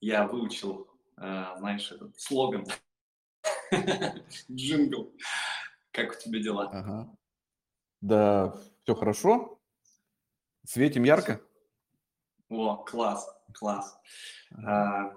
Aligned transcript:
Я 0.00 0.26
выучил, 0.26 0.88
э, 1.16 1.44
знаешь, 1.58 1.92
этот 1.92 2.18
слоган, 2.18 2.66
джингл. 4.50 5.12
Как 5.92 6.12
у 6.12 6.14
тебя 6.18 6.42
дела? 6.42 6.68
Ага. 6.72 7.16
Да, 8.00 8.56
все 8.82 8.96
хорошо. 8.96 9.60
Светим 10.64 11.04
ярко. 11.04 11.40
О, 12.48 12.76
класс, 12.78 13.28
класс. 13.54 13.96
А, 14.66 15.14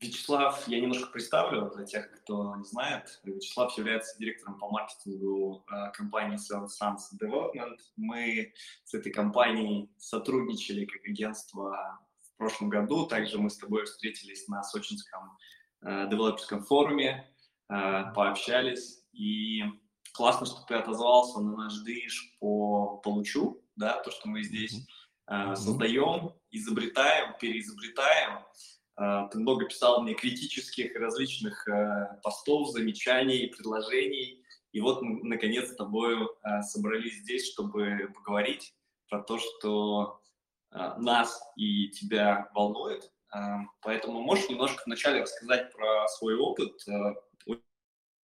Вячеслав, 0.00 0.68
я 0.68 0.80
немножко 0.80 1.10
представлю 1.10 1.72
для 1.74 1.84
тех, 1.84 2.08
кто 2.12 2.54
не 2.54 2.64
знает. 2.64 3.20
Вячеслав 3.24 3.76
является 3.76 4.16
директором 4.16 4.56
по 4.56 4.68
маркетингу 4.68 5.64
а, 5.66 5.90
компании 5.90 6.38
Seven 6.38 6.68
Sons 6.68 7.18
Development. 7.20 7.76
Мы 7.96 8.54
с 8.84 8.94
этой 8.94 9.10
компанией 9.10 9.90
сотрудничали 9.98 10.84
как 10.84 11.04
агентство 11.04 12.00
в 12.22 12.36
прошлом 12.36 12.68
году. 12.68 13.06
Также 13.06 13.38
мы 13.38 13.50
с 13.50 13.58
тобой 13.58 13.86
встретились 13.86 14.46
на 14.46 14.62
Сочинском 14.62 15.36
а, 15.80 16.06
девелоперском 16.06 16.62
форуме, 16.62 17.28
пообщались. 17.66 19.04
И 19.12 19.64
классно, 20.12 20.46
что 20.46 20.60
ты 20.68 20.76
отозвался 20.76 21.40
на 21.40 21.56
наш 21.56 21.74
движ 21.78 22.36
по 22.38 22.98
получу, 22.98 23.64
да, 23.74 24.00
то, 24.00 24.12
что 24.12 24.28
мы 24.28 24.42
здесь 24.42 24.86
создаем, 25.26 26.32
изобретаем, 26.50 27.36
переизобретаем. 27.38 28.38
А, 28.98 29.28
ты 29.28 29.38
много 29.38 29.66
писал 29.66 30.02
мне 30.02 30.14
критических 30.14 30.94
различных 30.96 31.68
э, 31.68 32.18
постов, 32.22 32.70
замечаний, 32.70 33.46
предложений. 33.46 34.42
И 34.72 34.80
вот 34.80 35.02
мы, 35.02 35.22
наконец, 35.22 35.70
с 35.70 35.76
тобой 35.76 36.16
э, 36.16 36.62
собрались 36.62 37.20
здесь, 37.20 37.48
чтобы 37.48 38.12
поговорить 38.12 38.74
про 39.08 39.22
то, 39.22 39.38
что 39.38 40.20
э, 40.72 40.94
нас 40.98 41.40
и 41.56 41.90
тебя 41.90 42.50
волнует. 42.54 43.10
Поэтому 43.82 44.22
можешь 44.22 44.48
немножко 44.48 44.82
вначале 44.86 45.20
рассказать 45.20 45.70
про 45.74 46.08
свой 46.08 46.34
опыт. 46.34 46.82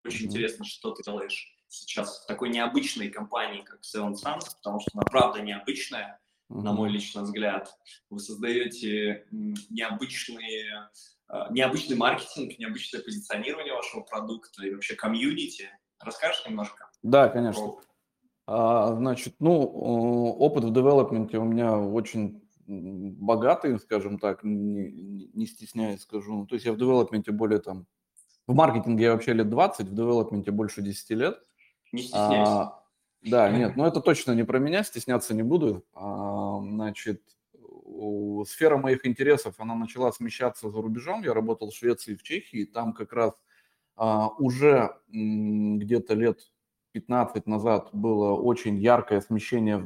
Очень 0.06 0.28
интересно, 0.28 0.64
что 0.64 0.92
ты 0.92 1.04
делаешь 1.04 1.54
сейчас 1.68 2.24
в 2.24 2.26
такой 2.26 2.48
необычной 2.48 3.10
компании, 3.10 3.64
как 3.64 3.82
Seven 3.82 4.14
Suns, 4.14 4.56
потому 4.56 4.80
что 4.80 4.92
она 4.94 5.04
правда 5.04 5.42
необычная 5.42 6.22
на 6.62 6.74
мой 6.74 6.90
личный 6.90 7.24
взгляд. 7.24 7.76
Вы 8.10 8.20
создаете 8.20 9.26
необычные, 9.70 10.90
а, 11.28 11.52
необычный 11.52 11.98
маркетинг, 11.98 12.58
необычное 12.60 13.02
позиционирование 13.02 13.74
вашего 13.74 14.02
продукта 14.02 14.66
и 14.66 14.74
вообще 14.74 14.96
комьюнити. 14.96 15.70
Расскажешь 16.00 16.46
немножко? 16.48 16.90
Да, 17.02 17.30
конечно. 17.30 17.76
А, 18.46 18.94
значит, 18.96 19.36
ну, 19.40 19.54
опыт 19.54 20.66
в 20.66 20.74
девелопменте 20.74 21.38
у 21.38 21.46
меня 21.46 21.78
очень 21.78 22.44
богатый, 22.66 23.80
скажем 23.80 24.20
так, 24.20 24.44
не, 24.44 25.30
не 25.34 25.46
стесняясь 25.48 26.02
скажу. 26.02 26.34
Ну, 26.34 26.46
то 26.46 26.56
есть 26.56 26.66
я 26.66 26.74
в 26.74 26.78
девелопменте 26.78 27.32
более 27.32 27.60
там... 27.60 27.88
В 28.46 28.54
маркетинге 28.54 29.06
я 29.06 29.14
вообще 29.14 29.34
лет 29.34 29.50
20, 29.50 29.88
в 29.88 29.96
девелопменте 29.96 30.52
больше 30.52 30.82
10 30.82 31.10
лет. 31.12 31.40
Не 31.94 32.02
стесняйся. 32.02 32.62
А, 32.62 32.83
да, 33.26 33.50
нет, 33.50 33.76
но 33.76 33.88
это 33.88 34.02
точно 34.02 34.34
не 34.34 34.44
про 34.44 34.60
меня, 34.60 34.84
стесняться 34.84 35.34
не 35.34 35.44
буду. 35.44 35.84
А, 35.94 36.60
значит, 36.62 37.22
сфера 38.46 38.78
моих 38.78 39.06
интересов, 39.06 39.56
она 39.58 39.76
начала 39.76 40.12
смещаться 40.12 40.70
за 40.70 40.82
рубежом. 40.82 41.24
Я 41.24 41.34
работал 41.34 41.70
в 41.70 41.76
Швеции, 41.76 42.16
в 42.16 42.24
Чехии, 42.24 42.66
там 42.66 42.94
как 42.94 43.14
раз 43.14 43.34
а, 43.96 44.30
уже 44.40 44.96
где-то 45.10 46.16
лет 46.16 46.52
15 46.92 47.48
назад 47.48 47.90
было 47.94 48.34
очень 48.34 48.78
яркое 48.78 49.22
смещение 49.22 49.78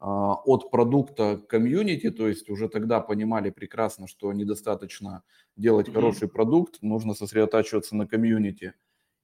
а, 0.00 0.34
от 0.34 0.70
продукта 0.70 1.38
к 1.38 1.46
комьюнити, 1.46 2.10
то 2.10 2.28
есть 2.28 2.50
уже 2.50 2.68
тогда 2.68 3.00
понимали 3.00 3.50
прекрасно, 3.50 4.06
что 4.06 4.32
недостаточно 4.32 5.22
делать 5.56 5.88
mm-hmm. 5.88 5.94
хороший 5.94 6.28
продукт, 6.28 6.82
нужно 6.82 7.14
сосредотачиваться 7.14 7.96
на 7.96 8.06
комьюнити. 8.06 8.74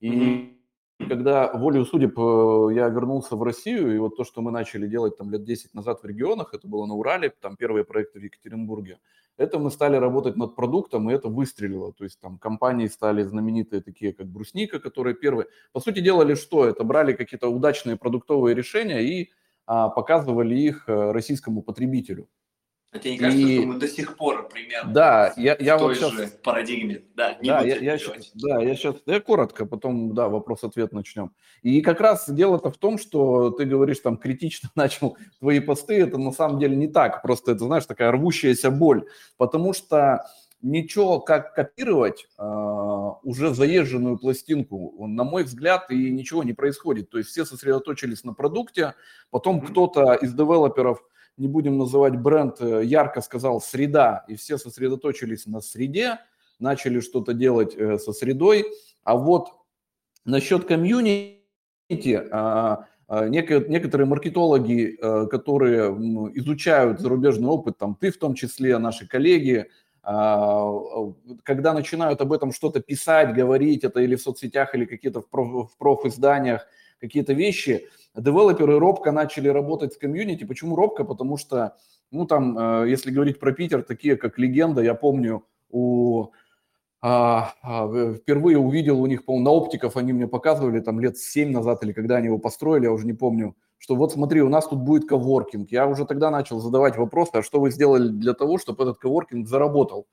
И 0.00 0.10
mm-hmm 0.10 0.57
когда 0.98 1.52
волею 1.52 1.84
судеб 1.84 2.18
э, 2.18 2.74
я 2.74 2.88
вернулся 2.88 3.36
в 3.36 3.42
Россию, 3.42 3.94
и 3.94 3.98
вот 3.98 4.16
то, 4.16 4.24
что 4.24 4.42
мы 4.42 4.50
начали 4.50 4.86
делать 4.86 5.16
там 5.16 5.30
лет 5.30 5.44
10 5.44 5.74
назад 5.74 6.02
в 6.02 6.06
регионах, 6.06 6.54
это 6.54 6.66
было 6.66 6.86
на 6.86 6.94
Урале, 6.94 7.30
там 7.30 7.56
первые 7.56 7.84
проекты 7.84 8.18
в 8.18 8.22
Екатеринбурге, 8.22 8.98
это 9.36 9.60
мы 9.60 9.70
стали 9.70 9.96
работать 9.96 10.36
над 10.36 10.56
продуктом, 10.56 11.08
и 11.08 11.14
это 11.14 11.28
выстрелило. 11.28 11.92
То 11.92 12.04
есть 12.04 12.18
там 12.20 12.38
компании 12.38 12.88
стали 12.88 13.22
знаменитые, 13.22 13.80
такие 13.80 14.12
как 14.12 14.26
Брусника, 14.26 14.80
которые 14.80 15.14
первые. 15.14 15.46
По 15.72 15.80
сути, 15.80 16.00
делали 16.00 16.34
что? 16.34 16.66
Это 16.66 16.82
брали 16.82 17.12
какие-то 17.12 17.48
удачные 17.48 17.96
продуктовые 17.96 18.56
решения 18.56 19.00
и 19.00 19.30
а, 19.66 19.90
показывали 19.90 20.56
их 20.56 20.88
э, 20.88 21.12
российскому 21.12 21.62
потребителю. 21.62 22.28
А 22.90 22.98
тебе 22.98 23.12
не 23.12 23.18
кажется, 23.18 23.42
и... 23.46 23.58
что 23.58 23.66
мы 23.66 23.78
до 23.78 23.88
сих 23.88 24.16
пор 24.16 24.48
примерно 24.48 24.92
да, 24.94 25.34
я, 25.36 25.54
я 25.60 25.76
в 25.76 25.80
той 25.80 25.88
вот 25.88 25.96
сейчас... 25.98 26.12
же 26.12 26.28
парадигме? 26.42 27.02
Да, 27.14 27.34
не 27.34 27.50
да, 27.50 27.60
я, 27.60 27.76
я 27.76 27.98
сейчас, 27.98 28.30
да, 28.34 28.62
я 28.62 28.74
сейчас, 28.74 28.96
я 29.04 29.20
коротко, 29.20 29.66
потом, 29.66 30.14
да, 30.14 30.28
вопрос-ответ 30.28 30.92
начнем. 30.92 31.32
И 31.60 31.82
как 31.82 32.00
раз 32.00 32.30
дело-то 32.30 32.70
в 32.70 32.78
том, 32.78 32.96
что 32.96 33.50
ты 33.50 33.66
говоришь, 33.66 33.98
там, 33.98 34.16
критично 34.16 34.70
начал 34.74 35.18
твои 35.38 35.60
посты, 35.60 36.00
это 36.00 36.16
на 36.16 36.32
самом 36.32 36.58
деле 36.58 36.76
не 36.76 36.88
так, 36.88 37.20
просто 37.20 37.52
это, 37.52 37.66
знаешь, 37.66 37.84
такая 37.84 38.10
рвущаяся 38.10 38.70
боль, 38.70 39.04
потому 39.36 39.74
что 39.74 40.24
ничего, 40.62 41.20
как 41.20 41.54
копировать 41.54 42.26
э, 42.38 42.42
уже 43.22 43.54
заезженную 43.54 44.18
пластинку, 44.18 45.06
на 45.06 45.24
мой 45.24 45.44
взгляд, 45.44 45.90
и 45.90 46.10
ничего 46.10 46.42
не 46.42 46.54
происходит. 46.54 47.10
То 47.10 47.18
есть 47.18 47.30
все 47.30 47.44
сосредоточились 47.44 48.24
на 48.24 48.32
продукте, 48.32 48.94
потом 49.30 49.58
mm-hmm. 49.58 49.66
кто-то 49.66 50.14
из 50.14 50.32
девелоперов– 50.32 51.02
не 51.38 51.48
будем 51.48 51.78
называть 51.78 52.16
бренд, 52.16 52.60
э, 52.60 52.84
ярко 52.84 53.20
сказал 53.20 53.60
среда, 53.60 54.24
и 54.28 54.36
все 54.36 54.58
сосредоточились 54.58 55.46
на 55.46 55.60
среде, 55.60 56.18
начали 56.58 57.00
что-то 57.00 57.32
делать 57.32 57.74
э, 57.76 57.98
со 57.98 58.12
средой. 58.12 58.66
А 59.04 59.16
вот 59.16 59.48
насчет 60.24 60.66
комьюнити, 60.66 61.40
а, 62.30 62.84
а, 63.06 63.28
некоторые 63.28 64.06
маркетологи, 64.06 64.98
э, 65.00 65.26
которые 65.28 65.90
изучают 66.34 67.00
зарубежный 67.00 67.48
опыт, 67.48 67.78
там 67.78 67.94
ты 67.94 68.10
в 68.10 68.18
том 68.18 68.34
числе, 68.34 68.76
наши 68.76 69.08
коллеги, 69.08 69.70
а, 70.02 70.70
когда 71.42 71.72
начинают 71.72 72.20
об 72.20 72.32
этом 72.32 72.52
что-то 72.52 72.80
писать, 72.80 73.34
говорить, 73.34 73.84
это 73.84 74.00
или 74.00 74.16
в 74.16 74.20
соцсетях, 74.20 74.74
или 74.74 74.84
какие-то 74.84 75.22
в 75.22 75.76
профизданиях, 75.78 76.66
какие-то 77.00 77.32
вещи, 77.32 77.88
девелоперы 78.14 78.78
робко 78.78 79.12
начали 79.12 79.48
работать 79.48 79.94
с 79.94 79.96
комьюнити. 79.96 80.44
Почему 80.44 80.76
робко? 80.76 81.04
Потому 81.04 81.36
что, 81.36 81.76
ну 82.10 82.26
там, 82.26 82.58
э, 82.58 82.90
если 82.90 83.10
говорить 83.10 83.38
про 83.38 83.52
Питер, 83.52 83.82
такие 83.82 84.16
как 84.16 84.38
легенда, 84.38 84.82
я 84.82 84.94
помню, 84.94 85.44
у 85.70 86.30
а, 87.00 87.54
а, 87.62 88.14
впервые 88.14 88.58
увидел 88.58 89.00
у 89.00 89.06
них, 89.06 89.24
по 89.24 89.38
на 89.38 89.50
оптиков 89.50 89.96
они 89.96 90.12
мне 90.12 90.26
показывали 90.26 90.80
там 90.80 90.98
лет 90.98 91.16
7 91.16 91.52
назад 91.52 91.84
или 91.84 91.92
когда 91.92 92.16
они 92.16 92.26
его 92.26 92.38
построили, 92.38 92.84
я 92.84 92.92
уже 92.92 93.06
не 93.06 93.12
помню, 93.12 93.54
что 93.78 93.94
вот 93.94 94.12
смотри, 94.12 94.42
у 94.42 94.48
нас 94.48 94.66
тут 94.66 94.80
будет 94.80 95.08
коворкинг. 95.08 95.70
Я 95.70 95.86
уже 95.86 96.04
тогда 96.06 96.30
начал 96.30 96.58
задавать 96.58 96.96
вопросы, 96.96 97.30
а 97.34 97.42
что 97.42 97.60
вы 97.60 97.70
сделали 97.70 98.08
для 98.08 98.34
того, 98.34 98.58
чтобы 98.58 98.82
этот 98.82 98.98
коворкинг 98.98 99.46
заработал? 99.46 100.08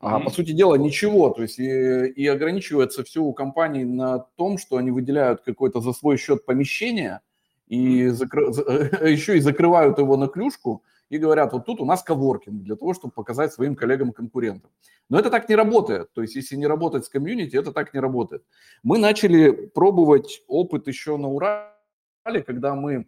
А 0.00 0.18
mm-hmm. 0.18 0.24
по 0.24 0.30
сути 0.30 0.52
дела 0.52 0.76
ничего, 0.76 1.28
то 1.28 1.42
есть 1.42 1.58
и, 1.58 2.06
и 2.06 2.26
ограничивается 2.26 3.04
все 3.04 3.22
у 3.22 3.34
компаний 3.34 3.84
на 3.84 4.18
том, 4.36 4.56
что 4.56 4.78
они 4.78 4.90
выделяют 4.90 5.42
какой-то 5.42 5.82
за 5.82 5.92
свой 5.92 6.16
счет 6.16 6.46
помещение 6.46 7.20
и 7.68 8.08
закры... 8.08 8.46
еще 9.10 9.36
и 9.36 9.40
закрывают 9.40 9.98
его 9.98 10.16
на 10.16 10.28
клюшку 10.28 10.82
и 11.10 11.18
говорят, 11.18 11.52
вот 11.52 11.66
тут 11.66 11.82
у 11.82 11.84
нас 11.84 12.02
коворкинг 12.02 12.62
для 12.62 12.76
того, 12.76 12.94
чтобы 12.94 13.12
показать 13.12 13.52
своим 13.52 13.76
коллегам-конкурентам. 13.76 14.70
Но 15.10 15.18
это 15.18 15.28
так 15.28 15.50
не 15.50 15.54
работает, 15.54 16.10
то 16.14 16.22
есть 16.22 16.34
если 16.34 16.56
не 16.56 16.66
работать 16.66 17.04
с 17.04 17.10
комьюнити, 17.10 17.56
это 17.56 17.70
так 17.70 17.92
не 17.92 18.00
работает. 18.00 18.42
Мы 18.82 18.96
начали 18.96 19.50
пробовать 19.50 20.42
опыт 20.48 20.88
еще 20.88 21.18
на 21.18 21.28
Урале, 21.28 22.42
когда 22.46 22.74
мы 22.74 23.06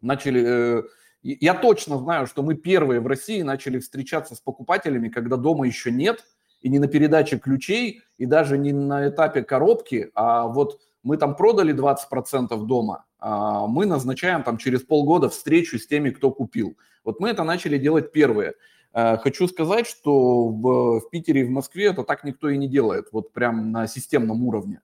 начали 0.00 0.42
э, 0.44 0.82
я 1.22 1.54
точно 1.54 1.98
знаю, 1.98 2.26
что 2.26 2.42
мы 2.42 2.54
первые 2.54 3.00
в 3.00 3.06
России 3.06 3.42
начали 3.42 3.78
встречаться 3.78 4.34
с 4.34 4.40
покупателями, 4.40 5.08
когда 5.08 5.36
дома 5.36 5.66
еще 5.66 5.90
нет, 5.90 6.24
и 6.60 6.68
не 6.68 6.78
на 6.78 6.88
передаче 6.88 7.38
ключей, 7.38 8.02
и 8.18 8.26
даже 8.26 8.58
не 8.58 8.72
на 8.72 9.08
этапе 9.08 9.42
коробки, 9.42 10.10
а 10.14 10.46
вот 10.46 10.80
мы 11.02 11.16
там 11.16 11.34
продали 11.34 11.74
20% 11.74 12.56
дома, 12.66 13.04
а 13.18 13.66
мы 13.66 13.86
назначаем 13.86 14.42
там 14.42 14.56
через 14.56 14.82
полгода 14.82 15.28
встречу 15.28 15.78
с 15.78 15.86
теми, 15.86 16.10
кто 16.10 16.30
купил. 16.30 16.76
Вот 17.04 17.18
мы 17.20 17.30
это 17.30 17.42
начали 17.42 17.78
делать 17.78 18.12
первые. 18.12 18.54
А, 18.92 19.16
хочу 19.16 19.48
сказать, 19.48 19.86
что 19.86 20.48
в, 20.48 21.00
в 21.00 21.10
Питере 21.10 21.40
и 21.40 21.44
в 21.44 21.50
Москве 21.50 21.86
это 21.86 22.04
так 22.04 22.24
никто 22.24 22.48
и 22.48 22.56
не 22.56 22.68
делает, 22.68 23.08
вот 23.12 23.32
прям 23.32 23.72
на 23.72 23.86
системном 23.86 24.44
уровне. 24.44 24.80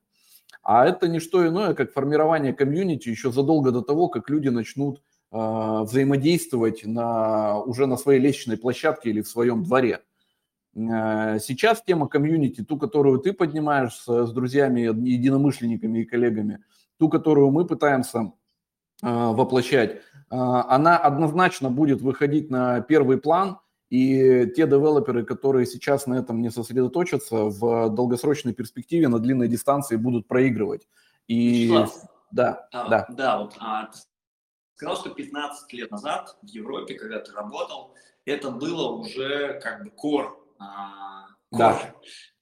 А 0.61 0.85
это 0.85 1.07
не 1.07 1.19
что 1.19 1.47
иное, 1.47 1.73
как 1.73 1.93
формирование 1.93 2.53
комьюнити 2.53 3.09
еще 3.09 3.31
задолго 3.31 3.71
до 3.71 3.81
того, 3.81 4.09
как 4.09 4.29
люди 4.29 4.49
начнут 4.49 5.01
взаимодействовать 5.31 6.85
на, 6.85 7.59
уже 7.59 7.85
на 7.85 7.97
своей 7.97 8.19
лестничной 8.19 8.57
площадке 8.57 9.11
или 9.11 9.21
в 9.21 9.27
своем 9.27 9.63
дворе. 9.63 10.01
А, 10.75 11.39
сейчас 11.39 11.83
тема 11.83 12.07
комьюнити, 12.07 12.63
ту, 12.63 12.77
которую 12.77 13.19
ты 13.19 13.33
поднимаешь 13.33 13.93
с, 13.93 14.25
с 14.27 14.31
друзьями, 14.31 14.81
единомышленниками 14.81 15.99
и 15.99 16.05
коллегами, 16.05 16.63
ту, 16.97 17.09
которую 17.09 17.51
мы 17.51 17.65
пытаемся 17.65 18.33
воплощать, 19.01 20.01
она 20.29 20.97
однозначно 20.97 21.69
будет 21.69 22.01
выходить 22.01 22.49
на 22.49 22.81
первый 22.81 23.17
план, 23.17 23.59
и 23.89 24.45
те 24.55 24.67
девелоперы, 24.67 25.25
которые 25.25 25.65
сейчас 25.65 26.05
на 26.05 26.15
этом 26.15 26.41
не 26.41 26.51
сосредоточатся, 26.51 27.45
в 27.45 27.89
долгосрочной 27.89 28.53
перспективе 28.53 29.07
на 29.07 29.19
длинной 29.19 29.47
дистанции 29.47 29.95
будут 29.95 30.27
проигрывать. 30.27 30.87
И 31.27 31.73
да, 32.31 32.67
а, 32.71 32.87
да. 32.89 33.07
Да, 33.09 33.39
вот 33.39 33.55
а, 33.59 33.89
сказал, 34.79 34.95
что 34.95 35.09
15 35.09 35.73
лет 35.73 35.91
назад 35.91 36.37
в 36.41 36.47
Европе, 36.47 36.93
когда 36.93 37.19
ты 37.19 37.33
работал, 37.33 37.93
это 38.23 38.49
было 38.49 38.89
уже 38.91 39.59
как 39.59 39.83
бы 39.83 39.89
кор, 39.89 40.41
а, 40.57 41.25
да. 41.51 41.93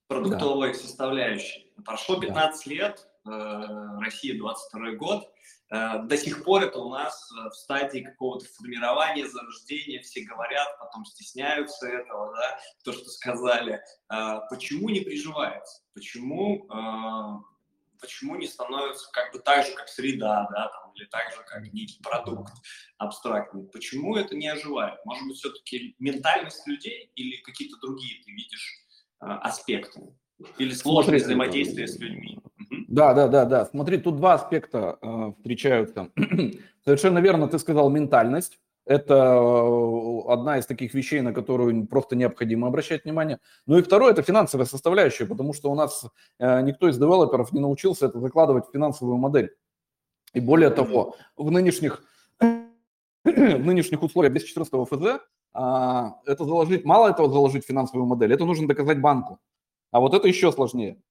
продуктовой 0.08 0.74
да. 0.74 0.78
составляющей. 0.78 1.74
Прошло 1.84 2.20
15 2.20 2.64
да. 2.64 2.72
лет, 2.72 3.08
э, 3.26 4.00
Россия 4.00 4.38
22 4.38 4.92
год, 4.92 5.34
э, 5.72 6.04
до 6.04 6.16
сих 6.16 6.44
пор 6.44 6.62
это 6.62 6.78
у 6.78 6.90
нас 6.90 7.28
э, 7.32 7.50
в 7.50 7.56
стадии 7.56 8.02
какого-то 8.02 8.46
формирования, 8.46 9.28
зарождения, 9.28 10.04
все 10.04 10.22
говорят, 10.22 10.68
потом 10.80 11.06
стесняются 11.06 11.88
этого, 11.88 12.36
да, 12.36 12.60
то, 12.84 12.94
что 12.94 13.10
сказали. 13.10 13.82
Э, 14.14 14.42
почему 14.52 14.90
не 14.90 15.00
приживается? 15.00 15.82
Почему 15.96 16.68
э, 16.70 17.57
почему 18.00 18.36
не 18.36 18.48
становится 18.48 19.10
как 19.12 19.34
бы 19.34 19.40
так 19.40 19.66
же, 19.66 19.74
как 19.74 19.88
среда, 19.88 20.48
да, 20.52 20.70
там, 20.70 20.92
или 20.96 21.06
так 21.06 21.32
же, 21.32 21.38
как 21.46 21.62
некий 21.74 22.02
продукт 22.02 22.54
абстрактный. 22.98 23.64
Почему 23.68 24.16
это 24.16 24.36
не 24.36 24.48
оживает? 24.48 25.00
Может 25.06 25.28
быть, 25.28 25.38
все-таки 25.38 25.96
ментальность 26.00 26.66
людей 26.68 27.12
или 27.16 27.42
какие-то 27.42 27.78
другие 27.82 28.24
ты 28.24 28.32
видишь 28.32 28.86
э, 29.22 29.26
аспекты? 29.26 30.14
Или 30.58 30.72
сложность 30.72 31.26
взаимодействия 31.26 31.88
с 31.88 31.98
людьми? 32.00 32.40
Да, 32.88 33.14
да, 33.14 33.28
да, 33.28 33.46
да. 33.46 33.66
Смотри, 33.66 33.98
тут 33.98 34.18
два 34.18 34.36
аспекта 34.36 34.98
э, 35.02 35.32
встречаются. 35.38 36.12
Совершенно 36.86 37.20
верно 37.20 37.48
ты 37.48 37.60
сказал 37.60 37.90
ментальность. 37.90 38.60
Это 38.88 39.16
э, 39.16 40.32
одна 40.32 40.60
из 40.60 40.66
таких 40.66 40.94
вещей, 40.94 41.20
на 41.20 41.34
которую 41.34 41.86
просто 41.88 42.16
необходимо 42.16 42.68
обращать 42.68 43.04
внимание. 43.04 43.40
Ну 43.66 43.78
и 43.78 43.82
второе– 43.82 44.12
это 44.14 44.22
финансовая 44.22 44.66
составляющая, 44.66 45.26
потому 45.26 45.54
что 45.54 45.70
у 45.70 45.76
нас 45.76 46.06
э, 46.40 46.62
никто 46.62 46.88
из 46.88 46.98
девелоперов 46.98 47.52
не 47.52 47.60
научился 47.60 48.06
это 48.06 48.22
закладывать 48.22 48.66
в 48.66 48.72
финансовую 48.72 49.18
модель. 49.18 49.54
И 50.34 50.40
более 50.40 50.70
того, 50.70 51.18
в 51.36 51.52
нынешних, 51.52 52.02
в 52.40 53.66
нынешних 53.66 54.02
условиях 54.02 54.32
214 54.32 54.74
ФЗ 54.88 55.20
а, 55.54 56.22
это 56.26 56.46
заложить, 56.46 56.86
мало 56.86 57.10
этого 57.10 57.30
заложить 57.30 57.66
в 57.66 57.68
финансовую 57.68 58.08
модель, 58.08 58.32
это 58.32 58.46
нужно 58.46 58.70
доказать 58.70 59.02
банку. 59.02 59.40
А 59.92 60.00
вот 60.00 60.14
это 60.14 60.30
еще 60.30 60.50
сложнее. 60.54 61.02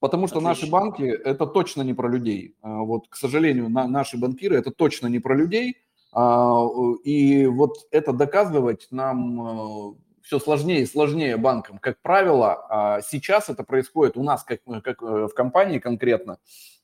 Потому 0.00 0.26
что 0.26 0.38
Отлично. 0.38 0.48
наши 0.48 0.70
банки– 0.70 1.02
это 1.24 1.46
точно 1.46 1.82
не 1.82 1.94
про 1.94 2.08
людей. 2.08 2.56
А 2.62 2.82
вот, 2.82 3.06
к 3.08 3.14
сожалению, 3.14 3.68
на, 3.68 3.86
наши 3.86 4.18
банкиры– 4.18 4.56
это 4.58 4.72
точно 4.72 5.06
не 5.06 5.20
про 5.20 5.36
людей– 5.36 5.76
и 6.16 7.46
вот 7.46 7.86
это 7.90 8.12
доказывать 8.12 8.88
нам 8.90 9.90
э, 9.90 9.94
все 10.22 10.38
сложнее 10.38 10.80
и 10.80 10.86
сложнее 10.86 11.36
банкам. 11.36 11.78
Как 11.78 12.00
правило, 12.00 12.66
а, 12.70 13.00
сейчас 13.02 13.50
это 13.50 13.64
происходит 13.64 14.16
у 14.16 14.22
нас, 14.22 14.42
как, 14.42 14.60
как 14.82 15.02
э, 15.02 15.28
в 15.30 15.34
компании 15.34 15.78
конкретно, 15.78 16.38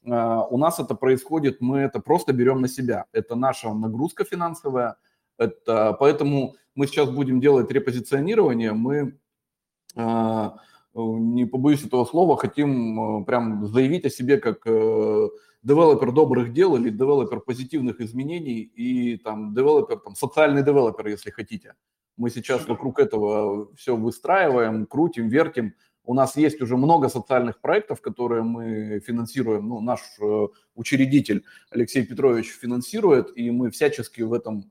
а, 0.07 0.45
у 0.45 0.59
нас 0.59 0.79
это 0.81 0.95
происходит, 0.95 1.63
мы 1.63 1.79
это 1.79 1.99
просто 1.99 2.35
берем 2.35 2.61
на 2.61 2.69
себя. 2.69 3.07
Это 3.13 3.35
наша 3.35 3.73
нагрузка 3.73 4.25
финансовая, 4.25 4.97
это, 5.39 5.97
поэтому 5.99 6.57
мы 6.75 6.87
сейчас 6.87 7.09
будем 7.09 7.41
делать 7.41 7.71
репозиционирование, 7.71 8.73
мы 8.73 9.19
не 10.95 11.47
побоюсь 11.47 11.85
этого 11.85 12.05
слова, 12.05 12.37
хотим 12.37 13.23
э, 13.23 13.25
прям 13.25 13.67
заявить 13.67 14.05
о 14.05 14.11
себе 14.11 14.37
как 14.37 14.67
девелопер 15.63 16.13
добрых 16.13 16.53
дел 16.53 16.77
или 16.77 16.91
девелопер 16.91 17.41
позитивных 17.41 18.01
изменений 18.01 18.61
и 18.61 19.17
там 19.19 19.55
девелопер, 19.55 19.99
там 19.99 20.15
социальный 20.15 20.63
девелопер, 20.63 21.07
если 21.09 21.31
хотите. 21.31 21.75
Мы 22.17 22.31
сейчас 22.31 22.67
вокруг 22.69 22.99
этого 22.99 23.75
все 23.75 23.97
выстраиваем, 23.97 24.87
крутим, 24.87 25.29
вертим. 25.29 25.75
У 26.05 26.15
нас 26.15 26.37
есть 26.37 26.61
уже 26.61 26.77
много 26.77 27.09
социальных 27.09 27.61
проектов, 27.61 28.01
которые 28.01 28.43
мы 28.43 29.01
финансируем. 29.01 29.69
Ну, 29.69 29.81
наш 29.81 30.01
э, 30.21 30.47
учредитель 30.75 31.45
Алексей 31.71 32.05
Петрович 32.05 32.49
финансирует, 32.49 33.37
и 33.37 33.51
мы 33.51 33.71
всячески 33.71 34.21
в 34.23 34.33
этом 34.33 34.71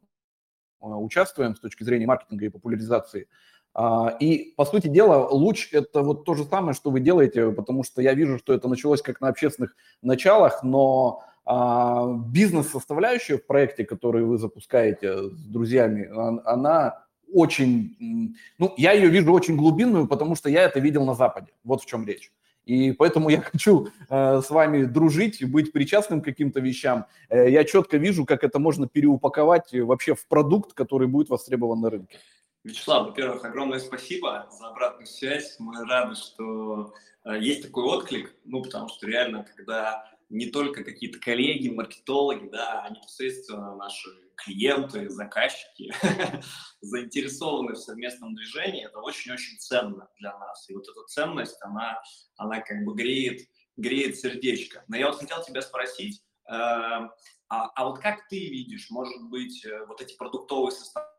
э, 0.81 0.85
участвуем 0.85 1.55
с 1.55 1.59
точки 1.59 1.83
зрения 1.83 2.05
маркетинга 2.05 2.45
и 2.45 2.49
популяризации. 2.49 3.27
А, 3.73 4.15
и, 4.19 4.53
по 4.57 4.65
сути 4.65 4.87
дела, 4.87 5.27
луч– 5.29 5.69
это 5.71 6.01
вот 6.01 6.25
то 6.25 6.33
же 6.33 6.43
самое, 6.43 6.73
что 6.73 6.91
вы 6.91 6.99
делаете, 6.99 7.51
потому 7.51 7.83
что 7.83 8.01
я 8.01 8.13
вижу, 8.13 8.37
что 8.37 8.53
это 8.53 8.67
началось 8.67 9.01
как 9.01 9.21
на 9.21 9.29
общественных 9.29 9.75
началах, 10.01 10.63
но 10.63 11.23
а, 11.45 12.13
бизнес-составляющая 12.27 13.37
в 13.37 13.45
проекте, 13.45 13.85
который 13.85 14.23
вы 14.23 14.37
запускаете 14.37 15.29
с 15.29 15.45
друзьями, 15.45 16.09
она 16.45 17.05
очень, 17.33 18.35
ну, 18.57 18.73
я 18.75 18.91
ее 18.91 19.07
вижу 19.07 19.31
очень 19.31 19.55
глубинную, 19.55 20.07
потому 20.07 20.35
что 20.35 20.49
я 20.49 20.63
это 20.63 20.79
видел 20.79 21.05
на 21.05 21.13
Западе. 21.13 21.47
Вот 21.63 21.81
в 21.81 21.85
чем 21.85 22.05
речь. 22.05 22.31
И 22.65 22.91
поэтому 22.91 23.29
я 23.29 23.41
хочу 23.51 23.87
э, 24.09 24.41
с 24.41 24.49
вами 24.49 24.83
дружить, 24.83 25.43
быть 25.49 25.71
причастным 25.71 26.21
к 26.21 26.25
каким-то 26.25 26.59
вещам. 26.59 27.05
Э, 27.29 27.49
я 27.49 27.63
четко 27.63 27.97
вижу, 27.97 28.25
как 28.25 28.43
это 28.43 28.59
можно 28.59 28.87
переупаковать 28.87 29.73
вообще 29.73 30.13
в 30.13 30.27
продукт, 30.27 30.73
который 30.73 31.07
будет 31.07 31.29
востребован 31.29 31.81
на 31.81 31.89
рынке. 31.89 32.19
Вячеслав, 32.63 33.07
во-первых, 33.07 33.43
огромное 33.43 33.79
спасибо 33.79 34.47
за 34.51 34.67
обратную 34.67 35.07
связь. 35.07 35.55
Мы 35.57 35.83
рады, 35.85 36.13
что 36.13 36.93
э, 37.25 37.39
есть 37.39 37.63
такой 37.63 37.85
отклик, 37.85 38.35
ну, 38.45 38.61
потому 38.61 38.87
что 38.87 39.07
реально, 39.07 39.43
когда 39.43 40.07
не 40.29 40.45
только 40.51 40.83
какие-то 40.83 41.19
коллеги, 41.19 41.69
маркетологи, 41.69 42.49
да, 42.49 42.83
а 42.83 42.89
непосредственно 42.91 43.75
наши 43.75 44.09
клиенты, 44.35 45.09
заказчики 45.09 45.91
заинтересованы 46.81 47.73
в 47.73 47.79
совместном 47.79 48.35
движении, 48.35 48.85
это 48.85 48.99
очень-очень 48.99 49.57
ценно 49.57 50.07
для 50.19 50.37
нас. 50.37 50.69
И 50.69 50.75
вот 50.75 50.87
эта 50.87 51.03
ценность, 51.07 51.57
она, 51.61 51.99
она 52.37 52.61
как 52.61 52.83
бы 52.85 52.93
греет, 52.93 53.41
греет 53.75 54.17
сердечко. 54.17 54.85
Но 54.87 54.97
я 54.97 55.07
вот 55.07 55.17
хотел 55.17 55.43
тебя 55.43 55.63
спросить, 55.63 56.21
э, 56.47 56.53
а, 56.53 57.09
а 57.49 57.85
вот 57.85 57.99
как 57.99 58.27
ты 58.29 58.37
видишь, 58.37 58.91
может 58.91 59.19
быть, 59.29 59.65
э, 59.65 59.83
вот 59.87 59.99
эти 59.99 60.15
продуктовые 60.15 60.71
составы, 60.71 61.10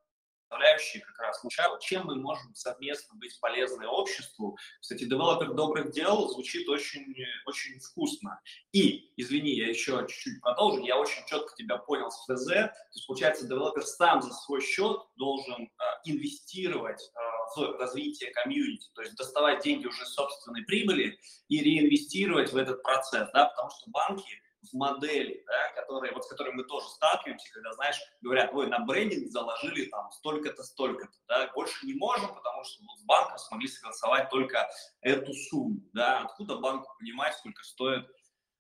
составляющие 0.53 1.03
как 1.03 1.19
раз 1.19 1.43
начало, 1.43 1.81
чем 1.81 2.07
мы 2.07 2.17
можем 2.17 2.55
совместно 2.55 3.17
быть 3.17 3.39
полезны 3.41 3.87
обществу. 3.87 4.59
Кстати, 4.81 5.05
девелопер 5.05 5.55
добрых 5.55 5.93
дел 5.93 6.29
звучит 6.29 6.69
очень, 6.69 7.15
очень 7.47 7.81
вкусно. 7.81 8.39
И, 8.73 9.13
извини, 9.17 9.53
я 9.53 9.69
еще 9.69 10.05
чуть-чуть 10.09 10.41
продолжу, 10.43 10.83
я 10.83 10.99
очень 10.99 11.25
четко 11.27 11.55
тебя 11.57 11.79
понял 11.79 12.11
с 12.11 12.25
ФЗ, 12.27 12.47
то 12.47 12.73
есть, 12.95 13.07
получается, 13.07 13.47
девелопер 13.47 13.83
сам 13.83 14.21
за 14.21 14.33
свой 14.33 14.61
счет 14.61 15.01
должен 15.17 15.65
э, 15.65 15.69
инвестировать 16.05 17.01
э, 17.01 17.21
в 17.57 17.79
развитие 17.79 18.31
комьюнити, 18.33 18.91
то 18.95 19.03
есть 19.03 19.17
доставать 19.17 19.63
деньги 19.63 19.87
уже 19.87 20.05
собственной 20.05 20.65
прибыли 20.65 21.19
и 21.49 21.61
реинвестировать 21.61 22.53
в 22.53 22.57
этот 22.57 22.83
процесс, 22.83 23.29
да, 23.33 23.47
потому 23.47 23.71
что 23.71 23.91
банки 23.91 24.43
в 24.63 24.77
модели, 24.77 25.43
да, 25.47 25.81
которые, 25.81 26.13
вот 26.13 26.25
с 26.25 26.29
которой 26.29 26.53
мы 26.53 26.65
тоже 26.65 26.87
сталкиваемся, 26.89 27.53
когда, 27.53 27.73
знаешь, 27.73 28.01
говорят, 28.21 28.53
ой, 28.53 28.69
на 28.69 28.81
брендинг 28.81 29.31
заложили 29.31 29.87
там 29.87 30.11
столько-то, 30.13 30.63
столько-то, 30.63 31.13
да, 31.29 31.51
больше 31.55 31.87
не 31.87 31.95
можем, 31.95 32.35
потому 32.35 32.65
что 32.65 32.83
вот 32.85 32.99
с 32.99 33.05
банком 33.05 33.39
смогли 33.39 33.69
согласовать 33.69 34.31
только 34.31 34.69
эту 35.01 35.33
сумму, 35.33 35.81
да, 35.93 36.21
откуда 36.21 36.57
банку 36.59 36.95
понимать, 36.99 37.35
сколько 37.37 37.63
стоит 37.65 38.07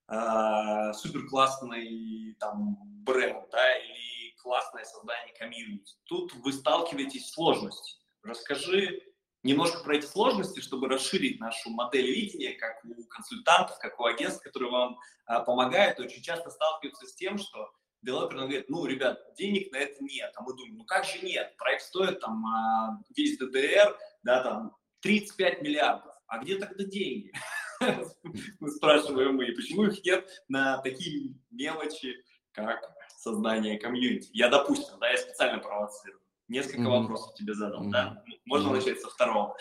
э, 0.09 0.93
супер 0.95 1.27
классный 1.29 2.37
там 2.41 2.77
бренд, 3.05 3.49
да, 3.51 3.79
или 3.79 4.35
классное 4.43 4.85
создание 4.85 5.35
комьюнити. 5.35 5.95
Тут 6.05 6.33
вы 6.35 6.53
сталкиваетесь 6.53 7.29
с 7.29 7.35
сложностями. 7.35 8.03
Расскажи, 8.23 9.12
немножко 9.43 9.83
про 9.83 9.97
эти 9.97 10.07
сложности, 10.07 10.61
чтобы 10.61 10.89
расширить 10.89 11.41
нашу 11.41 11.71
модель 11.71 12.11
видения, 12.11 12.53
как 12.55 12.85
у 12.85 13.05
консультантов, 13.05 13.79
как 13.79 13.99
у 13.99 14.05
агентств, 14.05 14.43
которые 14.43 14.71
вам 14.71 14.99
а, 15.27 15.41
помогают, 15.41 15.99
очень 16.01 16.23
часто 16.23 16.51
сталкиваются 16.51 17.07
с 17.07 17.15
тем, 17.15 17.39
что 17.39 17.73
девелопер 18.03 18.37
говорит, 18.37 18.69
ну, 18.69 18.85
ребят, 18.87 19.21
денег 19.37 19.73
на 19.73 19.77
это 19.77 20.03
нет. 20.03 20.33
А 20.37 20.43
мы 20.43 20.55
думаем, 20.55 20.77
ну 20.77 20.85
как 20.85 21.05
же 21.05 21.21
нет? 21.21 21.57
Проект 21.57 21.83
стоит 21.83 22.21
там 22.21 22.45
а, 22.47 23.01
весь 23.17 23.39
ДДР, 23.39 23.97
да, 24.23 24.43
там 24.43 24.77
35 25.01 25.63
миллиардов. 25.63 26.15
А 26.27 26.39
где 26.39 26.57
тогда 26.57 26.85
деньги? 26.85 27.33
Мы 28.61 28.71
спрашиваем 28.71 29.35
мы, 29.35 29.47
почему 29.53 29.87
их 29.87 30.05
нет 30.05 30.45
на 30.47 30.79
такие 30.79 31.35
мелочи, 31.51 32.25
как 32.53 32.81
создание 33.09 33.77
комьюнити? 33.77 34.31
Я, 34.33 34.49
допустим, 34.49 35.01
да, 35.01 35.11
я 35.11 35.19
специально 35.19 35.59
провоцирую. 35.59 36.21
Несколько 36.53 36.83
mm-hmm. 36.83 37.01
вопросов 37.01 37.35
тебе 37.35 37.55
задал, 37.55 37.83
mm-hmm. 37.83 37.91
да? 37.91 38.23
Можно 38.45 38.69
mm-hmm. 38.69 38.75
начать 38.75 39.01
со 39.01 39.09
второго. 39.09 39.57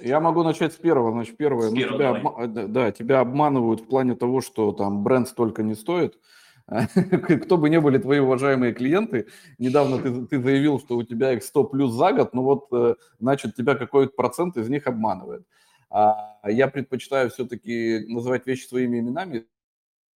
Я 0.00 0.18
могу 0.18 0.42
начать 0.42 0.72
с 0.72 0.76
первого. 0.76 1.12
Значит, 1.12 1.36
первое, 1.36 1.70
ну, 1.70 1.76
тебя, 1.76 2.10
обма- 2.10 2.66
да, 2.66 2.90
тебя 2.90 3.20
обманывают 3.20 3.82
в 3.82 3.86
плане 3.86 4.16
того, 4.16 4.40
что 4.40 4.72
там 4.72 5.04
бренд 5.04 5.28
столько 5.28 5.62
не 5.62 5.76
стоит. 5.76 6.18
Кто 6.66 7.56
бы 7.56 7.70
ни 7.70 7.78
были 7.78 7.98
твои 7.98 8.18
уважаемые 8.18 8.74
клиенты, 8.74 9.28
недавно 9.58 9.98
ты, 9.98 10.26
ты 10.26 10.42
заявил, 10.42 10.80
что 10.80 10.96
у 10.96 11.04
тебя 11.04 11.34
их 11.34 11.44
100 11.44 11.64
плюс 11.64 11.92
за 11.92 12.12
год, 12.12 12.34
ну 12.34 12.42
вот, 12.42 12.66
э, 12.72 12.96
значит, 13.20 13.54
тебя 13.54 13.76
какой-то 13.76 14.12
процент 14.12 14.56
из 14.56 14.68
них 14.68 14.88
обманывает. 14.88 15.46
А 15.88 16.40
я 16.44 16.66
предпочитаю 16.66 17.30
все-таки 17.30 18.04
называть 18.08 18.44
вещи 18.44 18.66
своими 18.66 18.98
именами, 18.98 19.46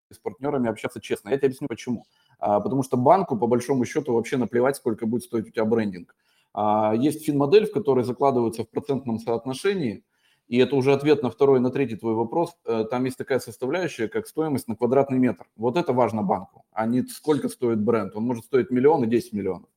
с 0.10 0.18
партнерами 0.18 0.68
общаться 0.68 1.00
честно. 1.00 1.30
Я 1.30 1.38
тебе 1.38 1.50
объясню, 1.50 1.68
почему. 1.68 2.06
А, 2.42 2.60
потому 2.60 2.82
что 2.82 2.98
банку, 2.98 3.38
по 3.38 3.46
большому 3.46 3.86
счету, 3.86 4.14
вообще 4.14 4.36
наплевать, 4.38 4.76
сколько 4.76 5.06
будет 5.06 5.24
стоить 5.24 5.48
у 5.48 5.52
тебя 5.52 5.64
брендинг. 5.64 6.16
А, 6.54 6.94
есть 6.96 7.24
фин-модель, 7.24 7.68
в 7.68 7.72
которой 7.72 8.04
закладываются 8.04 8.64
в 8.64 8.70
процентном 8.70 9.20
соотношении, 9.20 10.04
и 10.48 10.58
это 10.58 10.76
уже 10.76 10.92
ответ 10.92 11.22
на 11.24 11.30
второй 11.30 11.60
и 11.60 11.62
на 11.62 11.70
третий 11.70 11.96
твой 11.96 12.14
вопрос. 12.16 12.58
Э, 12.66 12.84
там 12.90 13.06
есть 13.06 13.18
такая 13.18 13.40
составляющая, 13.40 14.10
как 14.10 14.28
стоимость 14.28 14.68
на 14.68 14.76
квадратный 14.76 15.18
метр. 15.18 15.46
Вот 15.56 15.78
это 15.78 15.94
важно 15.94 16.24
банку, 16.24 16.66
а 16.74 16.86
не 16.88 17.04
сколько 17.04 17.48
стоит 17.48 17.80
бренд. 17.80 18.16
Он 18.18 18.24
может 18.24 18.44
стоить 18.46 18.70
миллион 18.70 19.06
и 19.06 19.08
10 19.08 19.32
миллионов. 19.32 19.70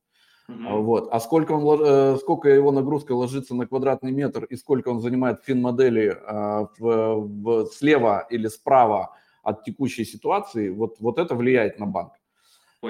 Mm-hmm. 0.49 0.81
Вот. 0.81 1.07
А 1.11 1.19
сколько, 1.21 1.53
он, 1.53 1.81
э, 1.81 2.17
сколько 2.17 2.49
его 2.49 2.73
нагрузка 2.73 3.13
ложится 3.13 3.55
на 3.55 3.67
квадратный 3.67 4.11
метр 4.11 4.43
и 4.45 4.57
сколько 4.57 4.89
он 4.89 4.99
занимает 4.99 5.43
фин-модели 5.45 6.17
в, 6.27 6.69
в, 6.79 7.65
слева 7.67 8.27
или 8.29 8.47
справа 8.47 9.15
от 9.43 9.63
текущей 9.63 10.03
ситуации, 10.03 10.69
вот, 10.69 10.95
вот 10.99 11.19
это 11.19 11.35
влияет 11.35 11.79
на 11.79 11.85
банк. 11.85 12.13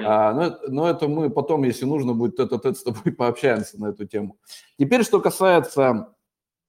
А, 0.04 0.32
но, 0.32 0.58
но 0.68 0.90
это 0.90 1.08
мы 1.08 1.30
потом, 1.30 1.64
если 1.64 1.84
нужно 1.84 2.12
будет, 2.12 2.40
этот 2.40 2.66
это 2.66 2.74
с 2.74 2.82
тобой 2.82 3.12
пообщаемся 3.16 3.80
на 3.80 3.86
эту 3.86 4.06
тему. 4.06 4.36
Теперь, 4.78 5.04
что 5.04 5.20
касается 5.20 6.14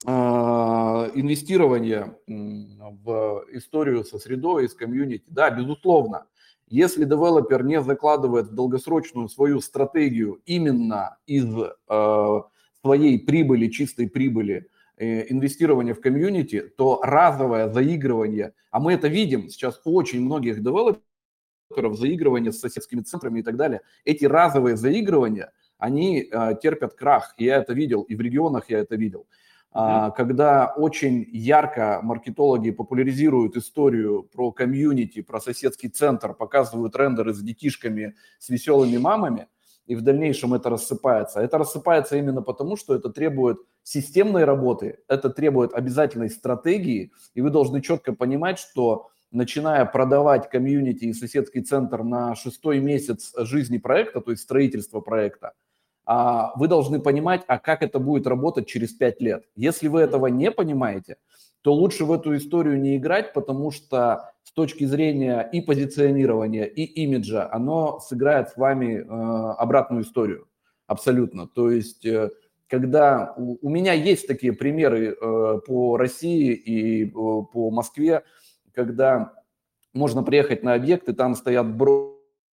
э, 0.06 0.10
инвестирования 0.10 2.18
в 2.28 3.46
историю 3.52 4.04
со 4.04 4.20
средой, 4.20 4.70
с 4.70 4.74
комьюнити, 4.74 5.26
да, 5.28 5.50
безусловно, 5.50 6.26
если 6.70 7.06
девелопер 7.06 7.64
не 7.64 7.82
закладывает 7.82 8.48
в 8.48 8.54
долгосрочную 8.54 9.30
свою 9.30 9.62
стратегию 9.62 10.42
именно 10.46 11.18
из 11.26 11.48
э, 11.56 12.42
своей 12.82 13.20
прибыли, 13.20 13.70
чистой 13.70 14.10
прибыли, 14.10 14.68
э, 14.98 15.32
инвестирования 15.32 15.94
в 15.94 16.02
комьюнити, 16.02 16.62
то 16.78 17.00
разовое 17.04 17.72
заигрывание, 17.72 18.54
а 18.72 18.80
мы 18.80 18.94
это 18.94 19.08
видим 19.08 19.50
сейчас 19.50 19.80
у 19.86 19.96
очень 19.96 20.22
многих 20.22 20.62
девелоперов, 20.62 21.02
заигрывания 21.70 22.52
с 22.52 22.60
соседскими 22.60 23.02
центрами 23.02 23.40
и 23.40 23.44
так 23.44 23.56
далее, 23.56 23.82
эти 24.06 24.26
разовые 24.26 24.78
заигрывания, 24.78 25.52
они 25.78 26.28
э, 26.30 26.56
терпят 26.62 26.94
крах. 26.94 27.34
Я 27.38 27.58
это 27.58 27.74
видел, 27.74 28.02
и 28.02 28.16
в 28.16 28.22
регионах 28.22 28.70
я 28.70 28.80
это 28.80 28.96
видел. 28.96 29.28
Mm-hmm. 29.74 30.14
Когда 30.16 30.74
очень 30.76 31.28
ярко 31.32 32.00
маркетологи 32.02 32.72
популяризируют 32.72 33.58
историю 33.58 34.24
про 34.24 34.52
комьюнити, 34.52 35.22
про 35.22 35.40
соседский 35.40 35.90
центр, 35.90 36.34
показывают 36.34 36.96
рендеры 36.96 37.34
с 37.34 37.40
детишками, 37.42 38.16
с 38.40 38.50
веселыми 38.50 38.98
мамами, 38.98 39.48
и 39.86 39.96
в 39.96 40.02
дальнейшем 40.02 40.54
это 40.54 40.70
рассыпается. 40.70 41.40
Это 41.42 41.58
рассыпается 41.58 42.18
именно 42.18 42.42
потому, 42.42 42.76
что 42.76 42.96
это 42.96 43.10
требует 43.10 43.58
системной 43.84 44.44
работы, 44.44 45.00
это 45.08 45.30
требует 45.30 45.74
обязательной 45.74 46.30
стратегии, 46.30 47.12
и 47.36 47.42
вы 47.42 47.50
должны 47.50 47.82
четко 47.82 48.14
понимать, 48.14 48.60
что 48.60 49.10
начиная 49.32 49.86
продавать 49.86 50.50
комьюнити 50.50 51.06
и 51.06 51.14
соседский 51.14 51.62
центр 51.62 52.04
на 52.04 52.36
шестой 52.36 52.80
месяц 52.80 53.34
жизни 53.38 53.78
проекта, 53.78 54.22
то 54.22 54.32
есть 54.32 54.44
строительства 54.44 55.00
проекта, 55.00 55.54
а, 56.06 56.54
вы 56.56 56.68
должны 56.68 57.02
понимать, 57.02 57.44
а 57.48 57.60
как 57.60 57.84
это 57.84 58.00
будет 58.00 58.28
работать 58.28 58.68
через 58.68 58.94
пять 58.94 59.22
лет. 59.22 59.44
Если 59.56 59.90
вы 59.90 60.02
этого 60.02 60.28
не 60.28 60.52
понимаете, 60.52 61.18
то 61.62 61.74
лучше 61.74 62.06
в 62.06 62.14
эту 62.14 62.36
историю 62.38 62.80
не 62.80 62.96
играть, 62.96 63.34
потому 63.34 63.72
что 63.72 64.32
с 64.44 64.54
точки 64.54 64.86
зрения 64.86 65.42
и 65.52 65.60
позиционирования, 65.60 66.64
и 66.64 66.84
имиджа, 66.84 67.50
оно 67.52 68.00
сыграет 68.00 68.50
с 68.50 68.56
вами 68.56 69.00
э, 69.00 69.54
обратную 69.58 70.04
историю. 70.04 70.48
Абсолютно. 70.88 71.48
То 71.48 71.70
есть, 71.70 72.06
э, 72.06 72.30
когда 72.70 73.34
у, 73.36 73.58
у 73.62 73.70
меня 73.70 73.92
есть 73.92 74.28
такие 74.28 74.54
примеры 74.54 75.10
э, 75.10 75.60
по 75.68 75.98
России 75.98 76.54
и 76.54 77.06
э, 77.06 77.10
по 77.12 77.70
Москве, 77.70 78.24
когда 78.78 79.34
можно 79.94 80.22
приехать 80.22 80.62
на 80.62 80.76
объект, 80.76 81.10
и 81.10 81.14
там 81.14 81.34
стоят 81.34 81.76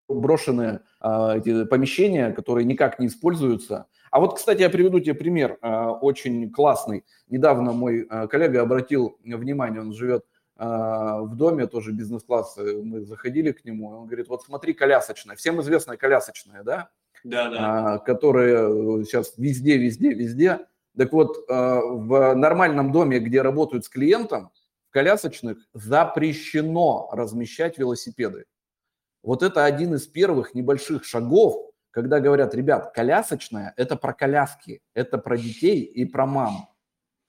брошенные 0.08 0.80
а, 1.01 1.38
эти 1.38 1.65
помещения, 1.65 2.32
которые 2.32 2.63
никак 2.63 2.98
не 2.98 3.08
используются. 3.08 3.88
А 4.10 4.22
вот, 4.22 4.38
кстати, 4.38 4.62
я 4.62 4.70
приведу 4.70 5.01
тебе 5.01 5.15
пример 5.15 5.58
а, 5.62 5.92
очень 5.92 6.50
классный. 6.50 7.03
Недавно 7.27 7.74
мой 7.74 8.08
а, 8.10 8.27
коллега 8.27 8.62
обратил 8.62 9.18
внимание, 9.24 9.82
он 9.82 9.94
живет 9.94 10.25
в 10.56 11.32
доме, 11.34 11.65
тоже 11.65 11.92
бизнес-класс, 11.92 12.60
э, 12.60 12.80
мы 12.84 13.01
заходили 13.01 13.51
к 13.51 13.65
нему, 13.65 13.89
он 13.89 14.06
говорит, 14.06 14.30
вот 14.30 14.44
смотри, 14.44 14.74
колясочная, 14.74 15.36
всем 15.36 15.60
известная 15.62 15.98
колясочная, 15.98 16.62
да? 16.62 16.89
Да, 17.24 17.50
да. 17.50 17.58
А, 17.60 17.98
которая 17.98 18.70
э, 18.70 19.03
сейчас 19.03 19.34
везде, 19.38 19.77
везде, 19.77 20.13
везде. 20.13 20.60
Так 20.96 21.12
вот, 21.12 21.38
в 21.50 22.36
нормальном 22.36 22.92
доме, 22.92 23.18
где 23.18 23.42
работают 23.42 23.84
с 23.84 23.89
клиентом, 23.89 24.51
колясочных 24.93 25.57
запрещено 25.73 27.09
размещать 27.12 27.77
велосипеды. 27.77 28.45
Вот 29.23 29.41
это 29.41 29.65
один 29.65 29.95
из 29.95 30.07
первых 30.07 30.53
небольших 30.53 31.03
шагов, 31.03 31.71
когда 31.91 32.19
говорят, 32.19 32.53
ребят, 32.53 32.93
колясочная– 32.93 33.73
это 33.77 33.95
про 33.95 34.13
коляски, 34.13 34.81
это 34.93 35.17
про 35.17 35.38
детей 35.38 35.81
и 35.81 36.05
про 36.05 36.25
мам. 36.25 36.69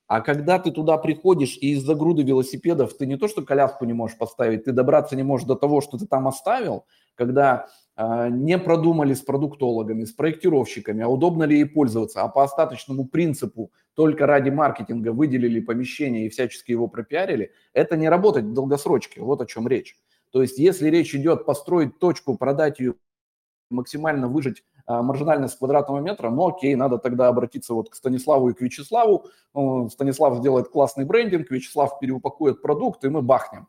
А 0.07 0.21
когда 0.21 0.59
ты 0.59 0.71
туда 0.71 0.99
приходишь 0.99 1.57
и 1.57 1.73
из-за 1.73 1.95
груды 1.95 2.23
велосипедов 2.23 2.97
ты 2.97 3.07
не 3.07 3.17
то, 3.17 3.27
что 3.27 3.43
коляску 3.43 3.87
не 3.87 3.95
можешь 3.95 4.19
поставить, 4.19 4.65
ты 4.65 4.73
добраться 4.73 5.17
не 5.17 5.23
можешь 5.23 5.47
до 5.47 5.55
того, 5.55 5.81
что 5.81 5.97
ты 5.97 6.07
там 6.07 6.29
оставил, 6.29 6.85
когда 7.15 7.69
не 7.97 8.59
продумали 8.59 9.15
с 9.15 9.21
продуктологами, 9.21 10.05
с 10.05 10.13
проектировщиками, 10.13 11.03
а 11.05 11.09
удобно 11.09 11.45
ли 11.45 11.59
ей 11.59 11.65
пользоваться, 11.65 12.23
а 12.23 12.29
по 12.29 12.43
остаточному 12.43 13.07
принципу 13.07 13.71
только 13.95 14.27
ради 14.27 14.51
маркетинга 14.51 15.13
выделили 15.13 15.61
помещение 15.61 16.27
и 16.27 16.29
всячески 16.29 16.73
его 16.73 16.89
пропиарили, 16.89 17.53
это 17.73 17.97
не 17.97 18.09
работает 18.09 18.47
в 18.47 18.53
долгосрочке. 18.53 19.21
Вот 19.21 19.41
о 19.41 19.47
чем 19.47 19.69
речь. 19.69 19.97
То 20.33 20.43
есть 20.43 20.59
если 20.59 20.89
речь 20.89 21.15
идет 21.15 21.47
построить 21.47 21.99
точку, 22.01 22.37
продать 22.37 22.81
ее, 22.81 22.95
максимально 23.71 24.27
выжить 24.27 24.65
а, 24.87 25.03
маржинальность 25.03 25.57
квадратного 25.59 26.01
метра, 26.01 26.31
ну 26.31 26.49
окей, 26.49 26.75
надо 26.75 26.99
тогда 26.99 27.29
обратиться 27.29 27.73
вот 27.75 27.91
к 27.91 27.95
Станиславу 27.95 28.51
и 28.51 28.55
к 28.55 28.61
Вячеславу. 28.61 29.27
Ну, 29.55 29.89
Станислав 29.89 30.39
сделает 30.39 30.69
классный 30.69 31.05
брендинг, 31.05 31.51
Вячеслав 31.51 32.01
переупакует 32.01 32.61
продукт, 32.61 33.05
и 33.05 33.09
мы 33.09 33.23
бахнем. 33.23 33.69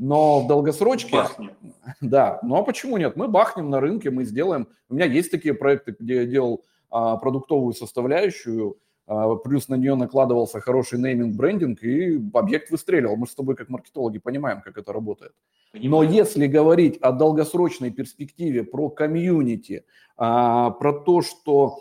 Но 0.00 0.40
в 0.40 0.46
долгосрочке... 0.48 1.12
Бахнем. 1.12 1.50
Да, 2.00 2.38
ну 2.42 2.56
а 2.56 2.62
почему 2.62 2.96
нет? 2.96 3.16
Мы 3.16 3.28
бахнем 3.28 3.68
на 3.68 3.80
рынке, 3.80 4.10
мы 4.10 4.24
сделаем... 4.24 4.68
У 4.88 4.94
меня 4.94 5.04
есть 5.04 5.30
такие 5.30 5.52
проекты, 5.52 5.94
где 5.98 6.16
я 6.22 6.24
делал 6.24 6.64
а, 6.88 7.18
продуктовую 7.18 7.74
составляющую, 7.74 8.78
а, 9.06 9.34
плюс 9.36 9.68
на 9.68 9.74
нее 9.74 9.94
накладывался 9.96 10.60
хороший 10.60 10.98
нейминг, 10.98 11.36
брендинг, 11.36 11.82
и 11.82 12.18
объект 12.32 12.70
выстреливал. 12.70 13.16
Мы 13.16 13.26
с 13.26 13.34
тобой 13.34 13.56
как 13.56 13.68
маркетологи 13.68 14.18
понимаем, 14.18 14.62
как 14.62 14.78
это 14.78 14.90
работает. 14.94 15.32
Понимаю. 15.72 15.90
Но 15.90 16.02
если 16.14 16.46
говорить 16.46 16.96
о 17.02 17.12
долгосрочной 17.12 17.90
перспективе, 17.90 18.64
про 18.64 18.88
комьюнити, 18.88 19.84
а, 20.16 20.70
про 20.70 20.94
то, 20.94 21.20
что 21.20 21.78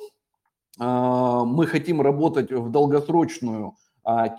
а, 0.78 1.46
мы 1.46 1.68
хотим 1.68 2.02
работать 2.02 2.52
в 2.52 2.70
долгосрочную, 2.70 3.76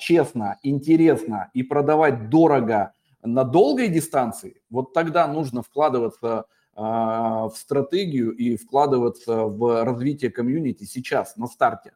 честно, 0.00 0.58
интересно 0.62 1.50
и 1.54 1.62
продавать 1.62 2.28
дорого 2.28 2.92
на 3.22 3.44
долгой 3.44 3.88
дистанции, 3.88 4.62
вот 4.70 4.92
тогда 4.92 5.26
нужно 5.26 5.62
вкладываться 5.62 6.46
в 6.74 7.52
стратегию 7.56 8.30
и 8.30 8.56
вкладываться 8.56 9.44
в 9.44 9.84
развитие 9.84 10.30
комьюнити 10.30 10.84
сейчас, 10.84 11.36
на 11.36 11.46
старте. 11.46 11.92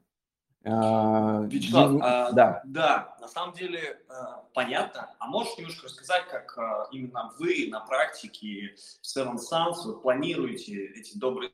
А, 0.67 1.43
Вячеслав, 1.43 2.01
а, 2.01 2.33
да. 2.33 2.63
да, 2.65 3.17
на 3.21 3.29
самом 3.29 3.55
деле 3.55 4.01
а, 4.09 4.45
понятно. 4.55 5.15
А 5.19 5.27
можешь 5.27 5.59
немножко 5.59 5.85
рассказать, 5.85 6.27
как 6.29 6.57
а, 6.57 6.89
именно 6.91 7.31
вы 7.39 7.69
на 7.71 7.81
практике 7.81 8.75
Seven 9.03 9.37
Sons 9.37 9.85
вы 9.85 10.01
планируете 10.01 10.87
эти 10.87 11.19
добрые 11.19 11.53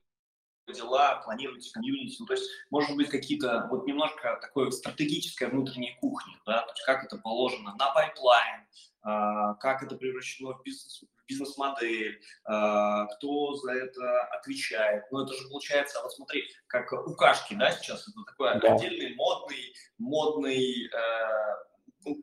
дела, 0.72 1.20
планируете 1.24 1.72
комьюнити, 1.72 2.18
ну, 2.20 2.26
то 2.26 2.34
есть, 2.34 2.48
может 2.70 2.94
быть, 2.94 3.08
какие-то, 3.08 3.66
вот 3.70 3.88
немножко 3.88 4.38
такое 4.40 4.70
стратегическая 4.70 5.48
внутренняя 5.48 5.96
кухня, 5.98 6.34
да, 6.46 6.62
то 6.62 6.70
есть 6.70 6.84
как 6.86 7.02
это 7.02 7.16
положено 7.16 7.74
на 7.76 7.92
pipeline, 7.92 8.60
а, 8.60 8.64
как 9.02 9.82
это 9.82 9.96
превращено 9.96 10.54
в 10.54 10.62
бизнес, 10.62 11.04
бизнес-модель, 11.30 12.20
а, 12.44 13.06
кто 13.06 13.54
за 13.54 13.72
это 13.72 14.22
отвечает. 14.32 15.04
Ну, 15.10 15.24
это 15.24 15.34
же 15.34 15.48
получается, 15.48 16.00
вот 16.02 16.12
смотри, 16.12 16.42
как 16.66 16.92
у 16.92 17.14
Кашки, 17.14 17.54
да, 17.54 17.70
сейчас 17.70 18.08
это 18.08 18.24
такой 18.26 18.60
да. 18.60 18.74
отдельный 18.74 19.14
модный, 19.14 19.74
модный 19.98 20.86
э, 20.86 21.69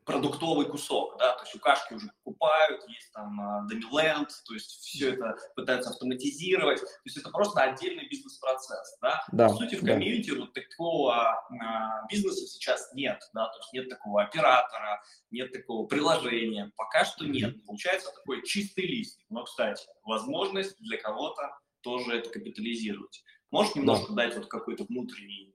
продуктовый 0.04 0.66
кусок, 0.66 1.16
да, 1.18 1.34
то 1.34 1.44
есть 1.44 1.54
у 1.54 1.58
Кашки 1.58 1.94
уже 1.94 2.10
покупают, 2.24 2.82
есть 2.88 3.12
там 3.12 3.66
Доmiland, 3.68 4.28
то 4.46 4.54
есть 4.54 4.70
все 4.70 5.12
это 5.12 5.36
пытаются 5.54 5.90
автоматизировать, 5.90 6.80
то 6.80 6.86
есть 7.04 7.16
это 7.16 7.30
просто 7.30 7.60
отдельный 7.62 8.08
бизнес-процесс, 8.08 8.98
да. 9.00 9.22
да. 9.32 9.48
По 9.48 9.54
сути, 9.54 9.76
в 9.76 9.84
комьюнити 9.84 10.30
да. 10.30 10.40
вот 10.40 10.52
такого 10.52 11.14
а, 11.14 12.06
бизнеса 12.10 12.46
сейчас 12.46 12.90
нет, 12.94 13.20
да, 13.32 13.46
то 13.46 13.58
есть 13.58 13.72
нет 13.72 13.88
такого 13.88 14.22
оператора, 14.22 15.02
нет 15.30 15.52
такого 15.52 15.86
приложения, 15.86 16.72
пока 16.76 17.04
что 17.04 17.24
нет. 17.24 17.64
Получается 17.64 18.10
такой 18.12 18.44
чистый 18.44 18.86
лист, 18.86 19.20
но, 19.28 19.44
кстати, 19.44 19.86
возможность 20.02 20.76
для 20.80 20.98
кого-то 20.98 21.56
тоже 21.82 22.18
это 22.18 22.30
капитализировать. 22.30 23.22
Можешь 23.50 23.74
немножко 23.74 24.12
да. 24.12 24.24
дать 24.24 24.36
вот 24.36 24.46
какой-то 24.46 24.84
внутренний 24.84 25.54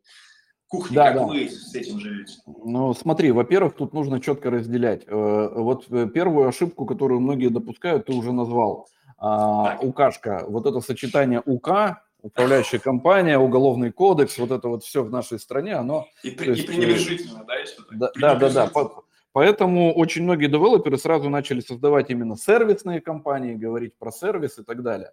кухни, 0.73 0.95
да, 0.95 1.11
как 1.11 1.15
да. 1.15 1.25
вы 1.25 1.49
с 1.49 1.75
этим 1.75 1.99
живете? 1.99 2.33
Ну, 2.65 2.93
смотри, 2.95 3.31
во-первых, 3.31 3.75
тут 3.75 3.93
нужно 3.93 4.19
четко 4.19 4.49
разделять. 4.49 5.03
Э, 5.05 5.49
вот 5.55 5.85
э, 5.91 6.07
первую 6.11 6.47
ошибку, 6.47 6.87
которую 6.87 7.19
многие 7.19 7.49
допускают, 7.49 8.07
ты 8.07 8.13
уже 8.13 8.31
назвал. 8.31 8.87
а, 9.19 9.77
УКшка, 9.81 10.45
вот 10.47 10.65
это 10.65 10.81
сочетание 10.81 11.41
УК, 11.45 12.01
управляющая 12.23 12.79
компания, 12.79 13.37
уголовный 13.37 13.91
кодекс, 13.91 14.39
вот 14.39 14.49
это 14.49 14.67
вот 14.67 14.83
все 14.83 15.03
в 15.03 15.11
нашей 15.11 15.37
стране, 15.37 15.75
оно... 15.75 16.07
И, 16.23 16.31
при, 16.31 16.49
есть, 16.49 16.63
и 16.63 16.67
пренебрежительно, 16.67 17.45
да? 17.45 18.11
Да, 18.15 18.35
да, 18.35 18.49
да, 18.49 18.67
да. 18.73 18.89
Поэтому 19.31 19.93
очень 19.93 20.23
многие 20.23 20.47
девелоперы 20.47 20.97
сразу 20.97 21.29
начали 21.29 21.59
создавать 21.59 22.09
именно 22.09 22.35
сервисные 22.35 22.99
компании, 22.99 23.53
говорить 23.53 23.95
про 23.97 24.11
сервис 24.11 24.57
и 24.59 24.63
так 24.63 24.81
далее. 24.81 25.11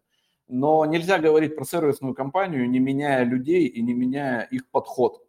Но 0.49 0.85
нельзя 0.87 1.19
говорить 1.19 1.55
про 1.55 1.65
сервисную 1.65 2.15
компанию, 2.15 2.69
не 2.69 2.81
меняя 2.81 3.25
людей 3.25 3.67
и 3.67 3.83
не 3.83 3.95
меняя 3.95 4.43
их 4.43 4.69
подход. 4.71 5.23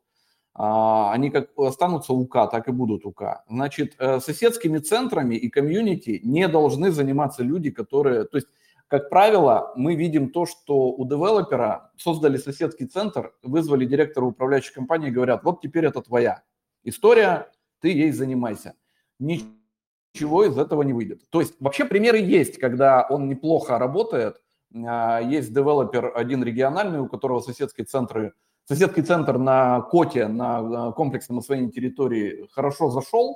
А, 0.54 1.14
они 1.14 1.30
как 1.30 1.50
останутся 1.58 2.14
УК, 2.14 2.50
так 2.52 2.68
и 2.68 2.72
будут 2.72 3.06
УК. 3.06 3.44
Значит, 3.48 3.96
э, 4.00 4.20
соседскими 4.20 4.80
центрами 4.80 5.36
и 5.36 5.50
комьюнити 5.50 6.20
не 6.24 6.48
должны 6.48 6.92
заниматься 6.92 7.44
люди, 7.44 7.72
которые... 7.72 8.26
То 8.26 8.38
есть, 8.38 8.48
как 8.88 9.10
правило, 9.10 9.72
мы 9.78 9.96
видим 9.96 10.30
то, 10.30 10.46
что 10.46 10.92
у 10.92 11.06
девелопера 11.06 11.92
создали 11.96 12.36
соседский 12.36 12.86
центр, 12.86 13.34
вызвали 13.42 13.86
директора 13.86 14.26
управляющей 14.26 14.74
компании 14.74 15.08
и 15.08 15.12
говорят, 15.12 15.44
вот 15.46 15.62
теперь 15.62 15.86
это 15.86 16.02
твоя 16.02 16.44
история, 16.84 17.50
ты 17.80 17.90
ей 17.90 18.12
занимайся. 18.12 18.74
Ничего 19.20 20.44
из 20.44 20.58
этого 20.58 20.82
не 20.84 20.92
выйдет. 20.92 21.22
То 21.30 21.40
есть 21.40 21.56
вообще 21.62 21.86
примеры 21.86 22.18
есть, 22.18 22.58
когда 22.58 23.08
он 23.10 23.30
неплохо 23.30 23.80
работает. 23.80 24.42
А, 24.86 25.22
есть 25.22 25.54
девелопер 25.54 26.12
один 26.14 26.44
региональный, 26.44 27.00
у 27.00 27.08
которого 27.08 27.40
соседские 27.40 27.86
центры 27.86 28.34
соседский 28.66 29.04
центр 29.04 29.38
на 29.38 29.82
Коте, 29.82 30.28
на 30.28 30.92
комплексном 30.92 31.40
освоении 31.40 31.70
территории 31.70 32.48
хорошо 32.52 32.90
зашел, 32.90 33.36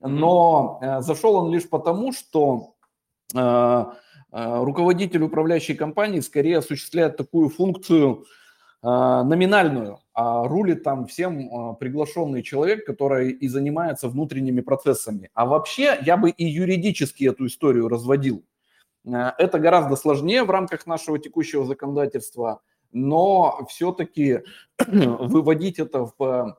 но 0.00 0.78
э, 0.80 1.00
зашел 1.00 1.34
он 1.36 1.52
лишь 1.52 1.68
потому, 1.68 2.12
что 2.12 2.74
э, 3.34 3.38
э, 3.38 4.64
руководитель 4.64 5.22
управляющей 5.22 5.74
компании 5.74 6.20
скорее 6.20 6.58
осуществляет 6.58 7.16
такую 7.16 7.48
функцию 7.48 8.24
номинальную, 8.80 9.98
а 10.14 10.46
рулит 10.46 10.84
там 10.84 11.08
всем 11.08 11.74
приглашенный 11.80 12.44
человек, 12.44 12.86
который 12.86 13.32
и 13.32 13.48
занимается 13.48 14.08
внутренними 14.08 14.60
процессами. 14.60 15.30
А 15.34 15.46
вообще 15.46 15.98
я 16.06 16.16
бы 16.16 16.30
и 16.30 16.44
юридически 16.44 17.24
эту 17.24 17.46
историю 17.46 17.88
разводил. 17.88 18.44
Это 19.04 19.58
гораздо 19.58 19.96
сложнее 19.96 20.44
в 20.44 20.50
рамках 20.50 20.86
нашего 20.86 21.18
текущего 21.18 21.66
законодательства– 21.66 22.60
но 22.92 23.66
все-таки 23.68 24.42
выводить 24.86 25.78
это 25.78 26.10
в 26.18 26.58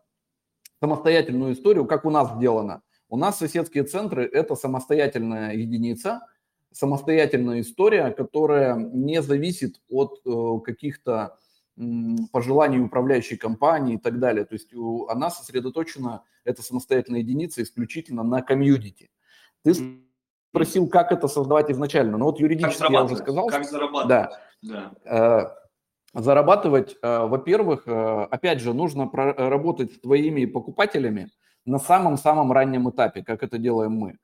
самостоятельную 0.82 1.54
историю, 1.54 1.86
как 1.86 2.06
у 2.06 2.10
нас 2.10 2.36
сделано. 2.36 2.82
У 3.10 3.18
нас 3.18 3.38
соседские 3.38 3.84
центры– 3.84 4.24
это 4.32 4.56
самостоятельная 4.56 5.54
единица, 5.54 6.22
самостоятельная 6.72 7.62
история, 7.62 8.12
которая 8.12 8.76
не 8.76 9.22
зависит 9.22 9.82
от 9.90 10.22
э, 10.26 10.60
каких-то 10.64 11.38
пожеланий 12.32 12.80
управляющей 12.80 13.38
компании 13.38 13.96
и 13.96 13.98
так 13.98 14.20
далее. 14.20 14.46
То 14.46 14.54
есть 14.54 14.74
у, 14.74 15.08
она 15.08 15.30
сосредоточена, 15.30 16.24
эта 16.44 16.62
самостоятельная 16.62 17.22
единица, 17.22 17.64
исключительно 17.64 18.24
на 18.24 18.42
комьюнити. 18.42 19.10
Ты 19.64 19.76
спросил, 20.50 20.88
как 20.88 21.12
это 21.12 21.28
создавать 21.28 21.72
изначально. 21.72 22.18
Ну 22.18 22.26
вот 22.26 22.40
юридически 22.40 22.92
я 22.92 23.04
уже 23.04 23.16
сказал. 23.18 23.48
Как 23.48 23.66
зарабатывать. 23.66 24.08
Да. 24.62 24.92
да. 25.06 25.59
Э, 26.14 26.22
зарабатывать, 26.22 26.98
э, 27.02 27.26
во-первых, 27.26 27.84
э, 27.86 28.28
опять 28.32 28.60
же, 28.60 28.74
нужно 28.74 29.10
работать 29.14 29.94
с 29.94 30.00
твоими 30.00 30.46
покупателями 30.46 31.30
на 31.66 31.80
самом-самом 31.80 32.52
раннем 32.52 32.90
этапе, 32.90 33.24
как 33.24 33.44
это 33.44 33.58
делаем 33.58 33.94
мы. 33.94 34.18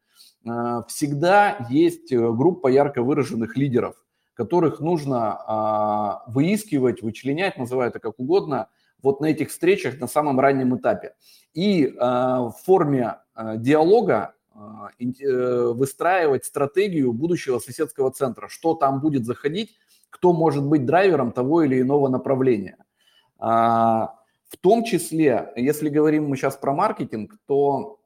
Э, 0.45 0.81
всегда 0.87 1.67
есть 1.69 2.13
группа 2.13 2.67
ярко 2.67 3.03
выраженных 3.03 3.57
лидеров, 3.57 3.95
которых 4.33 4.81
нужно 4.81 5.39
а, 5.47 6.23
выискивать, 6.27 7.01
вычленять, 7.01 7.57
называй 7.57 7.87
это 7.87 7.99
как 7.99 8.19
угодно, 8.19 8.67
вот 9.01 9.21
на 9.21 9.27
этих 9.27 9.49
встречах 9.49 10.01
на 10.01 10.07
самом 10.07 10.41
раннем 10.41 10.75
этапе. 10.75 11.13
И 11.53 11.87
в 11.97 12.53
форме 12.65 13.19
диалога 13.37 14.33
выстраивать 14.53 16.43
стратегию 16.43 17.13
будущего 17.13 17.59
соседского 17.59 18.11
центра, 18.11 18.49
что 18.49 18.73
там 18.73 18.99
будет 18.99 19.25
заходить, 19.25 19.77
кто 20.15 20.31
может 20.31 20.65
быть 20.65 20.85
драйвером 20.85 21.33
того 21.33 21.63
или 21.63 21.81
иного 21.81 22.07
направления. 22.07 22.77
А, 23.37 24.15
в 24.47 24.55
том 24.57 24.85
числе, 24.85 25.51
если 25.57 25.89
говорим 25.89 26.29
мы 26.29 26.37
сейчас 26.37 26.55
про 26.55 26.73
маркетинг, 26.73 27.35
то 27.45 27.99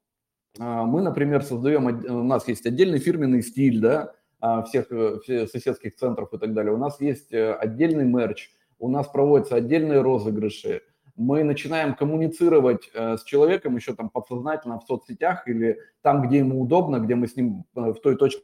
а, 0.58 0.86
мы, 0.86 1.04
например, 1.04 1.44
создаем, 1.44 1.86
у 1.86 2.24
нас 2.24 2.48
есть 2.48 2.66
отдельный 2.66 2.98
фирменный 2.98 3.44
стиль, 3.44 3.80
да, 3.80 4.14
а, 4.40 4.64
всех, 4.64 4.88
всех 5.22 5.52
соседских 5.52 5.98
центров 5.98 6.34
и 6.34 6.40
так 6.40 6.56
далее. 6.56 6.74
У 6.74 6.78
нас 6.78 7.00
есть 7.00 7.32
э, 7.32 7.54
отдельный 7.54 8.06
мерч, 8.06 8.50
у 8.80 8.90
нас 8.90 9.08
проводятся 9.08 9.56
отдельные 9.58 10.02
розыгрыши. 10.02 10.82
Мы 11.16 11.44
начинаем 11.44 11.94
коммуницировать 11.94 12.90
э, 12.96 13.18
с 13.18 13.24
человеком 13.24 13.76
еще 13.76 13.94
там 13.94 14.10
подсознательно 14.10 14.80
в 14.80 14.84
соцсетях 14.86 15.48
или 15.48 15.78
там, 16.02 16.28
где 16.28 16.40
ему 16.40 16.60
удобно, 16.60 16.98
где 16.98 17.14
мы 17.14 17.28
с 17.28 17.36
ним 17.36 17.66
э, 17.76 17.94
в 17.94 18.00
той 18.02 18.16
точке 18.16 18.42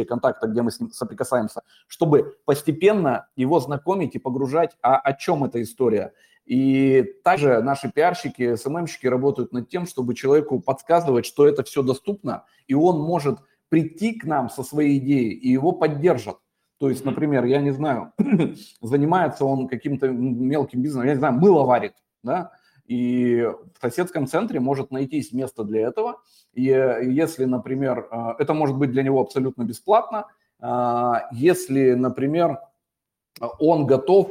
контакта, 0.00 0.46
где 0.46 0.62
мы 0.62 0.70
с 0.70 0.80
ним 0.80 0.90
соприкасаемся, 0.90 1.62
чтобы 1.86 2.36
постепенно 2.44 3.28
его 3.36 3.60
знакомить 3.60 4.14
и 4.14 4.18
погружать, 4.18 4.76
а 4.82 4.96
о 4.96 5.12
чем 5.12 5.44
эта 5.44 5.62
история. 5.62 6.12
И 6.44 7.04
также 7.22 7.62
наши 7.62 7.90
пиарщики, 7.90 8.56
СММщики 8.56 9.06
работают 9.06 9.52
над 9.52 9.68
тем, 9.68 9.86
чтобы 9.86 10.14
человеку 10.14 10.60
подсказывать, 10.60 11.26
что 11.26 11.46
это 11.46 11.62
все 11.62 11.82
доступно, 11.82 12.44
и 12.66 12.74
он 12.74 13.00
может 13.00 13.38
прийти 13.68 14.18
к 14.18 14.24
нам 14.24 14.50
со 14.50 14.62
своей 14.62 14.98
идеей, 14.98 15.32
и 15.32 15.50
его 15.50 15.72
поддержат. 15.72 16.38
То 16.78 16.88
есть, 16.88 17.04
например, 17.04 17.44
я 17.44 17.60
не 17.60 17.70
знаю, 17.70 18.12
занимается 18.80 19.44
он 19.44 19.68
каким-то 19.68 20.08
мелким 20.08 20.82
бизнесом, 20.82 21.06
я 21.06 21.14
не 21.14 21.18
знаю, 21.18 21.34
мыло 21.34 21.64
варит, 21.64 21.94
да, 22.24 22.52
и 22.86 23.42
в 23.42 23.80
соседском 23.80 24.26
центре 24.26 24.60
может 24.60 24.90
найтись 24.90 25.32
место 25.32 25.64
для 25.64 25.82
этого. 25.82 26.20
И 26.52 26.68
э, 26.68 27.10
если, 27.10 27.44
например, 27.44 28.08
э, 28.10 28.34
это 28.38 28.54
может 28.54 28.76
быть 28.76 28.90
для 28.90 29.02
него 29.02 29.20
абсолютно 29.20 29.62
бесплатно, 29.62 30.26
э, 30.60 31.12
если, 31.32 31.92
например, 31.94 32.58
он 33.58 33.86
готов 33.86 34.30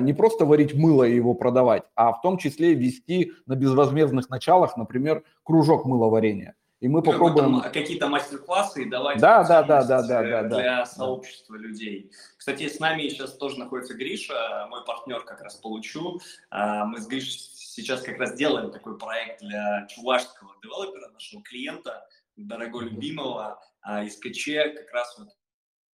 не 0.00 0.12
просто 0.12 0.44
варить 0.44 0.74
мыло 0.74 1.04
и 1.04 1.14
его 1.14 1.32
продавать, 1.32 1.84
а 1.94 2.12
в 2.12 2.20
том 2.20 2.36
числе 2.36 2.74
вести 2.74 3.32
на 3.46 3.54
безвозмездных 3.54 4.28
началах, 4.28 4.76
например, 4.76 5.22
кружок 5.42 5.86
мыловарения. 5.86 6.54
И 6.80 6.88
мы 6.88 7.00
попробуем... 7.00 7.62
Какие-то 7.62 8.08
мастер-классы 8.08 8.82
и 8.82 8.90
давать 8.90 9.20
да, 9.20 9.42
да, 9.44 9.62
да, 9.62 9.82
да, 9.84 10.02
да, 10.02 10.22
да, 10.22 10.42
для 10.42 10.76
да. 10.78 10.86
сообщества 10.86 11.54
людей. 11.54 12.10
Кстати, 12.36 12.68
с 12.68 12.78
нами 12.80 13.08
сейчас 13.08 13.32
тоже 13.34 13.58
находится 13.58 13.94
Гриша, 13.94 14.66
мой 14.68 14.84
партнер 14.84 15.22
как 15.24 15.40
раз 15.40 15.56
получу. 15.56 16.20
Мы 16.50 17.00
с 17.00 17.06
Гришей 17.06 17.38
сейчас 17.74 18.02
как 18.02 18.18
раз 18.18 18.34
делаем 18.34 18.70
такой 18.70 18.98
проект 18.98 19.40
для 19.40 19.86
чувашского 19.88 20.54
девелопера, 20.62 21.08
нашего 21.10 21.42
клиента, 21.42 22.06
дорогого 22.36 22.82
любимого, 22.82 23.60
а, 23.82 24.04
из 24.04 24.16
КЧ 24.16 24.74
как 24.76 24.90
раз 24.92 25.18
вот 25.18 25.28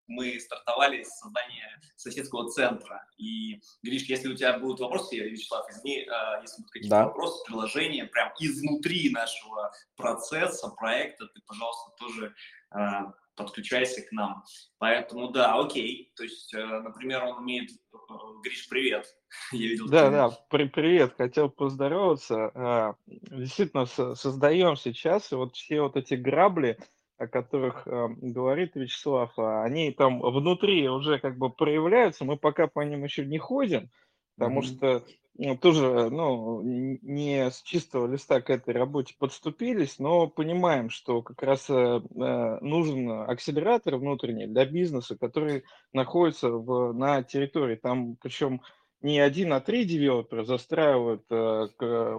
мы 0.07 0.39
стартовали 0.39 1.03
с 1.03 1.17
создания 1.17 1.81
соседского 1.95 2.49
центра. 2.49 3.07
И, 3.17 3.59
Гриш, 3.81 4.03
если 4.03 4.29
у 4.29 4.35
тебя 4.35 4.59
будут 4.59 4.79
вопросы, 4.79 5.17
Вячеслав, 5.17 5.67
извини, 5.69 6.05
а, 6.07 6.41
если 6.41 6.57
будут 6.57 6.71
какие-то 6.71 6.95
да. 6.95 7.05
вопросы, 7.05 7.43
приложения, 7.45 8.05
прям 8.05 8.31
изнутри 8.39 9.09
нашего 9.09 9.71
процесса, 9.95 10.69
проекта, 10.69 11.25
ты, 11.27 11.41
пожалуйста, 11.47 11.91
тоже 11.97 12.35
а, 12.69 13.13
подключайся 13.35 14.01
к 14.01 14.11
нам. 14.11 14.43
Поэтому 14.77 15.29
да, 15.29 15.59
окей. 15.59 16.11
То 16.15 16.23
есть, 16.23 16.53
э, 16.53 16.63
например, 16.63 17.23
он 17.23 17.37
умеет... 17.37 17.71
Э, 17.71 17.97
Гриш, 18.43 18.67
привет. 18.69 19.05
Я 19.51 19.67
видел. 19.67 19.87
Да, 19.87 20.09
да, 20.09 20.29
при, 20.49 20.65
привет. 20.65 21.13
Хотел 21.17 21.49
поздороваться. 21.49 22.51
А, 22.53 22.95
действительно, 23.05 23.85
создаем 23.85 24.75
сейчас 24.75 25.31
вот 25.31 25.55
все 25.55 25.81
вот 25.81 25.95
эти 25.97 26.15
грабли, 26.15 26.77
о 27.17 27.27
которых 27.27 27.87
э, 27.87 28.07
говорит 28.21 28.75
Вячеслав, 28.75 29.31
а 29.37 29.63
они 29.63 29.91
там 29.91 30.19
внутри 30.19 30.87
уже 30.89 31.19
как 31.19 31.37
бы 31.37 31.49
проявляются, 31.49 32.25
мы 32.25 32.37
пока 32.37 32.67
по 32.67 32.81
ним 32.81 33.03
еще 33.03 33.25
не 33.25 33.37
ходим, 33.37 33.89
потому 34.37 34.61
mm-hmm. 34.61 34.77
что 34.77 35.03
ну, 35.37 35.57
тоже 35.57 36.09
ну, 36.09 36.61
не 36.63 37.51
с 37.51 37.61
чистого 37.61 38.07
листа 38.07 38.39
к 38.39 38.49
этой 38.49 38.73
работе 38.73 39.15
подступились, 39.19 39.99
но 39.99 40.27
понимаем, 40.27 40.89
что 40.89 41.21
как 41.21 41.43
раз 41.43 41.69
э, 41.69 41.73
э, 41.73 42.57
нужен 42.61 43.09
акселератор 43.09 43.97
внутренний 43.97 44.47
для 44.47 44.65
бизнеса, 44.65 45.17
который 45.17 45.65
находится 45.91 46.49
в, 46.49 46.93
на 46.93 47.21
территории. 47.21 47.75
Там 47.75 48.15
причем 48.15 48.61
не 49.01 49.19
один, 49.19 49.51
а 49.51 49.59
три 49.59 49.83
девелопера 49.83 50.45
застраивают 50.45 51.25
э, 51.29 51.67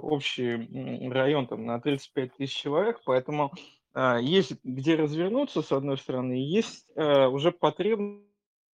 общий 0.03 1.09
район 1.09 1.47
там, 1.47 1.65
на 1.65 1.81
35 1.81 2.37
тысяч 2.37 2.55
человек, 2.55 3.01
поэтому 3.07 3.51
э, 3.95 4.19
есть 4.21 4.53
где 4.63 4.95
развернуться, 4.95 5.63
с 5.63 5.73
одной 5.73 5.97
стороны, 5.97 6.35
есть 6.35 6.87
э, 6.97 7.27
уже 7.27 7.51
потребность 7.51 8.27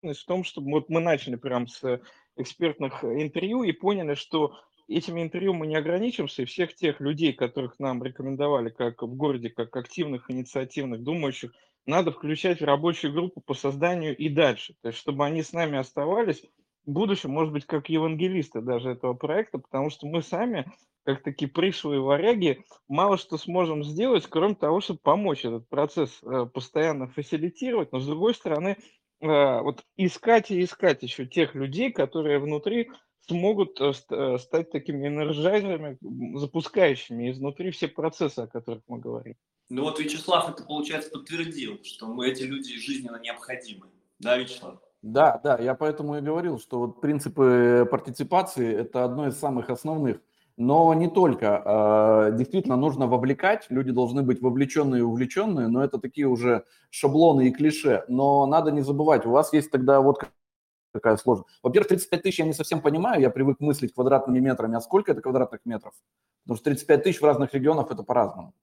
в 0.03 0.25
том, 0.25 0.43
чтобы 0.43 0.71
вот 0.71 0.89
мы 0.89 0.99
начали 0.99 1.35
прям 1.35 1.67
с 1.67 2.01
экспертных 2.37 3.03
интервью 3.03 3.63
и 3.63 3.71
поняли, 3.71 4.15
что 4.15 4.53
этими 4.87 5.21
интервью 5.21 5.53
мы 5.53 5.67
не 5.67 5.75
ограничимся, 5.75 6.41
и 6.41 6.45
всех 6.45 6.75
тех 6.75 6.99
людей, 6.99 7.33
которых 7.33 7.79
нам 7.79 8.03
рекомендовали 8.03 8.69
как 8.69 9.01
в 9.01 9.15
городе, 9.15 9.49
как 9.49 9.75
активных, 9.75 10.29
инициативных, 10.29 11.01
думающих, 11.01 11.51
надо 11.85 12.11
включать 12.11 12.61
в 12.61 12.65
рабочую 12.65 13.13
группу 13.13 13.41
по 13.41 13.53
созданию 13.53 14.15
и 14.15 14.29
дальше. 14.29 14.75
То 14.81 14.89
есть, 14.89 14.99
чтобы 14.99 15.25
они 15.25 15.41
с 15.41 15.53
нами 15.53 15.77
оставались 15.77 16.43
в 16.85 16.91
будущем, 16.91 17.31
может 17.31 17.53
быть, 17.53 17.65
как 17.65 17.89
евангелисты 17.89 18.61
даже 18.61 18.91
этого 18.91 19.13
проекта, 19.13 19.57
потому 19.57 19.89
что 19.89 20.07
мы 20.07 20.21
сами, 20.21 20.65
как 21.03 21.23
такие 21.23 21.49
пришлые 21.49 22.01
варяги, 22.01 22.63
мало 22.87 23.17
что 23.17 23.37
сможем 23.37 23.83
сделать, 23.83 24.27
кроме 24.27 24.55
того, 24.55 24.81
чтобы 24.81 24.99
помочь 25.01 25.45
этот 25.45 25.67
процесс 25.69 26.21
э, 26.23 26.45
постоянно 26.45 27.07
фасилитировать, 27.07 27.91
но 27.91 27.99
с 27.99 28.05
другой 28.05 28.35
стороны, 28.35 28.77
э, 28.77 28.81
вот 29.21 29.83
искать 29.97 30.51
и 30.51 30.63
искать 30.63 31.03
еще 31.03 31.25
тех 31.25 31.55
людей, 31.55 31.91
которые 31.91 32.39
внутри 32.39 32.89
смогут 33.27 33.79
э, 33.79 33.93
э, 34.09 34.37
стать 34.37 34.71
такими 34.71 35.07
энерджайзерами, 35.07 35.97
запускающими 36.37 37.31
изнутри 37.31 37.71
все 37.71 37.87
процессы, 37.87 38.39
о 38.39 38.47
которых 38.47 38.83
мы 38.87 38.99
говорим. 38.99 39.35
Ну 39.69 39.83
вот 39.83 39.99
Вячеслав 39.99 40.49
это, 40.49 40.63
получается, 40.63 41.11
подтвердил, 41.11 41.79
что 41.83 42.07
мы 42.07 42.27
эти 42.27 42.43
люди 42.43 42.77
жизненно 42.77 43.19
необходимы. 43.19 43.87
Да, 44.19 44.37
Вячеслав? 44.37 44.79
Да, 45.01 45.39
да, 45.43 45.57
я 45.57 45.73
поэтому 45.73 46.17
и 46.17 46.21
говорил, 46.21 46.59
что 46.59 46.79
вот 46.79 47.01
принципы 47.01 47.87
партиципации– 47.89 48.71
это 48.81 49.03
одно 49.03 49.27
из 49.27 49.37
самых 49.37 49.69
основных. 49.69 50.19
Но 50.57 50.93
не 50.93 51.09
только. 51.09 51.61
А, 51.63 52.31
действительно, 52.31 52.75
нужно 52.75 53.07
вовлекать, 53.07 53.65
люди 53.69 53.91
должны 53.91 54.21
быть 54.21 54.41
вовлеченные 54.41 54.99
и 54.99 55.03
увлеченные, 55.03 55.67
но 55.67 55.83
это 55.83 55.97
такие 55.97 56.27
уже 56.27 56.65
шаблоны 56.89 57.47
и 57.47 57.51
клише. 57.51 58.03
Но 58.07 58.45
надо 58.45 58.71
не 58.71 58.81
забывать, 58.81 59.25
у 59.25 59.31
вас 59.31 59.53
есть 59.53 59.71
тогда 59.71 60.01
вот 60.01 60.23
какая 60.93 61.17
сложность. 61.17 61.49
Во-первых, 61.63 61.89
35 61.89 62.21
тысяч 62.21 62.39
я 62.39 62.45
не 62.45 62.53
совсем 62.53 62.81
понимаю, 62.81 63.21
я 63.21 63.29
привык 63.29 63.59
мыслить 63.59 63.93
квадратными 63.93 64.39
метрами, 64.39 64.75
а 64.75 64.81
сколько 64.81 65.11
это 65.11 65.21
квадратных 65.21 65.61
метров? 65.65 65.93
Потому 66.43 66.57
что 66.57 66.65
35 66.65 67.03
тысяч 67.03 67.21
в 67.21 67.25
разных 67.25 67.53
регионах 67.53 67.91
это 67.91 68.03
по-разному. 68.03 68.53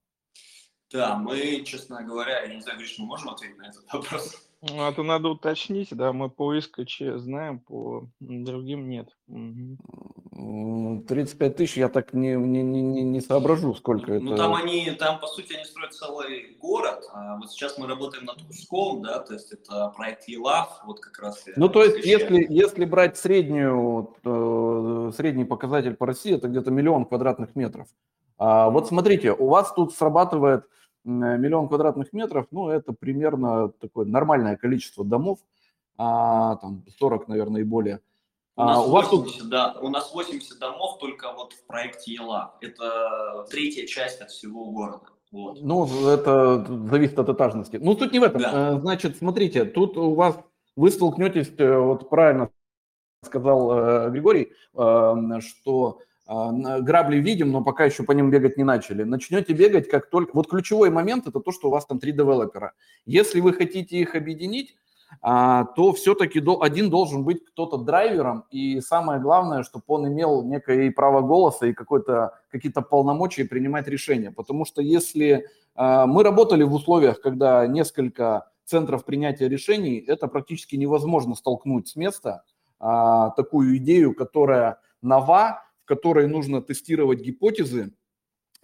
Да, 0.90 1.16
мы, 1.16 1.62
честно 1.64 2.02
говоря, 2.02 2.42
я 2.44 2.54
не 2.54 2.60
знаю, 2.62 2.78
Гриш, 2.78 2.98
мы 2.98 3.06
можем 3.06 3.30
ответить 3.30 3.58
на 3.58 3.68
этот 3.68 3.84
вопрос? 3.92 4.47
Ну, 4.60 4.88
это 4.88 5.04
надо 5.04 5.28
уточнить, 5.28 5.90
да, 5.92 6.12
мы 6.12 6.28
по 6.28 6.58
ИСКЧ 6.58 7.02
знаем, 7.16 7.60
по 7.60 8.08
другим 8.18 8.88
нет. 8.88 9.08
Угу. 9.28 11.04
35 11.08 11.56
тысяч 11.56 11.76
я 11.76 11.88
так 11.88 12.12
не, 12.12 12.34
не, 12.34 12.62
не, 12.62 13.02
не 13.02 13.20
соображу, 13.20 13.74
сколько 13.74 14.10
ну, 14.10 14.16
это. 14.16 14.24
Ну, 14.24 14.36
там 14.36 14.54
они, 14.54 14.90
там, 14.92 15.20
по 15.20 15.28
сути, 15.28 15.54
они 15.54 15.64
строят 15.64 15.94
целый 15.94 16.56
город, 16.60 17.08
а 17.12 17.36
вот 17.36 17.52
сейчас 17.52 17.78
мы 17.78 17.86
работаем 17.86 18.24
над 18.24 18.42
Куском, 18.42 19.02
да, 19.02 19.20
то 19.20 19.34
есть 19.34 19.52
это 19.52 19.92
проект 19.96 20.26
ЕЛАВ, 20.26 20.82
вот 20.86 20.98
как 21.00 21.18
раз. 21.20 21.44
Ну, 21.54 21.68
то 21.68 21.84
есть, 21.84 22.04
если, 22.04 22.44
если 22.48 22.84
брать 22.84 23.16
среднюю, 23.16 24.16
то, 24.22 25.12
средний 25.16 25.44
показатель 25.44 25.94
по 25.94 26.06
России, 26.06 26.34
это 26.34 26.48
где-то 26.48 26.72
миллион 26.72 27.04
квадратных 27.04 27.54
метров. 27.54 27.86
А, 28.38 28.70
вот 28.70 28.88
смотрите, 28.88 29.32
у 29.32 29.48
вас 29.48 29.72
тут 29.72 29.94
срабатывает 29.94 30.64
миллион 31.08 31.68
квадратных 31.68 32.12
метров, 32.12 32.46
ну, 32.50 32.68
это 32.68 32.92
примерно 32.92 33.68
такое 33.68 34.06
нормальное 34.06 34.56
количество 34.56 35.04
домов, 35.04 35.38
а, 35.96 36.56
там 36.56 36.84
40, 36.98 37.28
наверное, 37.28 37.62
и 37.62 37.64
более. 37.64 38.00
У 38.56 38.62
нас, 38.62 38.78
а, 38.78 38.82
у 38.82 38.90
80, 38.90 39.38
тут... 39.38 39.48
да, 39.48 39.76
у 39.80 39.88
нас 39.88 40.12
80 40.12 40.58
домов 40.58 40.98
только 40.98 41.32
вот 41.32 41.52
в 41.52 41.66
проекте 41.66 42.14
ЕЛА. 42.14 42.54
Это 42.60 43.46
третья 43.50 43.86
часть 43.86 44.20
от 44.20 44.30
всего 44.30 44.70
города. 44.70 45.06
Вот. 45.30 45.58
Ну, 45.60 45.86
это 46.08 46.64
зависит 46.90 47.18
от 47.18 47.28
этажности. 47.28 47.76
Ну, 47.76 47.94
тут 47.94 48.12
не 48.12 48.18
в 48.18 48.22
этом. 48.24 48.40
Да. 48.40 48.76
Э, 48.76 48.80
значит, 48.80 49.16
смотрите, 49.18 49.64
тут 49.64 49.96
у 49.96 50.14
вас 50.14 50.38
вы 50.74 50.90
столкнетесь, 50.90 51.52
э, 51.58 51.78
вот 51.78 52.08
правильно 52.08 52.50
сказал 53.24 53.72
э, 53.72 54.10
Григорий, 54.10 54.52
что 54.72 54.78
а, 54.80 55.96
грабли 56.28 57.16
видим, 57.16 57.50
но 57.50 57.64
пока 57.64 57.86
еще 57.86 58.02
по 58.02 58.12
ним 58.12 58.30
бегать 58.30 58.58
не 58.58 58.64
начали. 58.64 59.02
Начнете 59.02 59.54
бегать, 59.54 59.88
как 59.88 60.10
только... 60.10 60.32
Вот 60.34 60.48
ключевой 60.48 60.90
момент– 60.90 61.26
это 61.26 61.40
то, 61.40 61.52
что 61.52 61.68
у 61.68 61.70
вас 61.70 61.86
там 61.86 61.98
три 61.98 62.12
девелопера. 62.12 62.72
Если 63.06 63.40
вы 63.40 63.54
хотите 63.54 63.96
их 63.96 64.14
объединить, 64.14 64.76
а, 65.22 65.64
то 65.64 65.92
все-таки 65.94 66.42
один 66.60 66.90
должен 66.90 67.24
быть 67.24 67.42
кто-то 67.46 67.78
драйвером, 67.78 68.44
и 68.50 68.80
самое 68.82 69.20
главное, 69.20 69.62
чтобы 69.62 69.84
он 69.88 70.06
имел 70.08 70.42
некое 70.42 70.90
право 70.92 71.22
голоса 71.22 71.66
и 71.66 71.72
какие-то 71.72 72.82
полномочия 72.82 73.46
принимать 73.46 73.88
решения. 73.88 74.30
Потому 74.30 74.66
что 74.66 74.82
если 74.82 75.46
а, 75.74 76.06
мы 76.06 76.22
работали 76.22 76.62
в 76.62 76.74
условиях, 76.74 77.22
когда 77.22 77.66
несколько 77.66 78.50
центров 78.66 79.06
принятия 79.06 79.48
решений, 79.48 79.96
это 79.96 80.28
практически 80.28 80.76
невозможно 80.76 81.34
столкнуть 81.34 81.88
с 81.88 81.96
места 81.96 82.42
такую 82.78 83.78
идею, 83.78 84.14
которая 84.14 84.78
нова, 85.02 85.64
которой 85.88 86.28
нужно 86.28 86.62
тестировать 86.62 87.20
гипотезы, 87.20 87.92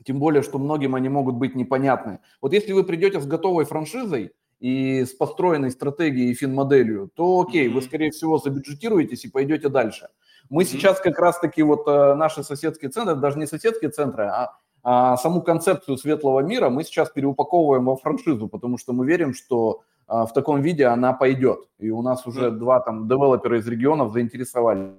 тем 0.05 0.21
более, 0.21 0.43
что 0.43 0.59
многим 0.59 0.95
они 0.95 1.09
могут 1.09 1.35
быть 1.35 1.57
непонятны. 1.57 2.21
Вот 2.41 2.53
если 2.53 2.73
вы 2.73 2.85
придете 2.85 3.21
с 3.21 3.27
готовой 3.27 3.65
франшизой 3.65 4.33
и 4.61 5.05
с 5.05 5.11
построенной 5.11 5.71
стратегией 5.71 6.31
и 6.31 6.35
фин-моделью, 6.35 7.11
то 7.15 7.41
окей, 7.41 7.69
вы, 7.69 7.83
скорее 7.83 8.11
всего, 8.11 8.39
забюджетируетесь 8.39 9.25
и 9.25 9.31
пойдете 9.31 9.69
дальше. 9.69 10.09
Мы 10.51 10.65
сейчас 10.65 11.01
как 11.01 11.19
раз-таки 11.19 11.63
вот 11.63 11.89
э, 11.89 12.15
наши 12.15 12.45
соседские 12.45 12.91
центры, 12.91 13.17
даже 13.17 13.39
не 13.39 13.47
соседские 13.47 13.91
центры, 13.91 14.25
а, 14.25 14.59
а 14.83 15.17
саму 15.17 15.43
концепцию 15.43 15.97
светлого 15.97 16.41
мира 16.41 16.69
мы 16.69 16.85
сейчас 16.85 17.11
переупаковываем 17.11 17.87
во 17.87 17.97
франшизу, 17.97 18.49
потому 18.49 18.79
что 18.79 18.93
мы 18.93 19.07
верим, 19.07 19.33
что 19.33 19.83
а, 20.07 20.27
в 20.27 20.33
таком 20.35 20.61
виде 20.61 20.85
она 20.85 21.15
пойдет. 21.15 21.69
И 21.79 21.91
у 21.91 22.03
нас 22.03 22.27
уже 22.27 22.51
два 22.51 22.81
там 22.81 23.09
девелопера 23.09 23.59
из 23.59 23.67
регионов 23.67 24.13
заинтересовались. 24.13 24.93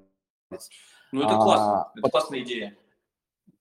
Ну, 1.11 1.21
это 1.21 1.35
классно, 1.35 1.81
а, 1.81 1.91
это 1.95 2.09
классная 2.09 2.39
идея. 2.41 2.77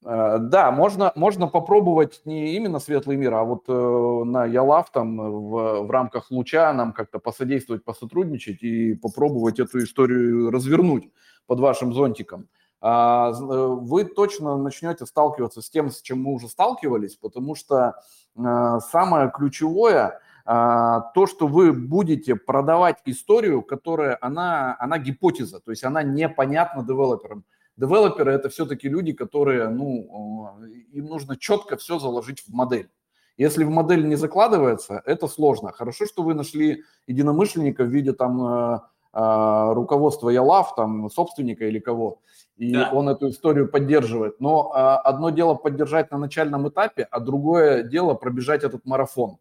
Э, 0.05 0.39
да, 0.39 0.71
можно, 0.71 1.13
можно 1.15 1.49
попробовать 1.49 2.21
не 2.25 2.57
именно 2.57 2.79
светлый 2.79 3.17
мир, 3.17 3.35
а 3.35 3.45
вот 3.45 3.65
э, 3.69 3.73
на 3.73 4.45
Ялав 4.45 4.91
там 4.91 5.17
в, 5.17 5.87
в 5.87 5.91
рамках 5.91 6.31
луча 6.31 6.73
нам 6.73 6.93
как-то 6.93 7.19
посодействовать, 7.19 7.85
посотрудничать 7.85 8.63
и 8.63 8.95
попробовать 8.95 9.59
эту 9.61 9.79
историю 9.79 10.51
развернуть 10.51 11.11
под 11.47 11.61
вашим 11.61 11.95
зонтиком. 11.95 12.49
А, 12.87 13.31
э, 13.31 13.35
вы 13.35 14.05
точно 14.05 14.59
начнете 14.59 15.07
сталкиваться 15.07 15.63
с 15.63 15.71
тем, 15.71 15.91
с 15.91 16.03
чем 16.03 16.23
мы 16.23 16.35
уже 16.35 16.49
сталкивались, 16.49 17.17
потому 17.17 17.55
что 17.55 17.95
э, 18.37 18.79
самое 18.91 19.31
ключевое 19.35 20.07
а, 20.09 20.21
то, 20.45 21.27
что 21.27 21.47
вы 21.47 21.73
будете 21.73 22.37
продавать 22.37 22.99
историю, 23.07 23.63
которая, 23.63 24.19
она, 24.21 24.77
она 24.79 24.99
гипотеза, 24.99 25.61
то 25.61 25.71
есть 25.71 25.85
она 25.85 26.03
непонятна 26.03 26.85
девелоперам. 26.85 27.45
Девелоперы 27.77 28.33
это 28.33 28.49
все-таки 28.51 28.89
люди, 28.89 29.13
которые, 29.13 29.69
ну, 29.69 30.59
им 30.93 31.07
нужно 31.07 31.37
четко 31.37 31.77
все 31.77 31.99
заложить 31.99 32.41
в 32.41 32.53
модель. 32.53 32.91
Если 33.37 33.65
в 33.65 33.71
модель 33.71 34.07
не 34.07 34.15
закладывается, 34.15 35.03
это 35.05 35.27
сложно. 35.27 35.73
Хорошо, 35.73 36.07
что 36.07 36.23
вы 36.23 36.35
нашли 36.35 36.85
единомышленника 37.09 37.83
в 37.83 37.89
виде 37.89 38.13
там 38.13 38.47
э, 38.47 38.79
э, 39.13 39.73
руководства 39.73 40.29
Ялав, 40.29 40.77
там 40.77 41.11
собственника 41.11 41.67
или 41.67 41.81
кого, 41.81 42.21
и 42.57 42.73
да. 42.73 42.91
он 42.93 43.09
эту 43.09 43.31
историю 43.31 43.69
поддерживает. 43.69 44.41
Но 44.41 44.73
э, 44.73 44.79
одно 44.79 45.31
дело 45.31 45.55
поддержать 45.55 46.13
на 46.13 46.19
начальном 46.19 46.69
этапе, 46.69 47.09
а 47.11 47.19
другое 47.19 47.83
дело 47.83 48.15
пробежать 48.15 48.63
этот 48.63 48.87
марафон. 48.87 49.39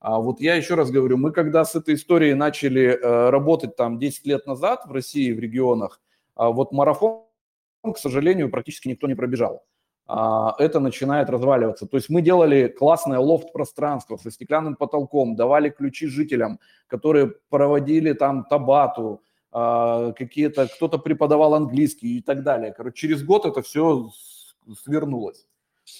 А 0.00 0.18
вот 0.18 0.40
я 0.40 0.54
еще 0.54 0.74
раз 0.74 0.90
говорю, 0.90 1.18
мы 1.18 1.30
когда 1.30 1.64
с 1.64 1.74
этой 1.76 1.94
историей 1.94 2.34
начали 2.34 2.98
э, 2.98 3.30
работать 3.30 3.76
там 3.76 3.98
10 3.98 4.26
лет 4.26 4.46
назад 4.46 4.86
в 4.86 4.92
России, 4.92 5.32
в 5.32 5.38
регионах, 5.38 6.00
а 6.34 6.50
вот 6.50 6.72
марафон, 6.72 7.22
к 7.82 7.98
сожалению, 7.98 8.50
практически 8.50 8.88
никто 8.88 9.06
не 9.06 9.14
пробежал. 9.14 9.62
А, 10.06 10.56
это 10.58 10.80
начинает 10.80 11.28
разваливаться. 11.28 11.86
То 11.86 11.98
есть 11.98 12.08
мы 12.08 12.22
делали 12.22 12.68
классное 12.68 13.18
лофт-пространство 13.18 14.16
со 14.16 14.30
стеклянным 14.30 14.74
потолком, 14.74 15.36
давали 15.36 15.68
ключи 15.68 16.06
жителям, 16.06 16.58
которые 16.86 17.34
проводили 17.50 18.12
там 18.14 18.44
табату, 18.44 19.22
какие-то, 19.52 20.68
кто-то 20.68 20.98
преподавал 20.98 21.54
английский 21.54 22.18
и 22.18 22.22
так 22.22 22.44
далее. 22.44 22.72
Короче, 22.72 23.08
через 23.08 23.24
год 23.24 23.46
это 23.46 23.62
все 23.62 24.08
свернулось. 24.84 25.44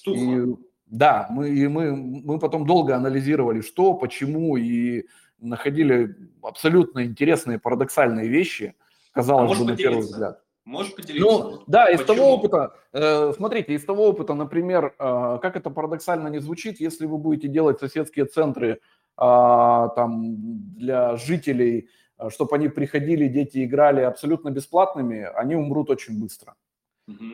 И 0.06 0.54
да, 0.90 1.29
мы, 1.31 1.68
мы, 1.68 1.96
мы 1.96 2.38
потом 2.38 2.66
долго 2.66 2.96
анализировали, 2.96 3.61
что, 3.61 3.94
почему, 3.94 4.57
и 4.57 5.07
находили 5.38 6.16
абсолютно 6.42 7.05
интересные, 7.05 7.59
парадоксальные 7.59 8.29
вещи, 8.29 8.74
казалось 9.12 9.57
а 9.57 9.61
бы, 9.61 9.70
на 9.70 9.76
первый 9.76 10.00
взгляд. 10.00 10.42
Можешь 10.64 10.94
поделиться? 10.94 11.26
Ну, 11.26 11.62
да, 11.66 11.87
из 11.90 12.00
Почему? 12.00 12.16
того 12.16 12.35
опыта, 12.35 12.74
э, 12.92 13.33
смотрите, 13.35 13.74
из 13.74 13.85
того 13.85 14.09
опыта, 14.09 14.35
например, 14.35 14.94
э, 14.98 15.38
как 15.40 15.57
это 15.57 15.70
парадоксально 15.70 16.29
не 16.29 16.38
звучит, 16.38 16.81
если 16.81 17.07
вы 17.07 17.18
будете 17.18 17.48
делать 17.48 17.81
соседские 17.81 18.26
центры 18.26 18.68
э, 18.72 18.79
там 19.16 20.37
для 20.76 21.16
жителей, 21.16 21.88
э, 22.18 22.29
чтобы 22.31 22.57
они 22.57 22.68
приходили, 22.68 23.26
дети 23.26 23.64
играли 23.64 24.03
абсолютно 24.03 24.50
бесплатными, 24.50 25.22
они 25.35 25.57
умрут 25.57 25.88
очень 25.88 26.20
быстро. 26.20 26.55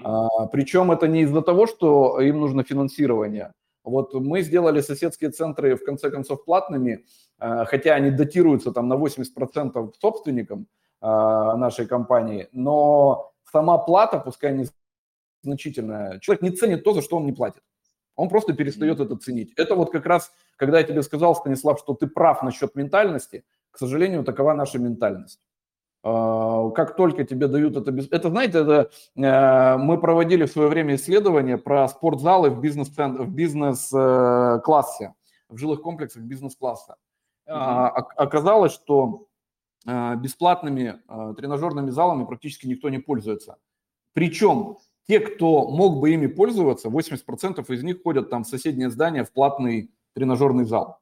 А, 0.04 0.46
причем 0.46 0.92
это 0.92 1.08
не 1.08 1.22
из-за 1.22 1.42
того, 1.42 1.66
что 1.66 2.20
им 2.20 2.40
нужно 2.40 2.62
финансирование. 2.62 3.52
Вот 3.84 4.14
мы 4.14 4.42
сделали 4.42 4.80
соседские 4.80 5.30
центры, 5.30 5.76
в 5.76 5.84
конце 5.84 6.10
концов, 6.10 6.44
платными, 6.44 7.04
а, 7.38 7.64
хотя 7.64 7.94
они 7.94 8.10
датируются 8.10 8.72
там 8.72 8.88
на 8.88 8.94
80% 8.96 9.92
собственникам 10.00 10.66
а, 11.00 11.56
нашей 11.56 11.86
компании, 11.86 12.48
но 12.52 13.32
сама 13.50 13.78
плата, 13.78 14.18
пускай 14.18 14.52
не 14.54 14.66
значительная, 15.42 16.18
человек 16.20 16.42
не 16.42 16.50
ценит 16.50 16.84
то, 16.84 16.92
за 16.92 17.02
что 17.02 17.16
он 17.16 17.26
не 17.26 17.32
платит. 17.32 17.62
Он 18.16 18.28
просто 18.28 18.54
перестает 18.54 18.98
это 19.00 19.16
ценить. 19.16 19.52
Это 19.56 19.74
вот 19.74 19.92
как 19.92 20.06
раз 20.06 20.32
когда 20.56 20.78
я 20.78 20.84
тебе 20.84 21.02
сказал, 21.02 21.34
Станислав, 21.34 21.78
что 21.78 21.94
ты 21.94 22.06
прав 22.06 22.42
насчет 22.42 22.74
ментальности, 22.74 23.44
к 23.70 23.78
сожалению, 23.78 24.24
такова 24.24 24.54
наша 24.54 24.78
ментальность. 24.78 25.40
А, 26.08 26.70
как 26.70 26.94
только 26.94 27.24
тебе 27.24 27.48
дают 27.48 27.76
это... 27.76 27.90
Это, 28.12 28.30
знаете, 28.30 28.58
это, 28.60 28.90
э, 29.16 29.76
мы 29.76 29.98
проводили 29.98 30.44
в 30.44 30.52
свое 30.52 30.68
время 30.68 30.94
исследование 30.94 31.58
про 31.58 31.88
спортзалы 31.88 32.50
в 32.50 32.60
бизнес-классе, 32.60 33.24
в, 33.24 33.28
бизнес 33.28 33.90
в 33.90 35.56
жилых 35.56 35.82
комплексах 35.82 36.22
бизнес-класса. 36.22 36.94
Mm-hmm. 37.48 37.88
Оказалось, 38.18 38.72
что 38.72 39.26
э, 39.84 40.14
бесплатными 40.16 41.00
э, 41.08 41.34
тренажерными 41.36 41.90
залами 41.90 42.24
практически 42.24 42.68
никто 42.68 42.88
не 42.88 42.98
пользуется. 42.98 43.56
Причем 44.12 44.76
те, 45.08 45.18
кто 45.18 45.68
мог 45.68 45.98
бы 45.98 46.12
ими 46.12 46.28
пользоваться, 46.28 46.88
80% 46.88 47.64
из 47.74 47.82
них 47.82 48.04
ходят 48.04 48.30
там 48.30 48.44
в 48.44 48.48
соседнее 48.48 48.90
здание 48.90 49.24
в 49.24 49.32
платный 49.32 49.90
тренажерный 50.14 50.66
зал. 50.66 51.00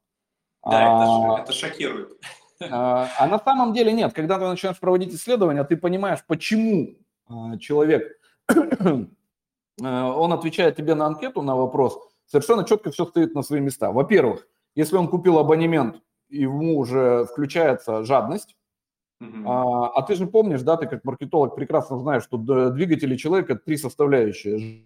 Да, 0.63 0.71
а, 0.71 1.33
это, 1.33 1.43
это 1.43 1.53
шокирует. 1.53 2.17
А, 2.61 3.09
а 3.19 3.27
на 3.27 3.39
самом 3.39 3.73
деле 3.73 3.91
нет. 3.91 4.13
Когда 4.13 4.39
ты 4.39 4.45
начинаешь 4.45 4.79
проводить 4.79 5.13
исследования, 5.13 5.63
ты 5.63 5.77
понимаешь, 5.77 6.19
почему 6.25 6.95
а, 7.27 7.57
человек, 7.57 8.17
а, 8.47 8.53
он 10.13 10.33
отвечает 10.33 10.75
тебе 10.75 10.95
на 10.95 11.07
анкету, 11.07 11.41
на 11.41 11.55
вопрос, 11.55 11.99
совершенно 12.25 12.63
четко 12.63 12.91
все 12.91 13.05
стоит 13.05 13.35
на 13.35 13.41
свои 13.41 13.59
места. 13.59 13.91
Во-первых, 13.91 14.47
если 14.75 14.97
он 14.97 15.07
купил 15.07 15.37
абонемент, 15.37 16.01
ему 16.29 16.77
уже 16.77 17.25
включается 17.25 18.03
жадность, 18.03 18.55
Uh-huh. 19.21 19.43
А, 19.47 19.87
а 19.95 20.01
ты 20.01 20.15
же 20.15 20.27
помнишь, 20.27 20.61
да, 20.61 20.75
ты 20.75 20.87
как 20.87 21.05
маркетолог 21.05 21.55
прекрасно 21.55 21.97
знаешь, 21.99 22.23
что 22.23 22.37
двигатели 22.37 23.15
человека 23.15 23.55
три 23.55 23.77
составляющие. 23.77 24.83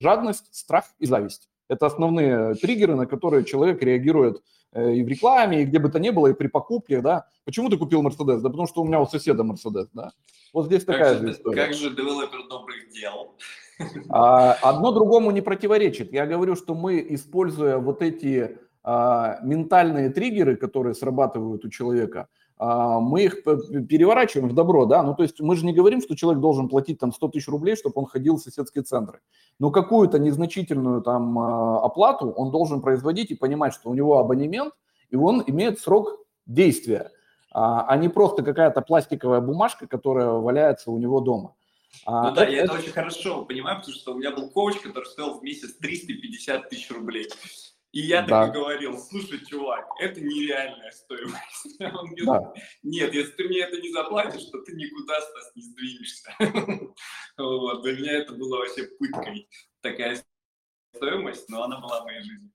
Жадность, 0.00 0.54
страх 0.54 0.84
и 0.98 1.06
зависть. 1.06 1.49
Это 1.70 1.86
основные 1.86 2.54
триггеры, 2.56 2.96
на 2.96 3.06
которые 3.06 3.44
человек 3.44 3.80
реагирует 3.80 4.42
э, 4.72 4.94
и 4.94 5.04
в 5.04 5.08
рекламе, 5.08 5.62
и 5.62 5.64
где 5.64 5.78
бы 5.78 5.88
то 5.88 6.00
ни 6.00 6.10
было, 6.10 6.26
и 6.26 6.34
при 6.34 6.48
покупке, 6.48 7.00
да. 7.00 7.26
Почему 7.44 7.70
ты 7.70 7.78
купил 7.78 8.02
Мерседес? 8.02 8.42
Да 8.42 8.48
потому 8.48 8.66
что 8.66 8.82
у 8.82 8.86
меня 8.86 9.00
у 9.00 9.06
соседа 9.06 9.44
Мерседес, 9.44 9.86
да. 9.92 10.10
Вот 10.52 10.66
здесь 10.66 10.84
как 10.84 10.96
такая 10.96 11.18
же, 11.18 11.30
история. 11.30 11.64
Как 11.64 11.74
же 11.74 11.90
девелопер 11.90 12.48
добрых 12.48 12.90
дел? 12.90 13.36
А, 14.08 14.54
одно 14.62 14.90
другому 14.90 15.30
не 15.30 15.42
противоречит. 15.42 16.12
Я 16.12 16.26
говорю, 16.26 16.56
что 16.56 16.74
мы, 16.74 17.06
используя 17.08 17.78
вот 17.78 18.02
эти 18.02 18.58
а, 18.82 19.38
ментальные 19.42 20.10
триггеры, 20.10 20.56
которые 20.56 20.94
срабатывают 20.94 21.64
у 21.64 21.70
человека, 21.70 22.26
мы 22.60 23.22
их 23.22 23.42
переворачиваем 23.42 24.50
в 24.50 24.54
добро, 24.54 24.84
да, 24.84 25.02
ну 25.02 25.14
то 25.14 25.22
есть 25.22 25.40
мы 25.40 25.56
же 25.56 25.64
не 25.64 25.72
говорим, 25.72 26.02
что 26.02 26.14
человек 26.14 26.42
должен 26.42 26.68
платить 26.68 26.98
там 26.98 27.10
100 27.10 27.28
тысяч 27.28 27.48
рублей, 27.48 27.74
чтобы 27.74 27.94
он 27.96 28.06
ходил 28.06 28.36
в 28.36 28.40
соседские 28.40 28.84
центры, 28.84 29.20
но 29.58 29.70
какую-то 29.70 30.18
незначительную 30.18 31.00
там 31.00 31.38
а, 31.38 31.82
оплату 31.82 32.30
он 32.30 32.50
должен 32.50 32.82
производить 32.82 33.30
и 33.30 33.34
понимать, 33.34 33.72
что 33.72 33.88
у 33.88 33.94
него 33.94 34.18
абонемент, 34.18 34.74
и 35.08 35.16
он 35.16 35.42
имеет 35.46 35.80
срок 35.80 36.18
действия, 36.44 37.10
а 37.52 37.96
не 37.96 38.08
просто 38.08 38.42
какая-то 38.42 38.80
пластиковая 38.82 39.40
бумажка, 39.40 39.86
которая 39.86 40.28
валяется 40.28 40.90
у 40.90 40.98
него 40.98 41.20
дома. 41.20 41.54
Ну 42.06 42.30
да, 42.32 42.46
я 42.46 42.64
это 42.64 42.74
очень 42.74 42.92
хорошо 42.92 43.44
понимаю, 43.44 43.78
потому 43.78 43.96
что 43.96 44.12
у 44.12 44.18
меня 44.18 44.30
был 44.30 44.48
коуч, 44.50 44.76
который 44.80 45.06
стоил 45.06 45.38
в 45.38 45.42
месяц 45.42 45.74
350 45.74 46.68
тысяч 46.68 46.90
рублей. 46.90 47.28
И 47.92 48.02
я 48.02 48.22
да. 48.22 48.46
так 48.46 48.54
и 48.54 48.58
говорил, 48.58 48.98
слушай, 48.98 49.44
чувак, 49.44 49.84
это 49.98 50.20
нереальная 50.20 50.92
стоимость. 50.92 51.80
Он 51.80 52.14
говорит, 52.14 52.24
да. 52.24 52.52
нет, 52.84 53.12
если 53.12 53.32
ты 53.32 53.44
мне 53.48 53.60
это 53.60 53.80
не 53.80 53.92
заплатишь, 53.92 54.44
то 54.44 54.60
ты 54.62 54.76
никуда, 54.76 55.20
Стас, 55.20 55.52
не 55.56 55.62
сдвинешься. 55.62 56.30
вот. 57.38 57.82
Для 57.82 57.96
меня 57.96 58.12
это 58.12 58.34
было 58.34 58.58
вообще 58.58 58.84
пыткой, 58.84 59.48
такая 59.80 60.22
стоимость, 60.94 61.48
но 61.48 61.64
она 61.64 61.80
была 61.80 62.02
в 62.02 62.04
моей 62.04 62.22
жизни. 62.22 62.50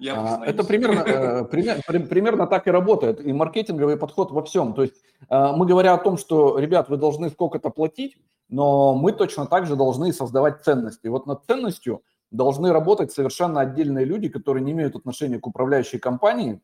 Я 0.00 0.14
а, 0.16 0.44
это 0.44 0.64
примерно, 0.64 1.00
э, 1.00 1.44
пример, 1.50 2.08
примерно 2.08 2.46
так 2.46 2.66
и 2.66 2.70
работает. 2.70 3.20
И 3.20 3.32
маркетинговый 3.32 3.98
подход 3.98 4.32
во 4.32 4.42
всем. 4.42 4.72
То 4.74 4.82
есть 4.82 4.96
э, 5.28 5.52
мы 5.54 5.66
говоря 5.66 5.92
о 5.92 5.98
том, 5.98 6.16
что, 6.16 6.58
ребят, 6.58 6.88
вы 6.88 6.96
должны 6.96 7.28
сколько-то 7.28 7.68
платить, 7.68 8.16
но 8.48 8.94
мы 8.94 9.12
точно 9.12 9.46
так 9.46 9.66
же 9.66 9.76
должны 9.76 10.14
создавать 10.14 10.64
ценность. 10.64 11.04
И 11.04 11.08
вот 11.08 11.26
над 11.26 11.44
ценностью– 11.44 12.02
должны 12.34 12.72
работать 12.72 13.12
совершенно 13.12 13.60
отдельные 13.60 14.04
люди, 14.04 14.28
которые 14.28 14.62
не 14.62 14.72
имеют 14.72 14.96
отношения 14.96 15.38
к 15.38 15.46
управляющей 15.46 15.98
компании. 15.98 16.60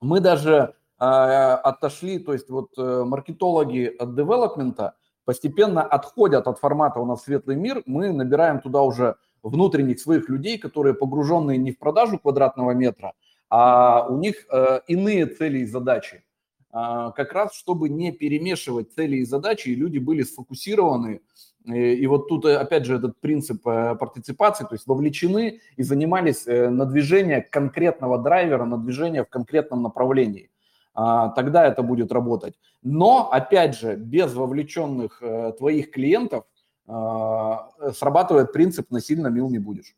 Мы 0.00 0.20
даже 0.20 0.74
э, 0.98 1.04
отошли, 1.04 2.18
то 2.18 2.32
есть 2.32 2.50
вот 2.50 2.70
э, 2.76 3.04
маркетологи 3.04 3.94
от 3.98 4.14
девелопмента 4.14 4.94
постепенно 5.24 5.82
отходят 5.82 6.48
от 6.48 6.58
формата 6.58 7.00
«у 7.00 7.06
нас 7.06 7.22
светлый 7.22 7.56
мир», 7.56 7.82
мы 7.86 8.12
набираем 8.12 8.60
туда 8.60 8.82
уже 8.82 9.16
внутренних 9.42 10.00
своих 10.00 10.28
людей, 10.28 10.58
которые 10.58 10.94
погруженные 10.94 11.58
не 11.58 11.70
в 11.70 11.78
продажу 11.78 12.18
квадратного 12.18 12.72
метра, 12.72 13.12
а 13.50 14.06
у 14.08 14.16
них 14.18 14.46
э, 14.50 14.80
иные 14.88 15.26
цели 15.26 15.60
и 15.60 15.66
задачи. 15.66 16.24
Э, 16.72 17.12
как 17.14 17.32
раз 17.32 17.54
чтобы 17.54 17.88
не 17.88 18.10
перемешивать 18.10 18.92
цели 18.92 19.18
и 19.18 19.24
задачи, 19.24 19.68
и 19.68 19.76
люди 19.76 19.98
были 19.98 20.24
сфокусированы 20.24 21.20
и 21.64 22.06
вот 22.06 22.28
тут, 22.28 22.44
э, 22.46 22.56
опять 22.56 22.86
же, 22.86 22.96
этот 22.96 23.20
принцип 23.20 23.66
э, 23.66 23.94
партиципации, 23.96 24.64
то 24.64 24.74
есть 24.74 24.86
вовлечены 24.86 25.60
и 25.76 25.82
занимались 25.82 26.46
э, 26.46 26.70
на 26.70 26.86
движение 26.86 27.42
конкретного 27.42 28.18
драйвера, 28.18 28.64
на 28.64 28.78
движение 28.78 29.24
в 29.24 29.28
конкретном 29.28 29.82
направлении. 29.82 30.50
А, 30.94 31.28
тогда 31.28 31.66
это 31.66 31.82
будет 31.82 32.10
работать. 32.10 32.54
Но, 32.82 33.30
опять 33.30 33.78
же, 33.78 33.96
без 33.96 34.34
вовлеченных 34.34 35.22
твоих 35.58 35.92
клиентов 35.92 36.44
а, 36.86 37.70
срабатывает 37.92 38.52
принцип 38.52 38.90
«насильно 38.90 39.28
мил 39.28 39.48
не 39.50 39.58
будешь». 39.58 39.94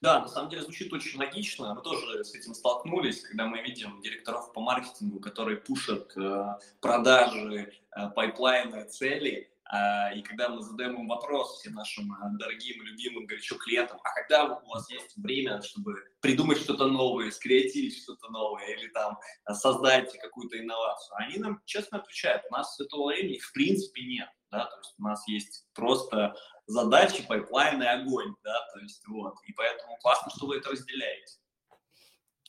Да, 0.00 0.20
на 0.20 0.28
самом 0.28 0.50
деле 0.50 0.62
звучит 0.62 0.92
очень 0.92 1.18
логично. 1.18 1.74
Мы 1.74 1.82
тоже 1.82 2.24
с 2.24 2.34
этим 2.34 2.54
столкнулись, 2.54 3.22
когда 3.22 3.46
мы 3.46 3.62
видим 3.62 4.00
директоров 4.02 4.52
по 4.52 4.60
маркетингу, 4.60 5.20
которые 5.20 5.56
push 5.56 5.95
ат 5.95 6.14
продажи, 6.80 7.72
pipeline 8.14 8.70
ы, 8.70 8.84
цели, 8.84 9.50
и 10.16 10.22
когда 10.22 10.48
мы 10.48 10.62
задаем 10.62 10.94
им 10.94 11.08
вопрос 11.08 11.58
всем 11.58 11.74
нашим 11.74 12.10
а, 12.12 12.30
дорогим, 12.38 12.82
любимым, 12.82 13.26
горячо 13.26 13.56
клиентам, 13.56 14.00
а 14.02 14.14
когда 14.14 14.56
у 14.56 14.66
вас 14.66 14.90
есть 14.90 15.14
время, 15.16 15.60
чтобы 15.60 15.94
придумать 16.20 16.58
что-то 16.58 16.86
новое, 16.86 17.30
скреативить 17.30 17.98
что-то 17.98 18.30
новое 18.30 18.66
или 18.66 18.88
там 18.88 19.18
а, 19.44 19.54
создать 19.54 20.10
какую-то 20.20 20.58
инновацию, 20.58 21.16
они 21.18 21.38
нам 21.38 21.60
честно 21.66 21.98
отвечают, 21.98 22.44
у 22.48 22.54
нас 22.54 22.80
этого 22.80 23.08
времени 23.08 23.38
в 23.38 23.52
принципе 23.52 24.02
нет, 24.04 24.30
да, 24.50 24.64
то 24.64 24.78
есть 24.78 24.94
у 24.98 25.02
нас 25.02 25.28
есть 25.28 25.66
просто 25.74 26.34
задачи, 26.66 27.26
pipeline 27.26 27.82
и 27.82 27.86
огонь, 27.86 28.34
да, 28.42 28.66
то 28.72 28.80
есть 28.80 29.06
вот, 29.06 29.34
и 29.46 29.52
поэтому 29.52 29.98
классно, 29.98 30.30
что 30.34 30.46
вы 30.46 30.56
это 30.56 30.70
разделяете. 30.70 31.34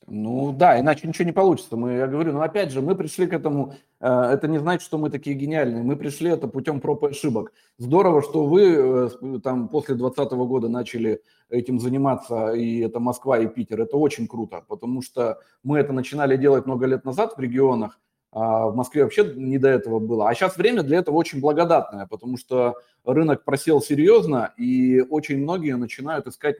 Ну 0.07 0.53
да, 0.53 0.79
иначе 0.79 1.07
ничего 1.07 1.25
не 1.25 1.31
получится. 1.31 1.75
Мы, 1.75 1.93
я 1.93 2.07
говорю, 2.07 2.33
ну 2.33 2.41
опять 2.41 2.71
же, 2.71 2.81
мы 2.81 2.95
пришли 2.95 3.27
к 3.27 3.33
этому, 3.33 3.75
э, 3.99 4.07
это 4.07 4.47
не 4.47 4.57
значит, 4.57 4.81
что 4.81 4.97
мы 4.97 5.09
такие 5.11 5.35
гениальные, 5.35 5.83
мы 5.83 5.95
пришли 5.95 6.31
это 6.31 6.47
путем 6.47 6.81
проб 6.81 7.03
и 7.03 7.09
ошибок. 7.09 7.53
Здорово, 7.77 8.23
что 8.23 8.45
вы 8.45 9.09
э, 9.21 9.39
там 9.43 9.67
после 9.67 9.95
2020 9.95 10.33
года 10.47 10.67
начали 10.67 11.21
этим 11.49 11.79
заниматься, 11.79 12.53
и 12.53 12.79
это 12.79 12.99
Москва 12.99 13.37
и 13.37 13.47
Питер, 13.47 13.81
это 13.81 13.97
очень 13.97 14.27
круто, 14.27 14.63
потому 14.67 15.03
что 15.03 15.39
мы 15.63 15.77
это 15.77 15.93
начинали 15.93 16.37
делать 16.37 16.65
много 16.65 16.87
лет 16.87 17.05
назад 17.05 17.37
в 17.37 17.39
регионах, 17.39 17.99
а 18.31 18.67
в 18.67 18.75
Москве 18.75 19.03
вообще 19.03 19.31
не 19.35 19.59
до 19.59 19.69
этого 19.69 19.99
было. 19.99 20.29
А 20.29 20.33
сейчас 20.33 20.57
время 20.57 20.81
для 20.81 20.99
этого 20.99 21.15
очень 21.15 21.39
благодатное, 21.39 22.07
потому 22.07 22.37
что 22.37 22.75
рынок 23.05 23.43
просел 23.43 23.81
серьезно, 23.81 24.53
и 24.57 25.01
очень 25.01 25.37
многие 25.39 25.75
начинают 25.75 26.25
искать 26.25 26.57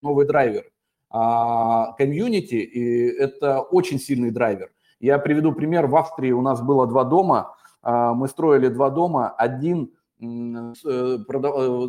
новый 0.00 0.26
драйвер. 0.26 0.64
А, 1.14 1.92
комьюнити, 1.92 2.54
и 2.54 3.06
это 3.06 3.60
очень 3.60 4.00
сильный 4.00 4.30
драйвер. 4.30 4.72
Я 4.98 5.18
приведу 5.18 5.52
пример. 5.52 5.86
В 5.86 5.94
Австрии 5.96 6.32
у 6.32 6.40
нас 6.40 6.62
было 6.62 6.86
два 6.86 7.04
дома. 7.04 7.54
А, 7.82 8.14
мы 8.14 8.28
строили 8.28 8.68
два 8.68 8.88
дома. 8.88 9.28
Один, 9.28 9.92
э, 10.20 10.24
э, 10.24 11.18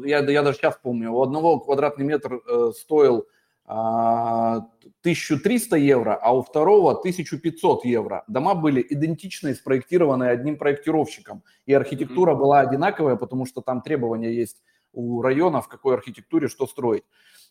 я, 0.05 0.19
я 0.19 0.43
даже 0.43 0.57
сейчас 0.57 0.77
помню, 0.83 1.13
у 1.13 1.21
одного 1.21 1.61
квадратный 1.61 2.03
метр 2.03 2.41
э, 2.45 2.71
стоил 2.77 3.25
1300 3.65 5.75
а, 5.75 5.79
евро, 5.79 6.19
а 6.21 6.35
у 6.35 6.41
второго 6.41 6.91
1500 6.91 7.85
евро. 7.85 8.25
Дома 8.27 8.55
были 8.55 8.85
идентичные, 8.89 9.55
спроектированы 9.55 10.25
одним 10.25 10.57
проектировщиком. 10.57 11.43
И 11.65 11.73
архитектура 11.73 12.35
была 12.35 12.59
одинаковая, 12.59 13.15
потому 13.15 13.45
что 13.45 13.61
там 13.61 13.81
требования 13.81 14.33
есть 14.33 14.61
у 14.91 15.21
района, 15.21 15.61
в 15.61 15.69
какой 15.69 15.93
архитектуре 15.93 16.49
что 16.49 16.67
строить. 16.67 17.05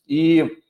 И 0.05 0.63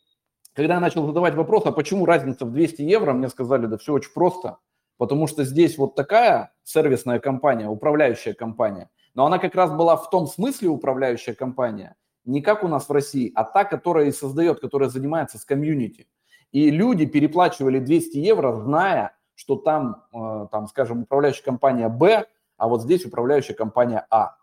когда 0.54 0.74
я 0.74 0.80
начал 0.80 1.06
задавать 1.06 1.34
вопрос, 1.34 1.64
а 1.66 1.72
почему 1.72 2.06
разница 2.06 2.44
в 2.44 2.52
200 2.52 2.82
евро, 2.82 3.12
мне 3.12 3.28
сказали, 3.28 3.66
да 3.66 3.78
все 3.78 3.92
очень 3.92 4.12
просто, 4.12 4.58
потому 4.98 5.26
что 5.26 5.44
здесь 5.44 5.78
вот 5.78 5.94
такая 5.94 6.52
сервисная 6.62 7.18
компания, 7.18 7.68
управляющая 7.68 8.34
компания, 8.34 8.90
но 9.14 9.26
она 9.26 9.38
как 9.38 9.54
раз 9.54 9.70
была 9.70 9.96
в 9.96 10.10
том 10.10 10.26
смысле 10.26 10.68
управляющая 10.68 11.34
компания, 11.34 11.96
не 12.24 12.40
как 12.40 12.64
у 12.64 12.68
нас 12.68 12.88
в 12.88 12.92
России, 12.92 13.32
а 13.34 13.44
та, 13.44 13.64
которая 13.64 14.06
и 14.06 14.12
создает, 14.12 14.60
которая 14.60 14.88
занимается 14.88 15.38
с 15.38 15.44
комьюнити. 15.44 16.06
И 16.52 16.70
люди 16.70 17.06
переплачивали 17.06 17.78
200 17.78 18.18
евро, 18.18 18.52
зная, 18.52 19.16
что 19.34 19.56
там, 19.56 20.04
э, 20.12 20.46
там, 20.52 20.68
скажем, 20.68 21.02
управляющая 21.02 21.44
компания 21.44 21.88
Б, 21.88 22.26
а 22.58 22.68
вот 22.68 22.82
здесь 22.82 23.04
управляющая 23.06 23.54
компания 23.54 24.06
А. 24.10 24.36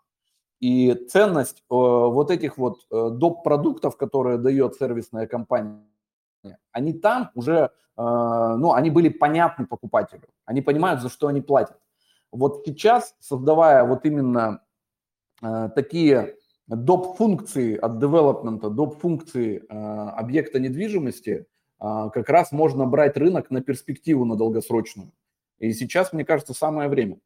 И 0.58 0.92
ценность 0.92 1.60
э, 1.60 1.62
вот 1.70 2.30
этих 2.30 2.58
вот 2.58 2.80
э, 2.90 3.10
доп. 3.12 3.42
продуктов, 3.42 3.96
которые 3.96 4.38
дает 4.38 4.74
сервисная 4.74 5.26
компания, 5.26 5.80
Они 6.72 6.92
там 6.92 7.30
уже, 7.34 7.70
ну, 7.96 8.72
они 8.72 8.90
были 8.90 9.08
понятны 9.08 9.66
покупателю. 9.66 10.28
Они 10.44 10.62
понимают, 10.62 11.00
за 11.00 11.08
что 11.08 11.26
они 11.28 11.40
платят. 11.40 11.78
Вот 12.32 12.62
сейчас, 12.64 13.16
создавая 13.20 13.84
вот 13.84 14.04
именно 14.04 14.62
такие 15.40 16.36
доп-функции 16.66 17.76
от 17.76 17.98
девелопмента, 17.98 18.70
доп-функции 18.70 19.64
объекта 19.68 20.58
недвижимости, 20.60 21.46
как 21.78 22.28
раз 22.28 22.52
можно 22.52 22.86
брать 22.86 23.16
рынок 23.16 23.50
на 23.50 23.62
перспективу, 23.62 24.24
на 24.24 24.36
долгосрочную. 24.36 25.12
И 25.58 25.72
сейчас, 25.72 26.12
мне 26.12 26.24
кажется, 26.24 26.54
самое 26.54 26.88
время. 26.88 27.18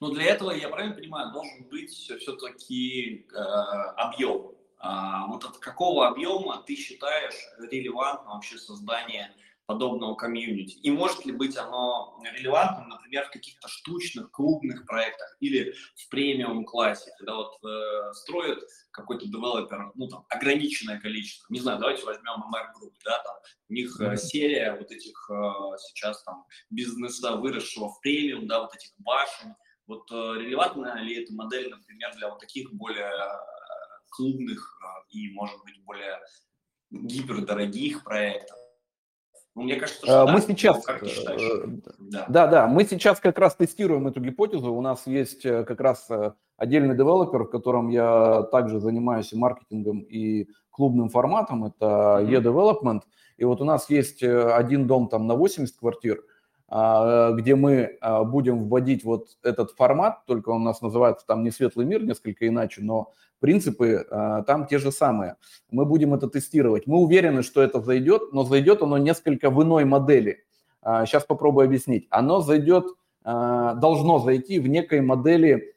Но 0.00 0.10
для 0.10 0.24
этого, 0.24 0.50
я 0.52 0.68
правильно 0.68 0.94
понимаю, 0.94 1.32
должен 1.32 1.64
быть 1.70 1.90
все-таки 1.90 3.26
э, 3.32 3.38
объем. 3.96 4.52
А, 4.78 5.26
вот 5.26 5.44
от 5.44 5.58
какого 5.58 6.08
объема 6.08 6.62
ты 6.66 6.76
считаешь 6.76 7.34
релевантно 7.58 8.34
вообще 8.34 8.58
создание 8.58 9.34
подобного 9.64 10.14
комьюнити? 10.14 10.76
И 10.78 10.90
может 10.90 11.24
ли 11.24 11.32
быть 11.32 11.56
оно 11.56 12.20
релевантным, 12.22 12.88
например, 12.88 13.24
в 13.24 13.30
каких-то 13.30 13.68
штучных, 13.68 14.30
клубных 14.30 14.86
проектах 14.86 15.36
или 15.40 15.74
в 15.94 16.08
премиум-классе, 16.10 17.10
когда 17.18 17.36
вот 17.36 17.58
э, 17.64 18.12
строят 18.12 18.60
какой-то 18.90 19.26
девелопер, 19.26 19.92
ну 19.94 20.08
там, 20.08 20.26
ограниченное 20.28 21.00
количество, 21.00 21.46
не 21.52 21.60
знаю, 21.60 21.78
давайте 21.78 22.04
возьмем 22.04 22.44
MR 22.52 22.66
Group, 22.78 22.94
да, 23.04 23.22
там, 23.22 23.36
у 23.68 23.72
них 23.72 23.98
э, 24.00 24.16
серия 24.16 24.76
вот 24.78 24.90
этих 24.92 25.30
э, 25.30 25.52
сейчас 25.78 26.22
там 26.22 26.44
бизнеса, 26.70 27.36
выросшего 27.36 27.88
в 27.88 28.00
премиум, 28.00 28.46
да, 28.46 28.60
вот 28.60 28.74
этих 28.74 28.90
башен, 28.98 29.56
вот 29.86 30.10
э, 30.10 30.14
релевантна 30.14 31.00
ли 31.00 31.22
эта 31.22 31.32
модель, 31.32 31.70
например, 31.70 32.14
для 32.16 32.28
вот 32.28 32.40
таких 32.40 32.72
более 32.72 33.10
клубных 34.10 34.80
э, 34.82 35.16
и, 35.16 35.32
может 35.32 35.56
быть, 35.64 35.82
более 35.84 36.18
гипердорогих 36.90 38.04
проектов? 38.04 38.56
Ну, 39.54 39.62
мне 39.62 39.76
кажется, 39.76 40.04
что 40.04 40.26
мы 40.26 40.40
да, 40.40 40.46
сейчас, 40.46 40.84
как 40.84 41.00
ты 41.00 41.08
считаешь? 41.08 41.82
Да. 41.98 42.26
да, 42.28 42.46
да, 42.46 42.66
мы 42.66 42.84
сейчас 42.84 43.20
как 43.20 43.38
раз 43.38 43.56
тестируем 43.56 44.06
эту 44.06 44.20
гипотезу. 44.20 44.72
У 44.72 44.82
нас 44.82 45.06
есть 45.06 45.42
как 45.42 45.80
раз 45.80 46.10
отдельный 46.58 46.94
девелопер, 46.94 47.44
в 47.44 47.50
котором 47.50 47.88
я 47.88 48.42
также 48.52 48.80
занимаюсь 48.80 49.32
и 49.32 49.36
маркетингом, 49.36 50.00
и 50.00 50.48
клубным 50.68 51.08
форматом. 51.08 51.64
Это 51.64 52.22
e-development. 52.22 53.02
И 53.38 53.44
вот 53.44 53.62
у 53.62 53.64
нас 53.64 53.88
есть 53.88 54.22
один 54.22 54.86
дом 54.86 55.08
там 55.08 55.26
на 55.26 55.34
80 55.34 55.74
квартир– 55.78 56.22
а, 56.35 56.35
где 56.68 57.54
мы 57.54 57.96
а, 58.00 58.24
будем 58.24 58.64
вводить 58.64 59.04
вот 59.04 59.28
этот 59.44 59.70
формат, 59.72 60.26
только 60.26 60.48
он 60.48 60.62
у 60.62 60.64
нас 60.64 60.82
называется 60.82 61.24
там 61.24 61.44
не 61.44 61.52
светлый 61.52 61.86
мир, 61.86 62.02
несколько 62.02 62.48
иначе, 62.48 62.82
но 62.82 63.12
принципы 63.38 64.04
а, 64.10 64.42
там 64.42 64.66
те 64.66 64.78
же 64.78 64.90
самые. 64.90 65.36
Мы 65.70 65.84
будем 65.84 66.12
это 66.12 66.28
тестировать. 66.28 66.88
Мы 66.88 66.98
уверены, 66.98 67.42
что 67.42 67.62
это 67.62 67.80
зайдет, 67.80 68.32
но 68.32 68.42
зайдет 68.42 68.82
оно 68.82 68.98
несколько 68.98 69.50
в 69.50 69.62
иной 69.62 69.84
модели. 69.84 70.44
Сейчас 70.82 71.24
попробую 71.24 71.64
объяснить. 71.66 72.06
Оно 72.10 72.40
зайдет, 72.40 72.84
должно 73.24 74.20
зайти 74.20 74.60
в 74.60 74.68
некой 74.68 75.00
модели 75.00 75.74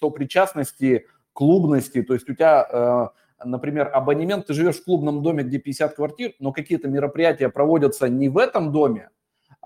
сопричастности, 0.00 1.04
клубности, 1.34 2.02
то 2.02 2.14
есть 2.14 2.26
у 2.30 2.34
тебя 2.34 3.12
например, 3.44 3.90
абонемент, 3.92 4.46
ты 4.46 4.54
живешь 4.54 4.76
в 4.76 4.84
клубном 4.84 5.22
доме, 5.22 5.42
где 5.42 5.58
50 5.58 5.94
квартир, 5.94 6.32
но 6.38 6.52
какие-то 6.52 6.88
мероприятия 6.88 7.50
проводятся 7.50 8.08
не 8.08 8.30
в 8.30 8.38
этом 8.38 8.72
доме, 8.72 9.10
а, 9.10 9.15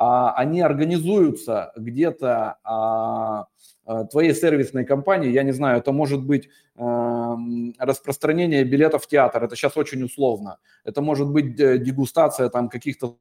они 0.00 0.62
организуются 0.62 1.72
где-то 1.76 2.56
а, 2.64 3.48
а, 3.84 4.04
твоей 4.04 4.34
сервисной 4.34 4.86
компании, 4.86 5.30
я 5.30 5.42
не 5.42 5.52
знаю, 5.52 5.78
это 5.78 5.92
может 5.92 6.24
быть 6.24 6.48
распространение 6.74 8.64
билетов 8.64 9.04
в 9.04 9.06
театр, 9.06 9.44
это 9.44 9.54
сейчас 9.54 9.76
очень 9.76 10.02
условно, 10.02 10.56
это 10.82 11.02
может 11.02 11.30
быть 11.30 11.54
дегустация 11.54 12.48
там 12.48 12.70
каких-то 12.70 13.18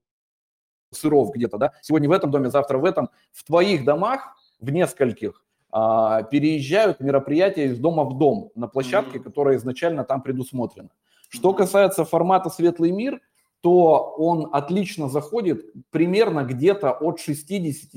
сыров 0.92 1.34
где-то, 1.36 1.58
да, 1.58 1.74
сегодня 1.82 2.08
в 2.08 2.14
этом 2.14 2.32
доме, 2.32 2.50
завтра 2.50 2.78
в 2.78 2.86
этом, 2.86 3.10
в 3.34 3.44
твоих 3.44 3.84
домах, 3.84 4.38
в 4.62 4.70
нескольких, 4.70 5.44
переезжают 5.70 7.02
мероприятия 7.02 7.66
из 7.66 7.78
дома 7.78 8.06
в 8.06 8.18
дом 8.18 8.52
на 8.56 8.70
площадке, 8.70 9.18
mm-hmm. 9.18 9.24
которая 9.24 9.58
изначально 9.58 10.06
там 10.06 10.22
предусмотрена. 10.22 10.90
Что 11.28 11.54
касается 11.54 12.06
формата 12.06 12.50
«Светлый 12.50 12.92
мир», 12.92 13.20
то 13.62 14.14
он 14.18 14.50
отлично 14.52 15.10
заходит 15.10 15.66
примерно 15.92 16.44
где-то 16.44 16.92
от 16.92 17.20
60 17.20 17.92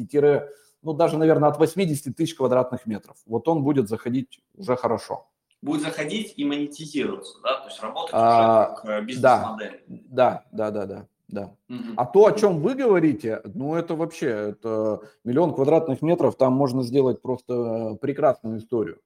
ну 0.83 0.92
даже, 0.92 1.16
наверное, 1.16 1.48
от 1.48 1.59
80 1.59 2.16
тысяч 2.16 2.35
квадратных 2.35 2.87
метров. 2.87 3.16
Вот 3.27 3.46
он 3.48 3.62
будет 3.62 3.88
заходить 3.88 4.40
уже 4.55 4.77
хорошо. 4.77 5.29
Будет 5.62 5.83
заходить 5.83 6.35
и 6.37 6.44
монетизироваться, 6.44 7.38
да? 7.42 7.61
То 7.61 7.68
есть 7.68 7.81
работать 7.81 8.11
а, 8.12 8.72
уже 8.72 8.83
как 8.83 8.90
э, 8.90 9.05
бизнес-модель. 9.05 9.85
Да, 9.87 10.44
да, 10.51 10.70
да, 10.72 10.87
да. 10.87 11.07
да. 11.29 11.55
Угу. 11.68 11.92
А 11.96 12.05
то, 12.05 12.27
о 12.27 12.33
чем 12.33 12.61
вы 12.61 12.75
говорите, 12.75 13.40
ну 13.44 13.77
это 13.77 13.94
вообще, 13.94 14.27
это 14.27 15.03
миллион 15.22 15.55
квадратных 15.55 16.03
метров, 16.03 16.35
там 16.35 16.53
можно 16.53 16.83
сделать 16.83 17.22
просто 17.22 17.96
прекрасную 18.01 18.59
историю. 18.59 18.98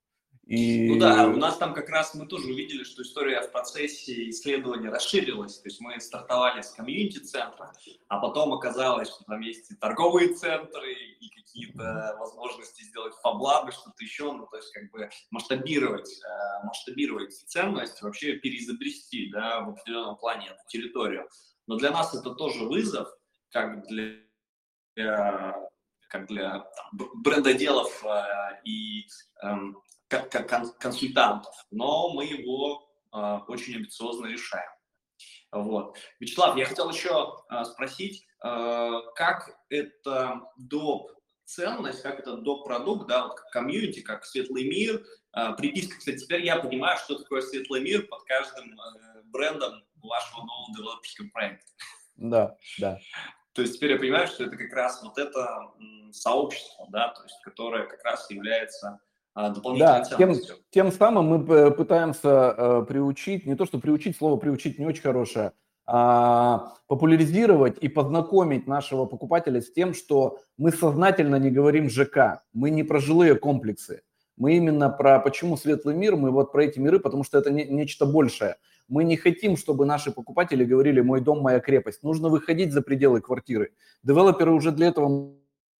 И... 0.46 0.88
Ну 0.88 1.00
да, 1.00 1.26
у 1.26 1.36
нас 1.36 1.58
там 1.58 1.74
как 1.74 1.88
раз 1.88 2.14
мы 2.14 2.26
тоже 2.26 2.46
увидели, 2.52 2.84
что 2.84 3.02
история 3.02 3.40
в 3.40 3.50
процессе 3.50 4.30
исследования 4.30 4.90
расширилась. 4.90 5.58
То 5.58 5.68
есть 5.68 5.80
мы 5.80 5.98
стартовали 5.98 6.62
с 6.62 6.70
комьюнити-центра, 6.70 7.72
а 8.06 8.20
потом 8.20 8.52
оказалось, 8.52 9.08
что 9.08 9.24
там 9.24 9.40
есть 9.40 9.72
и 9.72 9.74
торговые 9.74 10.34
центры, 10.34 10.92
и 10.92 11.28
какие-то 11.30 12.16
возможности 12.20 12.84
сделать 12.84 13.14
фаблабы, 13.22 13.72
что-то 13.72 14.04
еще. 14.04 14.32
Ну, 14.32 14.46
то 14.46 14.56
есть 14.56 14.72
как 14.72 14.88
бы 14.92 15.10
масштабировать, 15.32 16.08
э, 16.08 16.64
масштабировать 16.64 17.34
ценность, 17.34 18.00
вообще 18.02 18.34
переизобрести 18.34 19.30
да, 19.32 19.62
в 19.62 19.70
определенном 19.70 20.16
плане 20.16 20.46
эту 20.46 20.60
территорию. 20.68 21.28
Но 21.66 21.76
для 21.76 21.90
нас 21.90 22.14
это 22.14 22.30
тоже 22.30 22.64
вызов, 22.64 23.08
как 23.50 23.84
для 23.88 24.22
как 26.08 26.28
для 26.28 26.60
там, 26.60 27.10
брендоделов 27.16 28.04
э, 28.04 28.60
и 28.64 29.06
эм, 29.42 29.76
консультантов, 30.08 31.54
но 31.70 32.12
мы 32.12 32.24
его 32.24 32.88
э, 33.12 33.38
очень 33.48 33.76
амбициозно 33.76 34.26
решаем. 34.26 34.70
Вот. 35.52 35.96
Вячеслав, 36.20 36.56
я 36.56 36.66
хотел 36.66 36.90
еще 36.90 37.36
э, 37.50 37.64
спросить, 37.64 38.26
э, 38.44 38.90
как 39.14 39.50
это 39.68 40.40
доп 40.58 41.12
ценность, 41.44 42.02
как 42.02 42.18
это 42.18 42.36
доп 42.36 42.64
продукт, 42.64 43.06
да, 43.06 43.28
вот 43.28 43.36
как 43.36 43.50
комьюнити, 43.50 44.00
как 44.00 44.24
светлый 44.24 44.68
мир, 44.68 45.04
приписка, 45.58 45.98
кстати, 45.98 46.18
теперь 46.18 46.44
я 46.44 46.56
понимаю, 46.56 46.98
что 46.98 47.18
такое 47.18 47.42
светлый 47.42 47.82
мир 47.82 48.06
под 48.06 48.24
каждым 48.24 48.72
э, 48.72 49.22
брендом 49.24 49.84
вашего 50.02 50.44
нового 50.44 50.74
девелоперского 50.74 51.28
проекта. 51.28 51.66
Да, 52.16 52.56
да. 52.78 52.98
То 53.52 53.62
есть 53.62 53.76
теперь 53.76 53.92
я 53.92 53.98
понимаю, 53.98 54.26
что 54.28 54.44
это 54.44 54.56
как 54.56 54.72
раз 54.72 55.02
вот 55.02 55.18
это 55.18 55.72
сообщество, 56.12 56.86
да, 56.90 57.08
то 57.08 57.22
есть 57.22 57.40
которое 57.42 57.86
как 57.86 58.02
раз 58.04 58.30
является 58.30 59.00
а, 59.38 59.50
да, 59.50 60.00
тем, 60.16 60.34
тем 60.70 60.90
самым 60.90 61.26
мы 61.26 61.70
пытаемся 61.70 62.54
э, 62.56 62.84
приучить, 62.88 63.44
не 63.44 63.54
то 63.54 63.66
что 63.66 63.78
приучить, 63.78 64.16
слово 64.16 64.38
приучить 64.38 64.78
не 64.78 64.86
очень 64.86 65.02
хорошее, 65.02 65.52
а 65.84 66.72
популяризировать 66.86 67.76
и 67.78 67.88
познакомить 67.88 68.66
нашего 68.66 69.04
покупателя 69.04 69.60
с 69.60 69.70
тем, 69.70 69.92
что 69.92 70.38
мы 70.56 70.72
сознательно 70.72 71.36
не 71.36 71.50
говорим 71.50 71.90
ЖК, 71.90 72.44
мы 72.54 72.70
не 72.70 72.82
про 72.82 72.98
жилые 72.98 73.34
комплексы, 73.34 74.00
мы 74.38 74.56
именно 74.56 74.88
про 74.88 75.18
почему 75.18 75.58
светлый 75.58 75.94
мир, 75.94 76.16
мы 76.16 76.30
вот 76.30 76.50
про 76.50 76.64
эти 76.64 76.78
миры, 76.78 76.98
потому 76.98 77.22
что 77.22 77.36
это 77.36 77.50
не, 77.50 77.66
нечто 77.66 78.06
большее. 78.06 78.56
Мы 78.88 79.04
не 79.04 79.18
хотим, 79.18 79.58
чтобы 79.58 79.84
наши 79.84 80.12
покупатели 80.12 80.64
говорили 80.64 81.02
«мой 81.02 81.20
дом, 81.20 81.40
моя 81.40 81.60
крепость». 81.60 82.02
Нужно 82.02 82.30
выходить 82.30 82.72
за 82.72 82.80
пределы 82.80 83.20
квартиры. 83.20 83.72
Девелоперы 84.02 84.52
уже 84.52 84.70
для 84.70 84.86
этого 84.86 85.34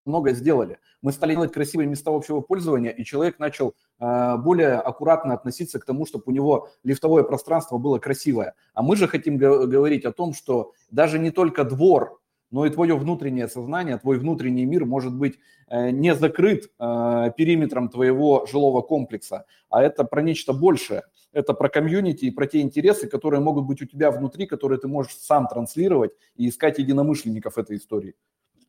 много 0.07 0.33
сделали. 0.33 0.79
Мы 1.03 1.13
стали 1.13 1.33
делать 1.35 1.53
красивые 1.53 1.89
места 1.89 2.11
общего 2.11 2.41
пользования, 2.41 2.91
и 2.91 3.05
человек 3.05 3.39
начал 3.39 3.75
э, 3.99 4.37
более 4.39 4.75
аккуратно 4.75 5.35
относиться 5.35 5.79
к 5.79 5.85
тому, 5.85 6.07
чтобы 6.07 6.25
у 6.27 6.31
него 6.31 6.69
лифтовое 6.85 7.23
пространство 7.23 7.79
было 7.79 7.99
красивое. 7.99 8.55
А 8.75 8.83
мы 8.83 8.97
же 8.97 9.09
хотим 9.09 9.37
говорить 9.37 10.05
о 10.05 10.13
том, 10.13 10.33
что 10.33 10.73
даже 10.91 11.19
не 11.19 11.31
только 11.31 11.65
двор, 11.65 12.21
но 12.51 12.65
и 12.65 12.71
твое 12.71 12.97
внутреннее 12.97 13.49
сознание, 13.49 13.99
твой 13.99 14.19
внутренний 14.19 14.65
мир 14.65 14.85
может 14.85 15.15
быть 15.15 15.39
э, 15.69 15.91
не 15.91 16.15
закрыт 16.15 16.71
э, 16.79 17.31
периметром 17.37 17.89
твоего 17.89 18.47
жилого 18.47 18.83
комплекса, 18.83 19.47
а 19.69 19.83
это 19.83 20.05
про 20.05 20.23
нечто 20.23 20.53
большее. 20.53 21.03
Это 21.33 21.53
про 21.53 21.69
комьюнити 21.69 22.25
и 22.25 22.31
про 22.31 22.47
те 22.47 22.63
интересы, 22.63 23.09
которые 23.09 23.41
могут 23.41 23.67
быть 23.67 23.83
у 23.83 23.85
тебя 23.85 24.11
внутри, 24.11 24.47
которые 24.47 24.79
ты 24.79 24.89
можешь 24.89 25.17
сам 25.19 25.49
транслировать 25.49 26.13
и 26.35 26.49
искать 26.49 26.79
единомышленников 26.79 27.59
этой 27.59 27.77
истории. 27.77 28.15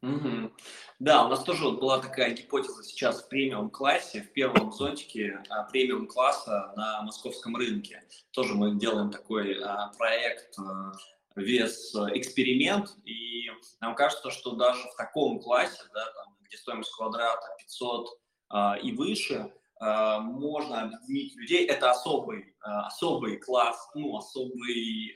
Угу. 0.02 0.52
Да, 1.00 1.26
у 1.26 1.30
нас 1.30 1.44
тоже 1.44 1.64
вот 1.64 1.80
была 1.80 2.00
такая 2.00 2.34
гипотеза 2.34 2.84
сейчас 2.84 3.22
в 3.22 3.30
премиум-классе, 3.30 4.24
в 4.24 4.34
первом 4.34 4.72
зонтике 4.72 5.44
а, 5.48 5.64
премиум-класса 5.66 6.74
на 6.76 7.04
московском 7.04 7.56
рынке. 7.56 8.04
Тоже 8.32 8.56
мы 8.56 8.76
делаем 8.76 9.12
такой 9.12 9.62
а, 9.62 9.92
проект 9.96 10.58
а, 10.58 10.94
вес 11.36 11.94
эксперимент, 12.16 12.96
и 13.06 13.48
нам 13.80 13.94
кажется, 13.94 14.32
что 14.32 14.56
даже 14.56 14.82
в 14.90 14.96
таком 14.96 15.40
классе, 15.40 15.84
да, 15.94 16.04
там, 16.14 16.36
где 16.42 16.58
стоимость 16.58 16.92
квадрата 16.96 17.46
500 17.60 18.20
а, 18.50 18.78
и 18.82 18.92
выше, 18.92 19.54
можно 19.80 20.82
объединить 20.82 21.36
людей. 21.36 21.68
Это 21.68 21.92
особый, 21.92 22.56
особый 22.62 23.38
класс, 23.38 23.92
ну, 23.94 24.18
особый 24.18 25.16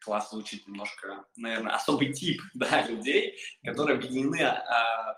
класс 0.00 0.30
звучит 0.30 0.66
немножко, 0.66 1.24
наверное, 1.36 1.74
особый 1.74 2.12
тип 2.12 2.40
да, 2.54 2.86
людей, 2.86 3.36
которые 3.64 3.98
объединены 3.98 4.42
а, 4.42 5.16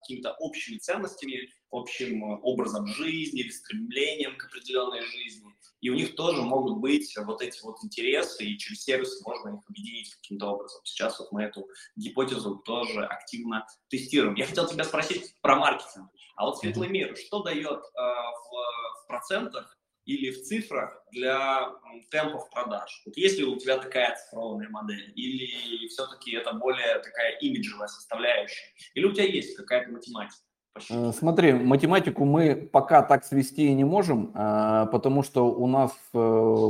какими-то 0.00 0.32
общими 0.38 0.78
ценностями, 0.78 1.52
общим 1.70 2.22
образом 2.42 2.86
жизни 2.86 3.42
или 3.42 3.50
стремлением 3.50 4.36
к 4.36 4.44
определенной 4.46 5.02
жизни. 5.02 5.54
И 5.80 5.88
у 5.88 5.94
них 5.94 6.16
тоже 6.16 6.42
могут 6.42 6.78
быть 6.78 7.16
вот 7.16 7.40
эти 7.42 7.62
вот 7.62 7.76
интересы, 7.84 8.44
и 8.44 8.58
через 8.58 8.82
сервисы 8.82 9.22
можно 9.24 9.56
их 9.56 9.68
объединить 9.68 10.12
каким-то 10.16 10.48
образом. 10.48 10.80
Сейчас 10.84 11.18
вот 11.20 11.32
мы 11.32 11.44
эту 11.44 11.68
гипотезу 11.96 12.56
тоже 12.56 13.04
активно 13.04 13.66
тестируем. 13.88 14.34
Я 14.34 14.46
хотел 14.46 14.66
тебя 14.66 14.84
спросить 14.84 15.34
про 15.40 15.56
маркетинг. 15.56 16.10
А 16.36 16.46
вот 16.46 16.58
светлый 16.58 16.88
мир, 16.88 17.16
что 17.16 17.42
дает 17.42 17.78
э, 17.78 18.00
в, 18.00 19.04
в 19.04 19.06
процентах 19.06 19.79
или 20.10 20.30
в 20.30 20.42
цифрах 20.42 21.04
для 21.12 21.68
темпов 22.10 22.50
продаж? 22.50 23.02
Вот 23.06 23.16
есть 23.16 23.38
ли 23.38 23.44
у 23.44 23.56
тебя 23.56 23.78
такая 23.78 24.16
цифровая 24.16 24.68
модель, 24.68 25.12
или 25.14 25.88
все-таки 25.88 26.32
это 26.32 26.52
более 26.54 26.98
такая 26.98 27.38
имиджевая 27.40 27.88
составляющая, 27.88 28.72
или 28.94 29.06
у 29.06 29.12
тебя 29.12 29.24
есть 29.24 29.56
какая-то 29.56 29.92
математика? 29.92 30.42
Э, 30.90 31.12
смотри, 31.12 31.52
математику 31.52 32.24
мы 32.24 32.54
пока 32.54 33.02
так 33.02 33.24
свести 33.24 33.72
не 33.74 33.84
можем, 33.84 34.32
э, 34.34 34.86
потому 34.92 35.22
что 35.22 35.46
у 35.46 35.66
нас, 35.66 35.92
э, 36.14 36.16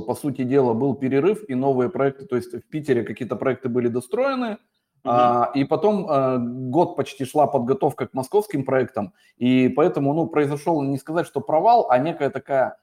по 0.06 0.14
сути 0.14 0.42
дела, 0.42 0.74
был 0.74 0.94
перерыв 0.94 1.48
и 1.48 1.54
новые 1.54 1.90
проекты, 1.90 2.26
то 2.26 2.36
есть 2.36 2.52
в 2.52 2.68
Питере 2.68 3.02
какие-то 3.02 3.36
проекты 3.36 3.68
были 3.68 3.88
достроены, 3.88 4.58
Uh-huh. 5.02 5.46
И 5.54 5.64
потом 5.64 6.70
год 6.70 6.94
почти 6.94 7.24
шла 7.24 7.46
подготовка 7.46 8.06
к 8.06 8.12
московским 8.12 8.66
проектам, 8.66 9.14
и 9.38 9.70
поэтому, 9.70 10.12
ну, 10.12 10.26
произошел 10.26 10.82
не 10.82 10.98
сказать, 10.98 11.26
что 11.26 11.40
провал, 11.40 11.86
а 11.88 11.96
некая 11.96 12.28
такая 12.28 12.76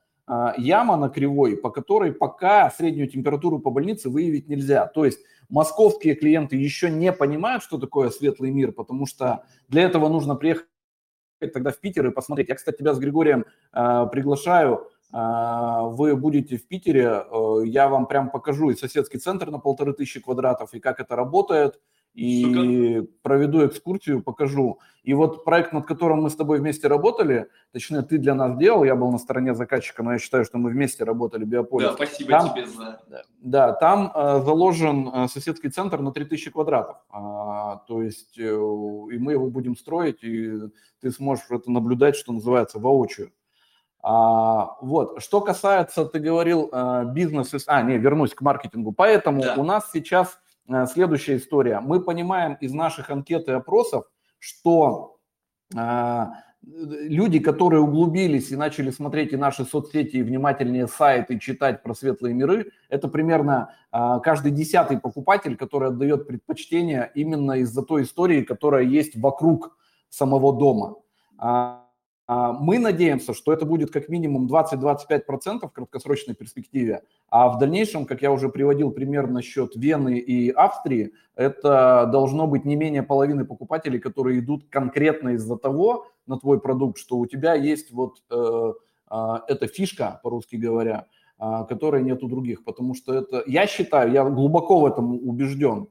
яма 0.57 0.97
на 0.97 1.09
кривой, 1.09 1.55
по 1.55 1.69
которой 1.69 2.11
пока 2.11 2.69
среднюю 2.69 3.07
температуру 3.07 3.59
по 3.59 3.69
больнице 3.69 4.09
выявить 4.09 4.49
нельзя. 4.49 4.86
То 4.88 5.05
есть 5.05 5.19
московские 5.49 6.15
клиенты 6.15 6.57
еще 6.57 6.89
не 6.89 7.13
понимают, 7.13 7.63
что 7.63 7.78
такое 7.78 8.09
светлый 8.09 8.51
мир, 8.51 8.71
потому 8.71 9.05
что 9.05 9.45
для 9.67 9.84
этого 9.84 10.09
нужно 10.09 10.36
приехать 10.36 10.67
тогда 11.39 11.71
в 11.71 11.80
Питер 11.80 12.07
и 12.07 12.11
посмотреть. 12.11 12.49
Я, 12.49 12.55
кстати, 12.55 12.78
тебя 12.78 12.93
с 12.93 12.99
Григорием 12.99 13.45
э, 13.73 14.07
приглашаю. 14.11 14.88
Э, 15.13 15.82
вы 15.84 16.15
будете 16.15 16.57
в 16.57 16.67
Питере, 16.67 17.05
э, 17.05 17.61
я 17.65 17.88
вам 17.88 18.07
прям 18.07 18.30
покажу 18.30 18.69
и 18.69 18.75
соседский 18.75 19.19
центр 19.19 19.51
на 19.51 19.59
полторы 19.59 19.93
тысячи 19.93 20.19
квадратов, 20.19 20.73
и 20.73 20.80
как 20.80 20.99
это 20.99 21.15
работает, 21.15 21.80
и 22.18 22.97
Сука. 22.97 23.07
проведу 23.22 23.63
экскурсию, 23.68 24.24
покажу. 24.24 24.80
И 25.03 25.13
вот 25.13 25.45
проект, 25.45 25.72
над 25.72 25.86
которым 25.86 26.24
мы 26.24 26.32
с 26.32 26.36
тобой 26.36 26.59
вместе 26.59 26.88
работали, 26.88 27.47
точнее, 27.72 28.01
ты 28.01 28.18
для 28.18 28.34
нас 28.34 28.57
делал, 28.57 28.84
я 28.84 28.95
был 28.95 29.11
на 29.11 29.20
стороне 29.20 29.53
заказчика, 29.53 30.01
но 30.01 30.13
я 30.13 30.20
считаю, 30.20 30.43
что 30.43 30.57
мы 30.57 30.72
вместе 30.72 31.03
работали, 31.03 31.45
Биополис. 31.45 31.89
Да, 31.89 31.93
спасибо 31.93 32.32
там, 32.32 32.53
тебе 32.53 32.65
за... 32.65 32.99
Да, 33.39 33.74
там 33.74 34.11
э, 34.15 34.41
заложен 34.43 35.07
э, 35.13 35.28
соседский 35.28 35.70
центр 35.70 35.99
на 35.99 36.11
3000 36.11 36.49
квадратов. 36.49 36.97
А, 37.11 37.84
то 37.88 38.01
есть, 38.01 38.36
э, 38.39 38.41
и 38.41 39.18
мы 39.20 39.34
его 39.34 39.51
будем 39.51 39.78
строить, 39.78 40.24
и 40.24 40.59
ты 41.01 41.11
сможешь 41.11 41.45
это 41.51 41.70
наблюдать, 41.70 42.15
что 42.15 42.34
называется, 42.34 42.80
воочию. 42.80 43.32
А, 44.01 44.76
вот, 44.82 45.22
что 45.22 45.41
касается, 45.41 46.05
ты 46.05 46.18
говорил, 46.18 46.68
э, 46.72 47.05
бизнеса, 47.13 47.59
а, 47.68 47.84
не, 47.84 47.99
вернусь 47.99 48.34
к 48.34 48.41
маркетингу. 48.41 48.91
Поэтому 48.91 49.43
да. 49.43 49.53
у 49.55 49.63
нас 49.63 49.91
сейчас 49.93 50.39
следующая 50.88 51.38
история. 51.38 51.80
Мы 51.80 52.01
понимаем 52.01 52.55
из 52.55 52.74
наших 52.74 53.09
анкет 53.09 53.47
и 53.47 53.51
опросов, 53.51 54.05
что 54.39 55.18
э, 55.76 56.26
люди, 56.61 57.39
которые 57.39 57.82
углубились 57.82 58.51
и 58.51 58.55
начали 58.55 58.91
смотреть 58.91 59.34
и 59.34 59.38
наши 59.38 59.65
соцсети, 59.65 60.18
и 60.18 60.24
внимательнее 60.24 60.88
сайты, 60.88 61.39
читать 61.39 61.84
про 61.84 61.93
светлые 61.93 62.34
миры, 62.34 62.72
это 62.89 63.07
примерно 63.07 63.74
э, 63.91 64.20
каждый 64.24 64.51
десятый 64.51 64.99
покупатель, 64.99 65.55
который 65.55 65.89
отдает 65.89 66.28
предпочтение 66.28 67.11
именно 67.15 67.53
из-за 67.53 67.82
той 67.82 68.03
истории, 68.03 68.43
которая 68.43 68.84
есть 68.84 69.15
вокруг 69.15 69.78
самого 70.09 70.57
дома. 70.57 70.95
А, 72.28 72.51
мы 72.51 72.78
надеемся, 72.78 73.34
что 73.34 73.53
это 73.53 73.65
будет 73.65 73.91
как 73.91 74.09
минимум 74.09 74.47
20-25% 74.47 75.67
в 75.67 75.71
краткосрочной 75.71 76.36
перспективе, 76.36 77.03
а 77.30 77.47
в 77.47 77.57
дальнейшем, 77.57 78.05
как 78.05 78.21
я 78.21 78.32
уже 78.32 78.49
приводил 78.49 78.91
пример 78.91 79.28
насчет 79.28 79.75
Вены 79.75 80.19
и 80.19 80.49
Австрии, 80.49 81.13
это 81.36 82.09
должно 82.11 82.45
быть 82.45 82.65
не 82.65 82.75
менее 82.75 83.03
половины 83.03 83.45
покупателей, 83.45 83.99
которые 83.99 84.39
идут 84.39 84.65
конкретно 84.69 85.30
из-за 85.30 85.55
того 85.55 86.07
на 86.25 86.38
твой 86.38 86.59
продукт, 86.59 86.97
что 86.99 87.17
у 87.17 87.25
тебя 87.25 87.53
есть 87.53 87.91
вот 87.91 88.17
э, 88.30 88.73
э, 89.09 89.15
эта 89.47 89.67
фишка, 89.67 90.19
по-русски 90.21 90.57
говоря, 90.57 91.05
э, 91.39 91.63
которой 91.69 92.03
нет 92.03 92.23
у 92.23 92.28
других, 92.28 92.65
потому 92.65 92.93
что 92.93 93.13
это, 93.13 93.41
я 93.47 93.67
считаю, 93.67 94.11
я 94.11 94.25
глубоко 94.25 94.82
в 94.82 94.86
этом 94.86 95.13
убежден, 95.13 95.88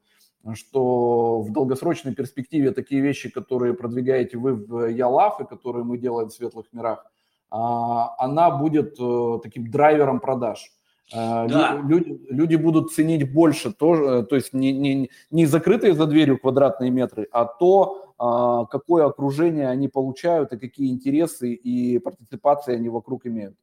что 0.54 1.40
в 1.40 1.50
долгосрочной 1.50 2.14
перспективе 2.14 2.70
такие 2.70 3.00
вещи, 3.00 3.30
которые 3.30 3.74
продвигаете 3.74 4.38
вы 4.38 4.54
в 4.54 4.86
Ялав 4.88 5.40
и 5.40 5.46
которые 5.46 5.84
мы 5.84 5.98
делаем 5.98 6.28
в 6.28 6.32
светлых 6.32 6.66
мирах, 6.72 7.04
а, 7.50 8.14
она 8.18 8.50
будет 8.50 8.96
э, 8.98 9.38
таким 9.42 9.70
драйвером 9.70 10.20
продаж. 10.20 10.70
Э, 11.12 11.46
да. 11.48 11.80
Люди, 11.84 12.20
люди 12.28 12.56
будут 12.56 12.92
ценить 12.92 13.32
больше 13.32 13.72
тоже, 13.72 14.04
э, 14.04 14.22
то 14.24 14.36
есть 14.36 14.52
не, 14.52 14.72
не, 14.72 15.10
не 15.30 15.46
закрытые 15.46 15.94
за 15.94 16.06
дверью 16.06 16.38
квадратные 16.38 16.90
метры, 16.90 17.28
а 17.30 17.44
то, 17.44 18.14
а, 18.18 18.64
какое 18.66 19.06
окружение 19.06 19.68
они 19.68 19.88
получают 19.88 20.52
и 20.52 20.58
какие 20.58 20.90
интересы 20.90 21.52
и 21.52 21.98
партиципации 21.98 22.74
они 22.74 22.88
вокруг 22.88 23.26
имеют. 23.26 23.56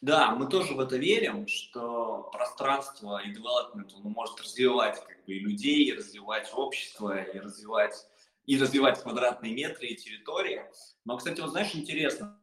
Да, 0.00 0.34
мы 0.34 0.48
тоже 0.48 0.74
в 0.74 0.80
это 0.80 0.96
верим, 0.96 1.46
что 1.46 2.28
пространство 2.32 3.22
и 3.22 3.32
development 3.32 3.92
он 3.94 4.12
может 4.12 4.40
развивать 4.40 4.98
как 5.04 5.24
бы 5.24 5.34
и 5.34 5.38
людей, 5.38 5.84
и 5.84 5.92
развивать 5.92 6.50
общество, 6.54 7.22
и 7.22 7.38
развивать, 7.38 8.06
и 8.46 8.58
развивать 8.58 9.00
квадратные 9.00 9.54
метры 9.54 9.86
и 9.86 9.96
территории. 9.96 10.62
Но, 11.04 11.16
кстати, 11.16 11.40
вот 11.40 11.50
знаешь, 11.50 11.74
интересно, 11.74 12.41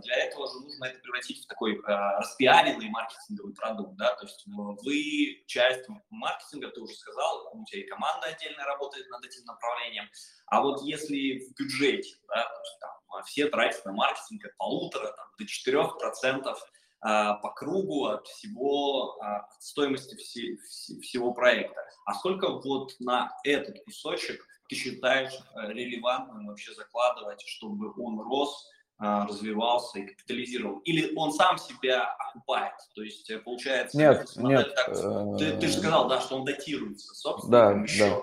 для 0.00 0.16
этого 0.16 0.48
же 0.48 0.60
нужно 0.60 0.86
это 0.86 0.98
превратить 1.00 1.44
в 1.44 1.46
такой 1.46 1.74
э, 1.74 1.80
распиаренный 2.18 2.88
маркетинговый 2.88 3.54
продукт, 3.54 3.96
да, 3.96 4.14
то 4.14 4.24
есть 4.24 4.42
ну, 4.46 4.76
вы 4.82 5.44
часть 5.46 5.86
маркетинга, 6.10 6.68
ты 6.68 6.80
уже 6.80 6.94
сказал, 6.94 7.50
у 7.52 7.64
тебя 7.64 7.82
и 7.82 7.86
команда 7.86 8.28
отдельно 8.28 8.64
работает 8.64 9.08
над 9.10 9.24
этим 9.24 9.44
направлением, 9.44 10.08
а 10.46 10.62
вот 10.62 10.82
если 10.82 11.40
в 11.40 11.54
бюджете, 11.58 12.16
да, 12.28 12.48
там 12.80 13.22
все 13.24 13.48
тратят 13.48 13.84
на 13.84 13.92
маркетинг 13.92 14.44
от 14.46 14.56
полутора 14.56 15.12
там, 15.12 15.26
до 15.38 15.46
четырех 15.46 15.98
процентов 15.98 16.62
а, 17.00 17.34
по 17.34 17.50
кругу 17.50 18.06
от 18.06 18.26
всего, 18.28 19.20
а, 19.20 19.40
от 19.40 19.62
стоимости 19.62 20.14
все, 20.16 20.56
всего 21.00 21.32
проекта. 21.32 21.80
А 22.04 22.14
сколько 22.14 22.48
вот 22.48 22.94
на 23.00 23.36
этот 23.44 23.82
кусочек 23.84 24.46
ты 24.68 24.76
считаешь 24.76 25.32
э, 25.34 25.72
релевантным 25.72 26.46
вообще 26.46 26.72
закладывать, 26.72 27.42
чтобы 27.44 27.92
он 28.00 28.20
рос, 28.20 28.70
а, 28.70 28.81
развивался 29.02 29.98
и 29.98 30.06
капитализировал? 30.06 30.78
Или 30.80 31.14
он 31.16 31.32
сам 31.32 31.58
себя 31.58 32.14
окупает? 32.18 32.74
То 32.94 33.02
есть, 33.02 33.28
э, 33.30 33.38
получается, 33.38 33.98
нет, 33.98 34.30
нет, 34.36 34.74
так, 34.74 34.94
ты, 35.38 35.56
ты 35.56 35.66
же 35.66 35.74
сказал, 35.74 36.08
да, 36.08 36.20
что 36.20 36.36
он 36.36 36.44
датируется, 36.44 37.14
собственно, 37.14 37.74
да, 37.74 37.82
еще. 37.82 38.10
Да. 38.10 38.20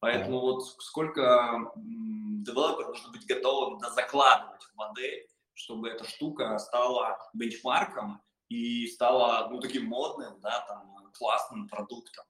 Поэтому 0.00 0.40
да. 0.40 0.46
вот 0.46 0.64
сколько 0.78 1.72
девелопер 1.76 2.86
должен 2.86 3.12
быть 3.12 3.26
готов 3.26 3.82
закладывать 3.94 4.62
в 4.62 4.74
модель, 4.76 5.26
чтобы 5.54 5.88
эта 5.88 6.04
штука 6.04 6.58
стала 6.58 7.18
бенчмарком 7.34 8.22
и 8.48 8.86
стала 8.86 9.48
ну, 9.50 9.60
таким 9.60 9.86
модным, 9.86 10.40
да, 10.40 10.64
там, 10.68 11.10
классным 11.18 11.68
продуктом. 11.68 12.24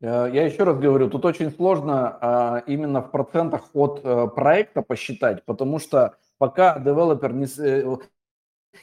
Э, 0.00 0.30
я 0.32 0.44
еще 0.44 0.64
раз 0.64 0.78
говорю, 0.78 1.08
тут 1.08 1.24
очень 1.24 1.50
сложно 1.50 2.18
а, 2.20 2.62
именно 2.66 3.00
в 3.00 3.10
процентах 3.10 3.70
от 3.72 4.00
а, 4.04 4.26
проекта 4.26 4.82
посчитать, 4.82 5.44
потому 5.44 5.78
что 5.78 6.16
пока 6.38 6.78
девелопер 6.78 7.32
не... 7.32 7.46
Э, 7.58 7.96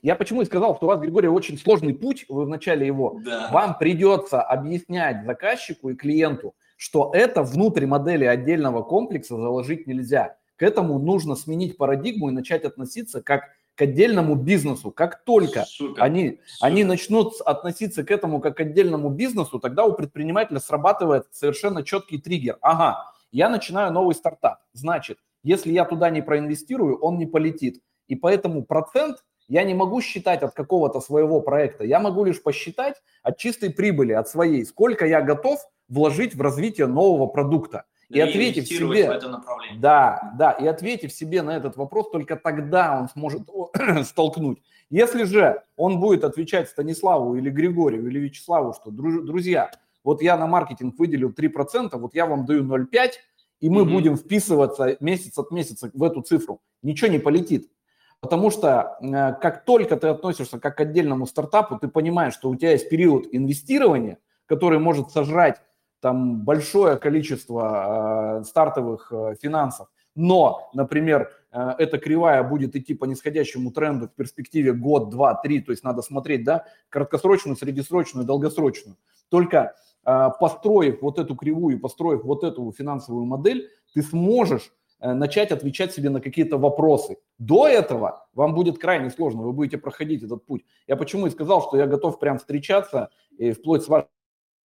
я 0.01 0.15
почему 0.15 0.41
и 0.41 0.45
сказал, 0.45 0.75
что 0.75 0.87
у 0.87 0.89
вас, 0.89 0.99
Григорий, 0.99 1.27
очень 1.27 1.57
сложный 1.57 1.93
путь, 1.93 2.25
вы 2.27 2.45
в 2.45 2.49
начале 2.49 2.87
его. 2.87 3.19
Да. 3.23 3.49
Вам 3.51 3.77
придется 3.77 4.41
объяснять 4.41 5.23
заказчику 5.23 5.89
и 5.89 5.95
клиенту, 5.95 6.55
что 6.77 7.11
это 7.13 7.43
внутрь 7.43 7.85
модели 7.85 8.25
отдельного 8.25 8.81
комплекса 8.81 9.35
заложить 9.35 9.85
нельзя. 9.85 10.37
К 10.55 10.63
этому 10.63 10.97
нужно 10.97 11.35
сменить 11.35 11.77
парадигму 11.77 12.29
и 12.29 12.33
начать 12.33 12.63
относиться 12.63 13.21
как 13.21 13.49
к 13.75 13.81
отдельному 13.81 14.35
бизнесу. 14.35 14.91
Как 14.91 15.23
только 15.23 15.63
Супер. 15.65 16.03
они, 16.03 16.39
Супер. 16.45 16.67
они 16.67 16.83
начнут 16.83 17.33
относиться 17.41 18.03
к 18.03 18.11
этому 18.11 18.39
как 18.39 18.57
к 18.57 18.59
отдельному 18.61 19.09
бизнесу, 19.09 19.59
тогда 19.59 19.85
у 19.85 19.93
предпринимателя 19.93 20.59
срабатывает 20.59 21.25
совершенно 21.31 21.83
четкий 21.83 22.19
триггер. 22.19 22.57
Ага, 22.61 23.11
я 23.31 23.49
начинаю 23.49 23.91
новый 23.91 24.15
стартап. 24.15 24.59
Значит, 24.73 25.17
если 25.43 25.71
я 25.71 25.85
туда 25.85 26.09
не 26.09 26.21
проинвестирую, 26.21 26.97
он 26.99 27.17
не 27.17 27.25
полетит. 27.25 27.81
И 28.07 28.15
поэтому 28.15 28.63
процент 28.63 29.23
я 29.47 29.63
не 29.63 29.73
могу 29.73 30.01
считать 30.01 30.41
от 30.43 30.53
какого-то 30.53 31.01
своего 31.01 31.41
проекта. 31.41 31.83
Я 31.83 31.99
могу 31.99 32.23
лишь 32.23 32.41
посчитать 32.41 33.01
от 33.23 33.37
чистой 33.37 33.71
прибыли, 33.71 34.13
от 34.13 34.29
своей, 34.29 34.65
сколько 34.65 35.05
я 35.05 35.21
готов 35.21 35.59
вложить 35.89 36.35
в 36.35 36.41
развитие 36.41 36.87
нового 36.87 37.27
продукта. 37.27 37.85
И, 38.09 38.17
и 38.17 38.19
ответив 38.19 38.67
себе, 38.67 39.19
да, 39.77 40.33
да, 40.37 40.51
и 40.51 40.67
ответив 40.67 41.11
себе 41.11 41.41
на 41.41 41.55
этот 41.55 41.77
вопрос, 41.77 42.11
только 42.11 42.35
тогда 42.35 42.99
он 42.99 43.09
сможет 43.09 43.41
столкнуть. 44.03 44.61
Если 44.89 45.23
же 45.23 45.63
он 45.75 45.99
будет 45.99 46.23
отвечать 46.23 46.69
Станиславу 46.69 47.35
или 47.35 47.49
Григорию 47.49 48.07
или 48.07 48.19
Вячеславу, 48.19 48.73
что, 48.73 48.91
друзья, 48.91 49.71
вот 50.03 50.21
я 50.21 50.37
на 50.37 50.47
маркетинг 50.47 50.99
выделил 50.99 51.31
3%, 51.31 51.97
вот 51.97 52.13
я 52.13 52.25
вам 52.25 52.45
даю 52.45 52.63
0,5%, 52.63 53.11
и 53.61 53.69
мы 53.69 53.81
mm-hmm. 53.81 53.91
будем 53.91 54.17
вписываться 54.17 54.97
месяц 54.99 55.37
от 55.39 55.51
месяца 55.51 55.89
в 55.93 56.03
эту 56.03 56.21
цифру. 56.21 56.61
Ничего 56.81 57.09
не 57.09 57.19
полетит. 57.19 57.69
Потому 58.19 58.51
что 58.51 58.97
э, 59.01 59.33
как 59.41 59.65
только 59.65 59.97
ты 59.97 60.07
относишься 60.07 60.59
как 60.59 60.77
к 60.77 60.81
отдельному 60.81 61.25
стартапу, 61.25 61.77
ты 61.79 61.87
понимаешь, 61.87 62.33
что 62.33 62.49
у 62.49 62.55
тебя 62.55 62.71
есть 62.71 62.89
период 62.89 63.27
инвестирования, 63.31 64.17
который 64.45 64.79
может 64.79 65.11
сожрать 65.11 65.61
там 66.03 66.41
большое 66.43 66.97
количество 66.97 68.41
э, 68.41 68.43
стартовых 68.43 69.09
э, 69.13 69.35
финансов, 69.41 69.87
но, 70.15 70.69
например, 70.73 71.31
э, 71.53 71.75
эта 71.77 71.97
кривая 71.97 72.43
будет 72.43 72.75
идти 72.75 72.93
по 72.93 73.05
нисходящему 73.05 73.71
тренду 73.71 74.09
в 74.09 74.11
перспективе 74.13 74.73
год, 74.73 75.09
два, 75.09 75.33
три, 75.35 75.61
то 75.61 75.71
есть 75.71 75.85
надо 75.85 76.01
смотреть, 76.01 76.43
да, 76.43 76.65
краткосрочную, 76.89 77.55
среднесрочную, 77.55 78.25
долгосрочную. 78.25 78.97
Только 79.29 79.75
э, 80.05 80.29
построив 80.41 81.01
вот 81.01 81.19
эту 81.19 81.37
кривую, 81.37 81.79
построив 81.79 82.25
вот 82.25 82.43
эту 82.43 82.69
финансовую 82.77 83.23
модель, 83.25 83.69
ты 83.93 84.01
сможешь 84.01 84.73
э, 84.99 85.13
начать 85.13 85.53
отвечать 85.53 85.93
себе 85.93 86.09
на 86.09 86.19
какие-то 86.19 86.57
вопросы. 86.57 87.15
До 87.37 87.65
этого 87.65 88.27
вам 88.33 88.55
будет 88.55 88.77
крайне 88.77 89.09
сложно, 89.09 89.43
вы 89.43 89.53
будете 89.53 89.77
проходить 89.77 90.21
этот 90.21 90.45
путь. 90.45 90.65
Я 90.85 90.97
почему 90.97 91.27
и 91.27 91.29
сказал, 91.29 91.61
что 91.61 91.77
я 91.77 91.87
готов 91.87 92.19
прям 92.19 92.39
встречаться 92.39 93.09
и 93.37 93.53
вплоть 93.53 93.83
с 93.83 93.87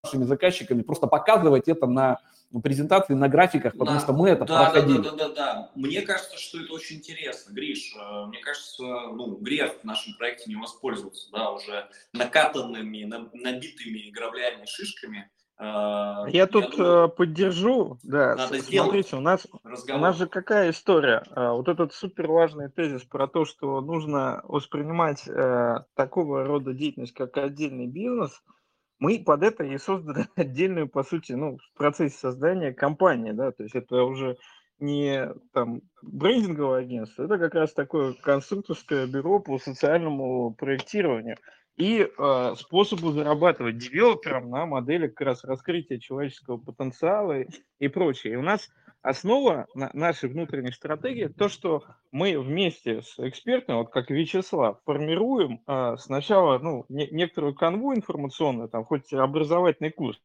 вашими 0.02 0.24
заказчиками, 0.24 0.82
просто 0.82 1.06
показывать 1.06 1.68
это 1.68 1.86
на 1.86 2.18
презентации, 2.62 3.14
на 3.14 3.28
графиках, 3.28 3.74
потому 3.74 3.98
да, 3.98 4.00
что 4.00 4.12
мы 4.14 4.30
это 4.30 4.44
да, 4.46 4.64
проходили. 4.64 4.98
Да, 4.98 5.10
да, 5.10 5.16
да, 5.16 5.28
да, 5.28 5.34
да. 5.34 5.70
Мне 5.74 6.00
кажется, 6.00 6.38
что 6.38 6.60
это 6.60 6.72
очень 6.72 6.96
интересно. 6.96 7.52
Гриш, 7.52 7.94
э, 7.94 8.26
мне 8.26 8.38
кажется, 8.38 8.82
ну, 8.82 9.36
грех 9.36 9.74
в 9.82 9.84
нашем 9.84 10.14
проекте 10.16 10.50
не 10.50 10.56
воспользоваться, 10.56 11.28
да, 11.30 11.50
уже 11.50 11.88
накатанными, 12.14 13.04
набитыми 13.34 14.10
граблями, 14.10 14.64
шишками. 14.64 15.30
Э, 15.58 15.62
я, 15.62 16.28
я 16.28 16.46
тут 16.46 16.70
думаю, 16.70 17.04
э, 17.04 17.08
поддержу, 17.08 17.98
да. 18.02 18.34
Надо 18.36 18.62
Смотрите, 18.62 19.16
у 19.16 19.20
нас, 19.20 19.46
у 19.62 19.98
нас 19.98 20.16
же 20.16 20.26
какая 20.26 20.70
история? 20.70 21.24
Вот 21.36 21.68
этот 21.68 21.92
супер 21.92 22.28
важный 22.28 22.70
тезис 22.70 23.02
про 23.02 23.28
то, 23.28 23.44
что 23.44 23.82
нужно 23.82 24.40
воспринимать 24.44 25.22
такого 25.94 26.44
рода 26.44 26.72
деятельность 26.72 27.12
как 27.12 27.36
отдельный 27.36 27.88
бизнес– 27.88 28.40
мы 28.98 29.22
под 29.24 29.42
это 29.42 29.64
и 29.64 29.78
создали 29.78 30.26
отдельную, 30.36 30.88
по 30.88 31.02
сути, 31.02 31.32
ну, 31.32 31.58
в 31.58 31.78
процессе 31.78 32.16
создания 32.16 32.72
компании, 32.72 33.32
да, 33.32 33.52
то 33.52 33.62
есть 33.62 33.74
это 33.74 34.02
уже 34.02 34.36
не 34.78 35.28
там 35.52 35.80
брендинговое 36.02 36.80
агентство, 36.80 37.24
это 37.24 37.38
как 37.38 37.54
раз 37.54 37.72
такое 37.72 38.12
конструкторское 38.12 39.06
бюро 39.06 39.40
по 39.40 39.58
социальному 39.58 40.54
проектированию 40.54 41.36
и 41.76 42.06
э, 42.06 42.54
способу 42.56 43.12
зарабатывать 43.12 43.78
девелоперам 43.78 44.50
на 44.50 44.66
модели 44.66 45.06
как 45.06 45.20
раз 45.20 45.44
раскрытия 45.44 45.98
человеческого 45.98 46.58
потенциала 46.58 47.40
и, 47.40 47.48
и 47.78 47.88
прочее. 47.88 48.32
И 48.32 48.36
у 48.36 48.42
нас 48.42 48.68
основа 49.08 49.66
нашей 49.74 50.28
внутренней 50.28 50.72
стратегии 50.72 51.28
то, 51.28 51.48
что 51.48 51.84
мы 52.12 52.38
вместе 52.38 53.00
с 53.00 53.18
экспертами, 53.18 53.78
вот 53.78 53.90
как 53.90 54.10
Вячеслав, 54.10 54.80
формируем 54.84 55.62
а, 55.66 55.96
сначала 55.96 56.58
ну, 56.58 56.84
не, 56.90 57.08
некоторую 57.08 57.54
канву 57.54 57.94
информационную, 57.94 58.68
там 58.68 58.84
хоть 58.84 59.10
образовательный 59.12 59.90
курс, 59.90 60.20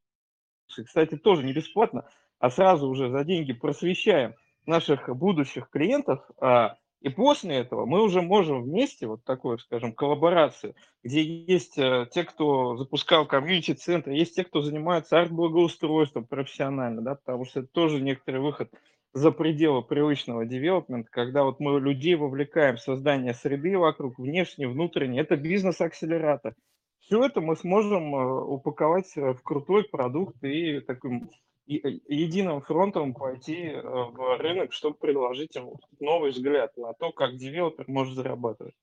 кстати, 0.68 1.16
тоже 1.16 1.44
не 1.44 1.54
бесплатно, 1.54 2.10
а 2.40 2.50
сразу 2.50 2.90
уже 2.90 3.10
за 3.10 3.24
деньги 3.24 3.54
просвещаем 3.54 4.36
наших 4.66 5.08
будущих 5.16 5.70
клиентов, 5.70 6.20
а, 6.42 6.76
и 7.04 7.10
после 7.10 7.58
этого 7.58 7.86
мы 7.86 8.02
уже 8.02 8.22
можем 8.22 8.64
вместе, 8.64 9.08
вот 9.08 9.26
такую, 9.26 9.60
скажем, 9.60 9.92
коллаборацию, 9.92 10.74
где 11.04 11.22
есть 11.22 11.78
э, 11.78 12.08
те, 12.10 12.24
кто 12.24 12.78
запускал 12.78 13.28
комьюнити-центр, 13.28 14.12
есть 14.12 14.36
те, 14.36 14.46
кто 14.46 14.62
занимается 14.62 15.20
арт-благоустройством 15.20 16.26
профессионально, 16.26 17.02
да, 17.02 17.16
потому 17.16 17.44
что 17.44 17.60
это 17.60 17.68
тоже 17.74 18.00
некоторый 18.00 18.40
выход 18.40 18.72
за 19.12 19.32
пределы 19.32 19.84
привычного 19.84 20.46
девелопмента, 20.46 21.10
когда 21.12 21.44
вот 21.44 21.60
мы 21.60 21.78
людей 21.82 22.16
вовлекаем 22.16 22.78
в 22.78 22.82
создание 22.82 23.34
среды 23.34 23.78
вокруг, 23.78 24.18
внешней, 24.18 24.66
внутренней, 24.66 25.20
это 25.20 25.36
бизнес-акселератор. 25.36 26.56
Все 27.02 27.22
это 27.26 27.42
мы 27.42 27.58
сможем 27.58 28.16
э, 28.16 28.44
упаковать 28.46 29.14
в 29.18 29.40
крутой 29.44 29.84
продукт 29.84 30.42
и 30.42 30.80
таким 30.80 31.30
единым 31.66 32.62
фронтом 32.62 33.14
пойти 33.14 33.68
э, 33.68 33.82
в 33.82 34.38
рынок, 34.40 34.74
чтобы 34.74 34.98
предложить 34.98 35.56
им 35.56 35.76
новый 36.00 36.32
взгляд 36.32 36.76
на 36.78 36.94
то, 36.94 37.12
как 37.12 37.38
девелопер 37.38 37.86
может 37.88 38.16
зарабатывать. 38.16 38.76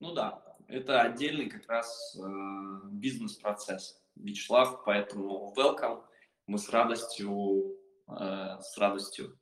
Ну 0.00 0.14
да, 0.14 0.42
это 0.68 1.02
отдельный 1.02 1.48
как 1.48 1.68
раз 1.68 2.16
э, 2.18 2.88
бизнес-процесс. 2.90 4.02
Вячеслав, 4.16 4.84
поэтому 4.84 5.54
welcome. 5.56 6.02
Мы 6.46 6.58
с 6.58 6.68
радостью, 6.70 7.76
э, 8.08 8.58
с 8.60 8.76
радостью 8.78 9.38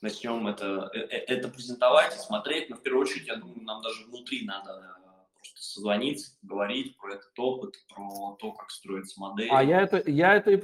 начнем 0.00 0.46
это, 0.48 0.90
э, 0.94 0.98
э, 0.98 1.24
это 1.28 1.48
презентовать 1.48 2.14
и 2.16 2.18
смотреть. 2.18 2.68
Но 2.70 2.76
в 2.76 2.82
первую 2.82 3.02
очередь, 3.02 3.28
я 3.28 3.36
думаю, 3.36 3.62
нам 3.62 3.82
даже 3.82 4.04
внутри 4.04 4.44
надо 4.44 4.96
просто 5.34 5.60
созвониться, 5.60 6.36
говорить 6.42 6.96
про 6.96 7.14
этот 7.14 7.38
опыт, 7.38 7.74
про 7.88 8.36
то, 8.38 8.52
как 8.52 8.70
строится 8.70 9.20
модель. 9.20 9.48
А 9.50 9.62
я 9.62 9.82
это, 9.82 10.02
я 10.10 10.34
это 10.34 10.50
и 10.50 10.56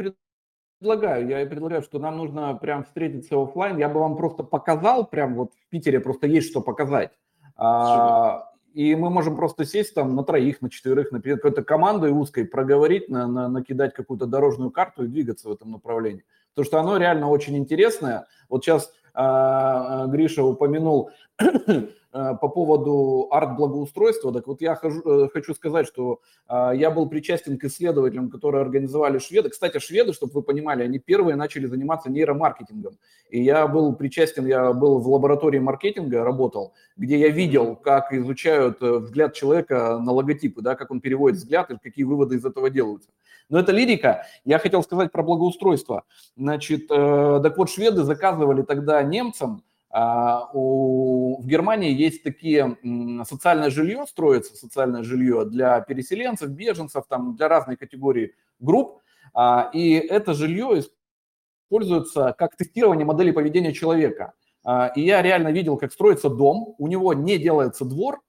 предлагаю. 0.78 1.28
Я 1.28 1.42
и 1.42 1.46
предлагаю, 1.46 1.82
что 1.82 1.98
нам 1.98 2.16
нужно 2.16 2.54
прям 2.54 2.84
встретиться 2.84 3.40
офлайн. 3.40 3.78
Я 3.78 3.88
бы 3.88 4.00
вам 4.00 4.16
просто 4.16 4.42
показал, 4.42 5.06
прям 5.06 5.34
вот 5.34 5.52
в 5.52 5.68
Питере 5.70 6.00
просто 6.00 6.26
есть 6.26 6.50
что 6.50 6.60
показать. 6.60 7.10
А, 7.56 8.50
и 8.72 8.94
мы 8.94 9.10
можем 9.10 9.36
просто 9.36 9.64
сесть 9.64 9.94
там 9.94 10.14
на 10.14 10.22
троих, 10.22 10.62
на 10.62 10.70
четверых, 10.70 11.10
на 11.10 11.20
какой-то 11.20 11.64
командой 11.64 12.12
узкой, 12.12 12.44
проговорить, 12.44 13.08
на, 13.08 13.26
на, 13.26 13.48
накидать 13.48 13.94
какую-то 13.94 14.26
дорожную 14.26 14.70
карту 14.70 15.04
и 15.04 15.08
двигаться 15.08 15.48
в 15.48 15.52
этом 15.52 15.72
направлении. 15.72 16.24
Потому 16.54 16.66
что 16.66 16.80
оно 16.80 16.96
реально 16.96 17.28
очень 17.28 17.56
интересное. 17.56 18.26
Вот 18.48 18.64
сейчас 18.64 18.92
Гриша 19.18 20.44
упомянул 20.44 21.10
Э, 21.38 22.34
по 22.40 22.48
поводу 22.48 23.28
арт-благоустройства, 23.30 24.32
так 24.32 24.46
вот 24.46 24.60
я 24.60 24.74
хожу, 24.74 25.00
э, 25.02 25.28
хочу 25.32 25.54
сказать, 25.54 25.86
что 25.86 26.20
э, 26.48 26.72
я 26.74 26.90
был 26.90 27.08
причастен 27.08 27.58
к 27.58 27.64
исследователям, 27.64 28.28
которые 28.28 28.62
организовали 28.62 29.18
шведы. 29.18 29.50
Кстати, 29.50 29.78
шведы, 29.78 30.12
чтобы 30.12 30.32
вы 30.32 30.42
понимали, 30.42 30.82
они 30.82 30.98
первые 30.98 31.36
начали 31.36 31.66
заниматься 31.66 32.10
нейромаркетингом. 32.10 32.98
И 33.30 33.40
я 33.42 33.68
был 33.68 33.94
причастен, 33.94 34.46
я 34.46 34.72
был 34.72 34.98
в 34.98 35.08
лаборатории 35.08 35.60
маркетинга, 35.60 36.24
работал, 36.24 36.72
где 36.96 37.18
я 37.18 37.28
видел, 37.28 37.76
как 37.76 38.12
изучают 38.12 38.80
взгляд 38.80 39.34
человека 39.34 39.98
на 40.00 40.12
логотипы, 40.12 40.60
да, 40.60 40.74
как 40.74 40.90
он 40.90 41.00
переводит 41.00 41.38
взгляд 41.38 41.70
и 41.70 41.78
какие 41.78 42.04
выводы 42.04 42.36
из 42.36 42.44
этого 42.44 42.68
делаются. 42.70 43.10
Но 43.48 43.58
это 43.58 43.72
лирика. 43.72 44.26
Я 44.44 44.58
хотел 44.58 44.82
сказать 44.82 45.10
про 45.10 45.22
благоустройство. 45.22 46.04
Значит, 46.36 46.88
так 46.88 47.56
вот, 47.56 47.70
шведы 47.70 48.02
заказывали 48.02 48.62
тогда 48.62 49.02
немцам 49.02 49.62
а, 49.90 50.50
у, 50.52 51.40
в 51.40 51.46
Германии 51.46 51.92
есть 51.92 52.22
такие 52.22 52.76
социальное 53.24 53.70
жилье, 53.70 54.06
строится 54.06 54.54
социальное 54.54 55.02
жилье 55.02 55.44
для 55.46 55.80
переселенцев, 55.80 56.50
беженцев, 56.50 57.04
там, 57.08 57.36
для 57.36 57.48
разной 57.48 57.76
категории 57.76 58.34
групп. 58.60 59.00
А, 59.34 59.70
и 59.72 59.92
это 59.94 60.34
жилье 60.34 60.82
используется 61.70 62.34
как 62.36 62.56
тестирование 62.56 63.06
модели 63.06 63.30
поведения 63.30 63.72
человека. 63.72 64.34
А, 64.62 64.88
и 64.88 65.00
я 65.00 65.22
реально 65.22 65.48
видел, 65.48 65.78
как 65.78 65.92
строится 65.92 66.28
дом, 66.28 66.74
у 66.78 66.86
него 66.86 67.14
не 67.14 67.38
делается 67.38 67.84
двор, 67.86 68.20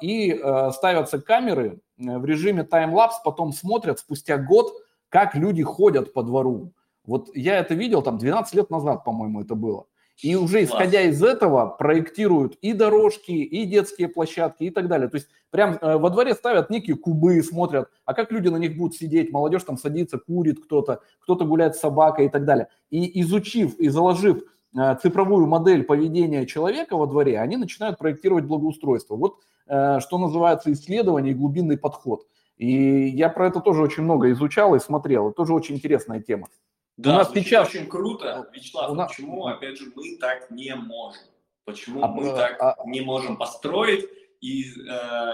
и 0.00 0.42
ставятся 0.72 1.20
камеры 1.20 1.80
в 1.96 2.24
режиме 2.24 2.64
таймлапс, 2.64 3.20
потом 3.24 3.52
смотрят 3.52 4.00
спустя 4.00 4.36
год, 4.36 4.72
как 5.08 5.36
люди 5.36 5.62
ходят 5.62 6.12
по 6.12 6.22
двору. 6.22 6.72
Вот 7.06 7.28
я 7.34 7.58
это 7.58 7.74
видел 7.74 8.02
там 8.02 8.18
12 8.18 8.54
лет 8.54 8.70
назад, 8.70 9.04
по-моему, 9.04 9.42
это 9.42 9.54
было. 9.54 9.86
И 10.22 10.36
уже 10.36 10.62
исходя 10.62 11.02
из 11.02 11.22
этого 11.22 11.66
проектируют 11.66 12.56
и 12.62 12.72
дорожки, 12.72 13.32
и 13.32 13.64
детские 13.64 14.08
площадки 14.08 14.64
и 14.64 14.70
так 14.70 14.86
далее. 14.86 15.08
То 15.08 15.16
есть 15.16 15.28
прям 15.50 15.76
э, 15.80 15.96
во 15.96 16.08
дворе 16.08 16.34
ставят 16.34 16.70
некие 16.70 16.96
кубы, 16.96 17.42
смотрят, 17.42 17.90
а 18.04 18.14
как 18.14 18.30
люди 18.30 18.48
на 18.48 18.56
них 18.56 18.76
будут 18.76 18.96
сидеть, 18.96 19.32
молодежь 19.32 19.64
там 19.64 19.76
садится, 19.76 20.18
курит 20.18 20.62
кто-то, 20.64 21.00
кто-то 21.20 21.44
гуляет 21.44 21.74
с 21.74 21.80
собакой 21.80 22.26
и 22.26 22.28
так 22.28 22.44
далее. 22.44 22.68
И 22.90 23.20
изучив 23.22 23.76
и 23.78 23.88
заложив 23.88 24.38
э, 24.38 24.42
цифровую 24.74 25.46
модель 25.46 25.84
поведения 25.84 26.46
человека 26.46 26.96
во 26.96 27.06
дворе, 27.06 27.38
они 27.40 27.56
начинают 27.56 27.98
проектировать 27.98 28.44
благоустройство. 28.44 29.16
Вот 29.16 29.38
э, 29.66 30.00
что 30.00 30.18
называется 30.18 30.72
исследование 30.72 31.32
и 31.32 31.36
глубинный 31.36 31.78
подход. 31.78 32.26
И 32.56 33.08
я 33.08 33.28
про 33.28 33.48
это 33.48 33.60
тоже 33.60 33.82
очень 33.82 34.02
много 34.02 34.30
изучал 34.32 34.74
и 34.74 34.80
смотрел. 34.80 35.28
Это 35.28 35.36
тоже 35.36 35.54
очень 35.54 35.76
интересная 35.76 36.20
тема. 36.20 36.48
Да, 36.96 37.10
у 37.10 37.18
нас 37.18 37.32
сейчас 37.32 37.68
очень 37.68 37.86
круто, 37.86 38.48
Вячеслав. 38.52 38.90
У 38.90 38.94
нас... 38.94 39.10
Почему, 39.10 39.46
опять 39.46 39.78
же, 39.78 39.92
мы 39.94 40.16
так 40.20 40.50
не 40.50 40.74
можем? 40.74 41.22
Почему 41.64 42.04
а, 42.04 42.08
мы 42.08 42.28
а, 42.30 42.36
так 42.36 42.60
а... 42.60 42.76
не 42.86 43.00
можем 43.00 43.36
построить 43.36 44.04
и 44.40 44.62
э, 44.62 44.64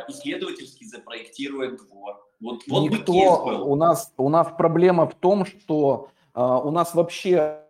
исследовательски 0.09 0.85
запроектировать 0.85 1.77
двор? 1.77 2.27
Вот, 2.41 2.63
вот 2.69 2.91
Никто, 2.91 3.67
у 3.67 3.77
нас 3.77 4.13
у 4.17 4.29
нас 4.31 4.49
проблема 4.57 5.07
в 5.07 5.15
том, 5.15 5.45
что 5.45 6.09
э, 6.35 6.41
у 6.41 6.71
нас 6.71 6.95
вообще 6.95 7.65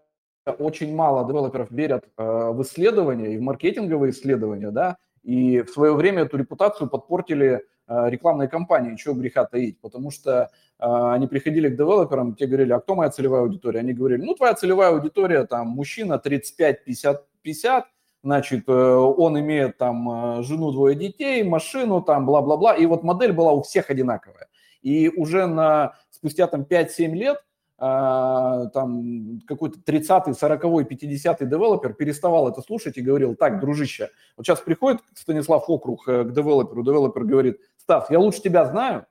очень 0.46 0.94
мало 0.94 1.26
девелоперов 1.26 1.70
верят 1.70 2.04
э, 2.16 2.50
в 2.52 2.62
исследования 2.62 3.34
и 3.34 3.38
в 3.38 3.42
маркетинговые 3.42 4.12
исследования, 4.12 4.70
да, 4.70 4.96
и 5.22 5.62
в 5.62 5.70
свое 5.70 5.94
время 5.94 6.22
эту 6.22 6.38
репутацию 6.38 6.88
подпортили 6.88 7.64
рекламной 7.88 8.48
кампании, 8.48 8.94
чего 8.94 9.14
греха 9.14 9.44
таить, 9.44 9.80
потому 9.80 10.12
что 10.12 10.48
они 10.78 11.26
приходили 11.26 11.68
к 11.68 11.76
девелоперам, 11.76 12.36
те 12.36 12.46
говорили, 12.46 12.72
а 12.72 12.78
кто 12.78 12.94
моя 12.94 13.10
целевая 13.10 13.42
аудитория? 13.42 13.80
Они 13.80 13.92
говорили, 13.92 14.22
ну, 14.22 14.34
твоя 14.34 14.54
целевая 14.54 14.90
аудитория, 14.90 15.44
там, 15.44 15.66
мужчина 15.66 16.22
35-50-50, 16.24 17.82
значит, 18.22 18.68
он 18.68 19.40
имеет 19.40 19.76
там 19.76 20.40
жену, 20.44 20.70
двое 20.70 20.94
детей, 20.94 21.42
машину, 21.42 22.00
там, 22.00 22.26
бла-бла-бла, 22.26 22.76
и 22.76 22.86
вот 22.86 23.02
модель 23.02 23.32
была 23.32 23.50
у 23.52 23.62
всех 23.62 23.90
одинаковая. 23.90 24.46
И 24.82 25.08
уже 25.08 25.46
на, 25.46 25.94
спустя 26.10 26.46
там 26.46 26.62
5-7 26.62 27.12
лет 27.12 27.42
а, 27.82 28.66
там 28.66 29.40
какой-то 29.46 29.78
30-й, 29.78 30.32
40-й, 30.32 30.84
50-й 30.84 31.46
девелопер 31.46 31.94
переставал 31.94 32.46
это 32.46 32.60
слушать 32.60 32.98
и 32.98 33.00
говорил, 33.00 33.34
так, 33.34 33.58
дружище, 33.58 34.10
вот 34.36 34.44
сейчас 34.44 34.60
приходит 34.60 35.00
Станислав 35.14 35.64
Округ 35.66 36.06
э, 36.06 36.24
к 36.24 36.32
девелоперу, 36.32 36.82
девелопер 36.82 37.24
говорит, 37.24 37.58
Стас, 37.78 38.10
я 38.10 38.18
лучше 38.20 38.42
тебя 38.42 38.66
знаю, 38.66 39.06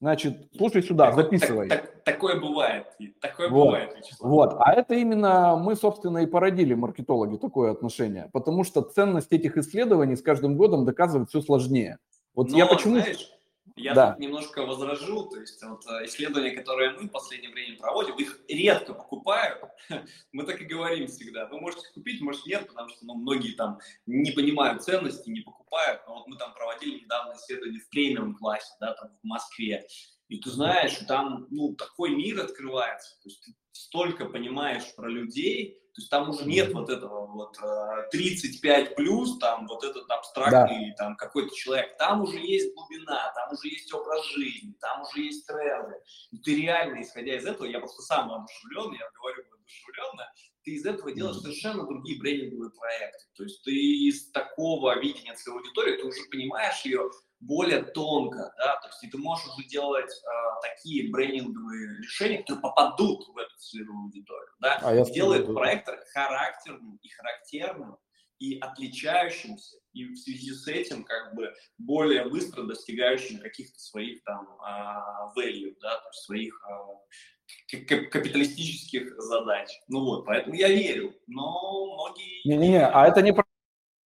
значит, 0.00 0.48
слушай 0.56 0.82
сюда, 0.82 1.12
так, 1.12 1.16
записывай. 1.16 1.68
Так, 1.68 1.82
так, 1.82 2.02
такое 2.02 2.40
бывает, 2.40 2.86
такое 3.20 3.50
вот, 3.50 3.66
бывает, 3.66 3.94
Вячеслав. 3.94 4.30
Вот, 4.30 4.56
а 4.58 4.72
это 4.72 4.94
именно 4.94 5.56
мы, 5.56 5.76
собственно, 5.76 6.18
и 6.18 6.26
породили, 6.26 6.72
маркетологи, 6.72 7.36
такое 7.36 7.72
отношение, 7.72 8.30
потому 8.32 8.64
что 8.64 8.80
ценность 8.80 9.32
этих 9.34 9.58
исследований 9.58 10.16
с 10.16 10.22
каждым 10.22 10.56
годом 10.56 10.86
доказывать 10.86 11.28
все 11.28 11.42
сложнее. 11.42 11.98
Вот 12.34 12.48
Но, 12.48 12.56
я 12.56 12.64
почему... 12.64 13.00
Знаешь, 13.00 13.30
я 13.76 13.94
да. 13.94 14.10
тут 14.10 14.20
немножко 14.20 14.64
возражу, 14.64 15.24
то 15.26 15.40
есть 15.40 15.62
вот 15.62 15.84
э, 15.86 16.06
исследования, 16.06 16.52
которые 16.52 16.90
мы 16.90 17.08
в 17.08 17.08
последнее 17.08 17.50
время 17.52 17.78
проводим, 17.78 18.16
их 18.16 18.40
редко 18.48 18.94
покупают. 18.94 19.62
Мы 20.32 20.44
так 20.44 20.60
и 20.60 20.64
говорим 20.64 21.08
всегда. 21.08 21.46
Вы 21.46 21.60
можете 21.60 21.88
купить, 21.94 22.20
может 22.20 22.46
нет, 22.46 22.66
потому 22.68 22.88
что 22.88 23.04
ну, 23.04 23.14
многие 23.14 23.52
там 23.52 23.78
не 24.06 24.30
понимают 24.30 24.82
ценности, 24.82 25.30
не 25.30 25.40
покупают. 25.40 26.02
Но 26.06 26.14
вот 26.14 26.26
мы 26.26 26.36
там 26.36 26.52
проводили 26.54 27.00
недавно 27.00 27.34
исследование 27.34 27.80
в 27.80 27.88
премиум 27.88 28.34
классе, 28.34 28.72
да, 28.80 28.94
там 28.94 29.10
в 29.22 29.26
Москве. 29.26 29.86
И 30.28 30.38
ты 30.38 30.50
знаешь, 30.50 30.96
там 31.08 31.46
ну, 31.50 31.74
такой 31.74 32.10
мир 32.10 32.40
открывается. 32.40 33.16
То 33.22 33.28
есть 33.28 33.42
ты 33.42 33.54
столько 33.72 34.26
понимаешь 34.26 34.94
про 34.94 35.08
людей, 35.08 35.82
то 35.94 36.00
есть 36.00 36.10
там 36.10 36.30
уже 36.30 36.46
нет 36.46 36.72
вот 36.72 36.88
этого 36.88 37.26
вот 37.26 37.58
35 38.12 38.92
э, 38.92 38.94
плюс, 38.94 39.38
там 39.38 39.66
вот 39.66 39.84
этот 39.84 40.10
абстрактный 40.10 40.94
да. 40.96 41.04
там 41.04 41.16
какой-то 41.16 41.54
человек. 41.54 41.98
Там 41.98 42.22
уже 42.22 42.38
есть 42.38 42.74
глубина, 42.74 43.30
там 43.34 43.52
уже 43.52 43.68
есть 43.68 43.92
образ 43.92 44.24
жизни, 44.28 44.72
там 44.80 45.02
уже 45.02 45.20
есть 45.20 45.46
тренды. 45.46 45.96
И 46.30 46.38
ты 46.38 46.56
реально, 46.56 47.02
исходя 47.02 47.36
из 47.36 47.44
этого, 47.44 47.66
я 47.66 47.78
просто 47.78 48.00
сам 48.00 48.28
воодушевлен, 48.28 48.98
я 48.98 49.10
говорю 49.18 49.44
воодушевленно, 49.50 50.32
ты 50.64 50.70
из 50.70 50.86
этого 50.86 51.12
делаешь 51.12 51.38
совершенно 51.38 51.86
другие 51.86 52.18
брендинговые 52.18 52.70
проекты. 52.70 53.24
То 53.36 53.42
есть 53.42 53.62
ты 53.62 53.72
из 53.72 54.30
такого 54.30 54.98
видения 54.98 55.36
своей 55.36 55.58
аудитории, 55.58 55.96
ты 55.96 56.06
уже 56.06 56.22
понимаешь 56.30 56.80
ее 56.86 57.10
более 57.42 57.82
тонко, 57.82 58.54
да, 58.56 58.76
то 58.80 58.88
есть 58.88 59.02
и 59.04 59.08
ты 59.08 59.18
можешь 59.18 59.46
уже 59.46 59.66
делать 59.66 60.10
э, 60.10 60.68
такие 60.68 61.10
брендинговые 61.10 61.98
решения, 61.98 62.38
которые 62.38 62.62
попадут 62.62 63.26
в 63.28 63.36
эту 63.36 63.56
целевую 63.58 64.04
аудиторию, 64.04 64.50
да, 64.60 64.78
а 64.80 64.94
я 64.94 65.04
делает 65.04 65.46
проект 65.52 65.88
характерным 66.12 66.98
и 67.02 67.08
характерным 67.08 67.96
и 68.38 68.58
отличающимся, 68.58 69.76
и 69.92 70.06
в 70.06 70.16
связи 70.16 70.52
с 70.52 70.66
этим 70.68 71.04
как 71.04 71.34
бы 71.34 71.52
более 71.78 72.28
быстро 72.28 72.62
достигающим 72.62 73.40
каких-то 73.40 73.78
своих 73.78 74.22
там 74.24 74.48
э, 74.60 75.38
value, 75.38 75.74
да, 75.80 75.98
то 75.98 76.08
есть 76.08 76.24
своих 76.24 76.54
э, 76.68 77.86
капиталистических 77.86 79.20
задач. 79.20 79.68
Ну 79.88 80.04
вот, 80.04 80.26
поэтому 80.26 80.54
я 80.54 80.68
верю, 80.68 81.14
но 81.26 81.94
многие... 81.94 82.48
Не-не-не, 82.48 82.86
а 82.86 83.08
это 83.08 83.20
не 83.20 83.32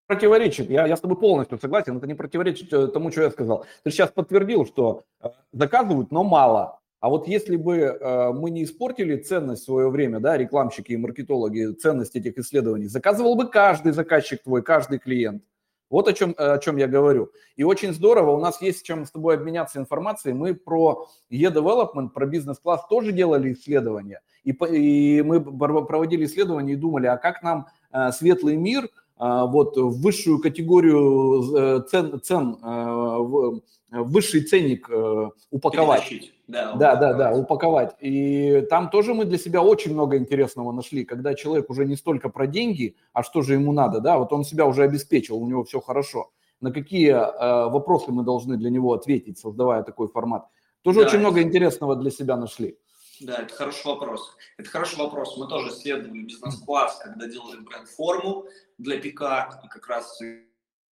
противоречит, 0.07 0.71
я, 0.71 0.87
я 0.87 0.97
с 0.97 1.01
тобой 1.01 1.19
полностью 1.19 1.59
согласен, 1.59 1.97
это 1.97 2.07
не 2.07 2.15
противоречит 2.15 2.73
э, 2.73 2.89
тому, 2.89 3.11
что 3.11 3.23
я 3.23 3.31
сказал. 3.31 3.67
Ты 3.83 3.91
сейчас 3.91 4.11
подтвердил, 4.11 4.67
что 4.67 5.03
э, 5.21 5.29
заказывают, 5.53 6.11
но 6.13 6.25
мало. 6.25 6.79
А 7.01 7.09
вот 7.09 7.29
если 7.29 7.57
бы 7.57 7.77
э, 7.77 8.33
мы 8.33 8.51
не 8.51 8.65
испортили 8.65 9.17
ценность 9.17 9.63
в 9.63 9.67
свое 9.67 9.91
время, 9.91 10.21
да, 10.21 10.37
рекламщики 10.37 10.93
и 10.93 10.97
маркетологи, 10.97 11.73
ценность 11.75 12.17
этих 12.17 12.39
исследований, 12.39 12.87
заказывал 12.87 13.35
бы 13.35 13.49
каждый 13.49 13.93
заказчик 13.93 14.43
твой, 14.43 14.63
каждый 14.63 14.99
клиент. 14.99 15.43
Вот 15.89 16.09
о 16.09 16.13
чем, 16.13 16.35
о 16.37 16.59
чем 16.59 16.79
я 16.79 16.89
говорю. 16.89 17.31
И 17.55 17.63
очень 17.63 17.93
здорово, 17.93 18.33
у 18.33 18.41
нас 18.41 18.61
есть 18.61 18.85
чем 18.85 19.05
с 19.05 19.13
тобой 19.13 19.37
обменяться 19.37 19.79
информацией. 19.79 20.35
Мы 20.35 20.55
про 20.55 21.07
e-development, 21.31 22.09
про 22.09 22.27
бизнес-класс 22.27 22.89
тоже 22.89 23.13
делали 23.13 23.53
исследования. 23.53 24.21
И, 24.43 24.51
и 24.51 25.23
мы 25.23 25.41
проводили 25.41 26.25
исследования 26.25 26.73
и 26.73 26.77
думали, 26.77 27.07
а 27.07 27.17
как 27.17 27.41
нам 27.45 27.69
светлый 28.11 28.57
мир– 28.57 28.89
вот 29.19 29.77
в 29.77 30.03
высшую 30.03 30.41
категорию 30.41 31.57
э, 31.57 31.83
цен, 31.89 32.21
цен 32.21 32.59
э, 32.63 32.67
в 32.67 33.63
высший 33.91 34.43
ценник 34.43 34.91
э, 34.91 35.31
упаковать. 35.51 36.33
Да, 36.49 36.75
да, 36.75 36.97
да, 36.97 37.15
да, 37.15 37.33
упаковать. 37.33 37.97
И 38.01 38.67
там 38.69 38.91
тоже 38.91 39.15
мы 39.15 39.25
для 39.25 39.39
себя 39.39 39.63
очень 39.63 39.95
много 39.95 40.17
интересного 40.17 40.71
нашли, 40.71 41.05
когда 41.05 41.35
человек 41.35 41.71
уже 41.71 41.87
не 41.87 41.97
столько 41.97 42.29
про 42.29 42.47
деньги, 42.47 42.95
а 43.13 43.23
что 43.23 43.43
же 43.43 43.55
ему 43.55 43.73
надо, 43.73 44.01
да, 44.01 44.19
вот 44.19 44.33
он 44.33 44.45
себя 44.45 44.67
уже 44.67 44.83
обеспечил, 44.83 45.39
у 45.39 45.49
него 45.49 45.65
все 45.65 45.81
хорошо. 45.81 46.31
На 46.61 46.71
какие 46.71 47.13
вопросы 47.13 48.13
мы 48.13 48.23
должны 48.23 48.57
для 48.57 48.71
него 48.71 48.93
ответить, 48.93 49.39
создавая 49.39 49.83
такой 49.83 50.09
формат. 50.09 50.47
Тоже 50.83 51.01
да, 51.01 51.07
очень 51.07 51.19
много 51.19 51.43
интересного 51.43 51.97
для 51.97 52.11
себя 52.11 52.37
нашли. 52.37 52.79
Да, 53.21 53.43
это 53.43 53.55
хороший 53.55 53.87
вопрос. 53.87 54.37
Это 54.59 54.69
хороший 54.69 54.99
вопрос. 54.99 55.37
Мы 55.37 55.49
тоже 55.49 55.71
исследовали 55.71 56.23
бизнес-класс, 56.23 57.01
когда 57.03 57.27
делали 57.27 57.61
бренд-форму 57.61 58.47
для 58.79 59.01
пика, 59.01 59.61
и 59.65 59.69
как 59.69 59.87
раз 59.89 60.21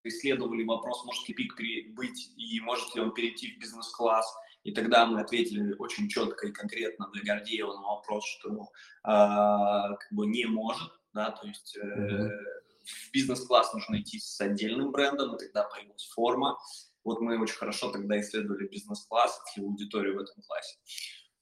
исследовали 0.04 0.64
вопрос, 0.64 1.04
может 1.04 1.28
ли 1.28 1.34
пик 1.34 1.54
быть 1.94 2.32
и 2.36 2.60
может 2.60 2.94
ли 2.94 3.02
он 3.02 3.12
перейти 3.12 3.54
в 3.54 3.58
бизнес-класс. 3.58 4.26
И 4.62 4.72
тогда 4.72 5.04
мы 5.04 5.20
ответили 5.20 5.74
очень 5.78 6.08
четко 6.08 6.46
и 6.46 6.52
конкретно 6.52 7.10
для 7.12 7.22
Гордеева 7.22 7.74
на 7.74 7.82
вопрос, 7.82 8.24
что 8.26 8.50
э, 8.50 8.66
как 9.04 10.08
бы 10.10 10.26
не 10.26 10.46
может, 10.46 10.90
да, 11.12 11.30
то 11.30 11.46
есть 11.46 11.76
э, 11.76 11.82
в 11.82 13.12
бизнес-класс 13.12 13.74
нужно 13.74 14.00
идти 14.00 14.18
с 14.18 14.40
отдельным 14.40 14.90
брендом, 14.90 15.36
и 15.36 15.38
тогда 15.38 15.64
появилась 15.64 16.06
форма. 16.14 16.58
Вот 17.02 17.20
мы 17.20 17.38
очень 17.38 17.56
хорошо 17.56 17.90
тогда 17.90 18.18
исследовали 18.18 18.66
бизнес-класс 18.66 19.38
и 19.56 19.60
аудиторию 19.60 20.16
в 20.16 20.20
этом 20.20 20.42
классе. 20.42 20.78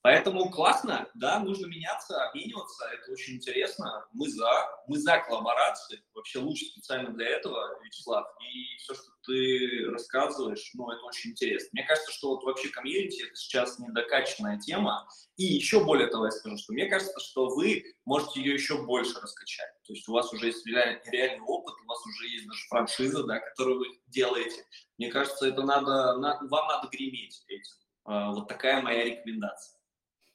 Поэтому 0.02 0.50
классно, 0.50 1.08
да, 1.14 1.38
нужно 1.38 1.66
меняться, 1.66 2.24
обмениваться, 2.26 2.86
это 2.86 3.12
очень 3.12 3.36
интересно. 3.36 4.04
Мы 4.12 4.28
за, 4.28 4.50
мы 4.88 4.98
за 4.98 5.18
коллаборации, 5.18 6.02
вообще 6.12 6.40
лучше 6.40 6.64
специально 6.66 7.10
для 7.10 7.28
этого, 7.28 7.80
Вячеслав. 7.84 8.26
И 8.40 8.76
все, 8.78 8.94
что 8.94 9.12
ты 9.24 9.86
рассказываешь, 9.92 10.72
ну, 10.74 10.90
это 10.90 11.00
очень 11.04 11.30
интересно. 11.30 11.68
Мне 11.72 11.84
кажется, 11.84 12.10
что 12.10 12.30
вот 12.30 12.42
вообще 12.42 12.68
комьюнити 12.70 13.22
это 13.22 13.36
сейчас 13.36 13.78
недокачанная 13.78 14.58
тема. 14.58 15.06
И 15.36 15.44
еще 15.44 15.84
более 15.84 16.08
того, 16.08 16.24
я 16.24 16.32
скажу, 16.32 16.56
что 16.58 16.72
мне 16.72 16.86
кажется, 16.86 17.20
что 17.20 17.50
вы 17.50 17.84
можете 18.04 18.40
ее 18.40 18.54
еще 18.54 18.84
больше 18.84 19.20
раскачать. 19.20 19.70
То 19.86 19.92
есть 19.92 20.08
у 20.08 20.12
вас 20.12 20.32
уже 20.32 20.46
есть 20.46 20.66
реальный 20.66 21.44
опыт, 21.46 21.74
у 21.80 21.86
вас 21.86 22.04
уже 22.06 22.26
есть 22.26 22.48
даже 22.48 22.66
франшиза, 22.68 23.22
да, 23.22 23.38
которую 23.38 23.78
вы 23.78 23.86
делаете. 24.08 24.66
Мне 24.98 25.12
кажется, 25.12 25.46
это 25.46 25.62
надо, 25.62 26.18
на, 26.18 26.40
вам 26.42 26.66
надо 26.66 26.88
греметь 26.88 27.44
этим. 27.46 27.72
А, 28.04 28.32
вот 28.32 28.48
такая 28.48 28.82
моя 28.82 29.04
рекомендация. 29.04 29.81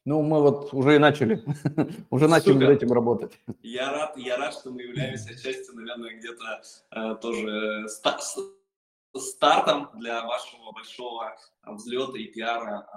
Ну, 0.08 0.22
мы 0.22 0.42
вот 0.42 0.74
уже 0.74 0.96
и 0.96 1.00
начали, 1.00 1.44
уже 2.12 2.30
начали 2.30 2.54
над 2.54 2.70
этим 2.70 2.94
работать. 2.94 3.38
Я 3.62 3.92
рад, 3.92 4.16
я 4.16 4.38
рад, 4.38 4.54
что 4.54 4.72
мы 4.72 4.84
являемся 4.84 5.36
частью, 5.36 5.76
наверное, 5.76 6.18
где-то 6.18 6.62
э, 6.92 7.16
тоже 7.22 7.90
ста- 7.90 8.18
стартом 9.14 9.90
для 9.96 10.26
вашего 10.26 10.72
большого 10.72 11.36
взлета 11.66 12.18
и 12.18 12.24
пиара 12.28 12.88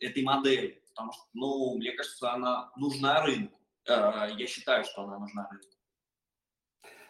э, 0.00 0.06
этой 0.06 0.22
модели. 0.22 0.80
Потому 0.90 1.10
что, 1.10 1.22
ну, 1.34 1.76
мне 1.78 1.90
кажется, 1.90 2.32
она 2.32 2.70
нужна 2.76 3.22
рынку. 3.22 3.58
Э, 3.88 4.28
я 4.38 4.46
считаю, 4.46 4.84
что 4.84 5.02
она 5.02 5.18
нужна 5.18 5.48
рынку. 5.50 5.66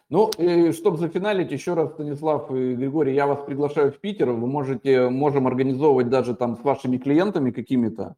Ну, 0.09 0.31
и 0.39 0.73
чтобы 0.73 0.97
зафиналить, 0.97 1.53
еще 1.53 1.75
раз, 1.75 1.93
Станислав 1.93 2.51
и 2.53 2.75
Григорий, 2.75 3.15
я 3.15 3.27
вас 3.27 3.45
приглашаю 3.45 3.93
в 3.93 3.99
Питер. 3.99 4.31
Вы 4.31 4.47
можете, 4.47 5.11
можем 5.11 5.47
организовывать 5.47 6.09
даже 6.09 6.35
там 6.35 6.57
с 6.57 6.61
вашими 6.65 6.97
клиентами 6.97 7.51
какими-то 7.51 8.17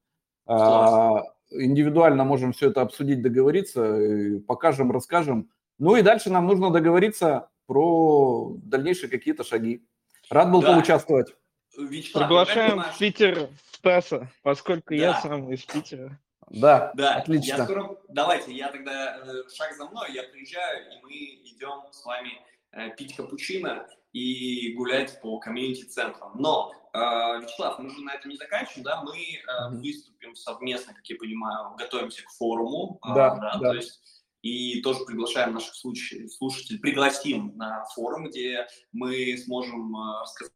а, 0.49 1.22
индивидуально 1.51 2.24
можем 2.24 2.53
все 2.53 2.70
это 2.70 2.80
обсудить, 2.80 3.22
договориться, 3.22 4.40
покажем, 4.46 4.90
расскажем. 4.90 5.51
Ну 5.78 5.96
и 5.96 6.03
дальше 6.03 6.30
нам 6.30 6.46
нужно 6.46 6.70
договориться 6.70 7.51
про 7.66 8.55
дальнейшие 8.62 9.11
какие-то 9.11 9.44
шаги. 9.44 9.86
Рад 10.30 10.51
был 10.51 10.62
да. 10.62 10.74
поучаствовать. 10.74 11.34
Вячеслав, 11.76 12.24
Приглашаем 12.26 12.80
в 12.80 12.99
Питер 12.99 13.49
Стаса, 13.72 14.30
поскольку 14.42 14.90
да. 14.90 14.96
я 14.96 15.20
сам 15.20 15.53
из 15.53 15.64
Питера. 15.64 16.18
Да, 16.51 16.92
да, 16.94 17.16
отлично. 17.16 17.57
Я 17.57 17.64
скоро... 17.64 17.96
Давайте, 18.09 18.53
я 18.53 18.72
тогда 18.72 19.18
э, 19.18 19.49
шаг 19.55 19.74
за 19.76 19.86
мной, 19.86 20.12
я 20.12 20.22
приезжаю, 20.24 20.90
и 20.92 21.03
мы 21.03 21.11
идем 21.44 21.82
с 21.92 22.05
вами 22.05 22.30
э, 22.72 22.90
пить 22.96 23.14
капучино 23.14 23.86
и 24.12 24.72
гулять 24.74 25.20
по 25.20 25.38
комьюнити-центрам. 25.38 26.32
Но, 26.36 26.72
э, 26.93 26.99
Вячеслав, 27.43 27.78
мы 27.78 27.91
же 27.91 28.01
на 28.03 28.14
этом 28.14 28.30
не 28.30 28.36
заканчиваем, 28.36 28.84
да, 28.84 29.03
мы 29.03 29.16
э, 29.16 29.70
выступим 29.70 30.34
совместно, 30.34 30.95
как 30.95 31.07
я 31.07 31.16
понимаю, 31.16 31.74
готовимся 31.76 32.22
к 32.24 32.30
форуму, 32.30 32.99
э, 33.05 33.14
да, 33.14 33.34
да, 33.36 33.59
да. 33.59 33.70
то 33.70 33.74
есть 33.74 34.01
и 34.43 34.80
тоже 34.82 35.05
приглашаем 35.05 35.55
наших 35.55 35.74
слушателей, 35.74 36.78
пригласим 36.78 37.57
на 37.57 37.84
форум, 37.95 38.28
где 38.28 38.68
мы 38.93 39.36
сможем 39.36 39.95
рассказать 40.22 40.53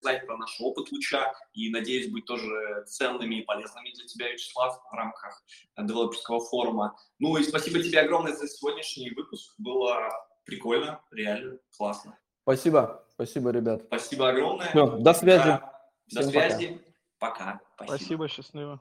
рассказать 0.00 0.26
про 0.26 0.36
наш 0.36 0.60
опыт 0.60 0.90
луча 0.92 1.34
и, 1.52 1.70
надеюсь, 1.70 2.10
быть 2.10 2.24
тоже 2.24 2.84
ценными 2.86 3.36
и 3.36 3.42
полезными 3.42 3.92
для 3.92 4.06
тебя, 4.06 4.32
Вячеслав, 4.32 4.80
в 4.90 4.94
рамках 4.94 5.42
девелоперского 5.76 6.40
форума. 6.40 6.96
Ну 7.18 7.36
и 7.36 7.42
спасибо 7.42 7.82
тебе 7.82 8.00
огромное 8.00 8.34
за 8.34 8.48
сегодняшний 8.48 9.10
выпуск. 9.10 9.54
Было 9.58 10.10
прикольно, 10.44 11.02
реально 11.10 11.58
классно. 11.76 12.18
Спасибо, 12.48 13.04
спасибо, 13.10 13.50
ребят. 13.50 13.82
Спасибо 13.88 14.30
огромное. 14.30 14.68
Все, 14.68 14.86
до 14.86 15.12
связи. 15.12 15.44
Да, 15.44 15.82
до 16.12 16.22
связи. 16.22 16.80
Пока. 17.18 17.60
Спасибо, 17.84 18.26
счастливо. 18.26 18.80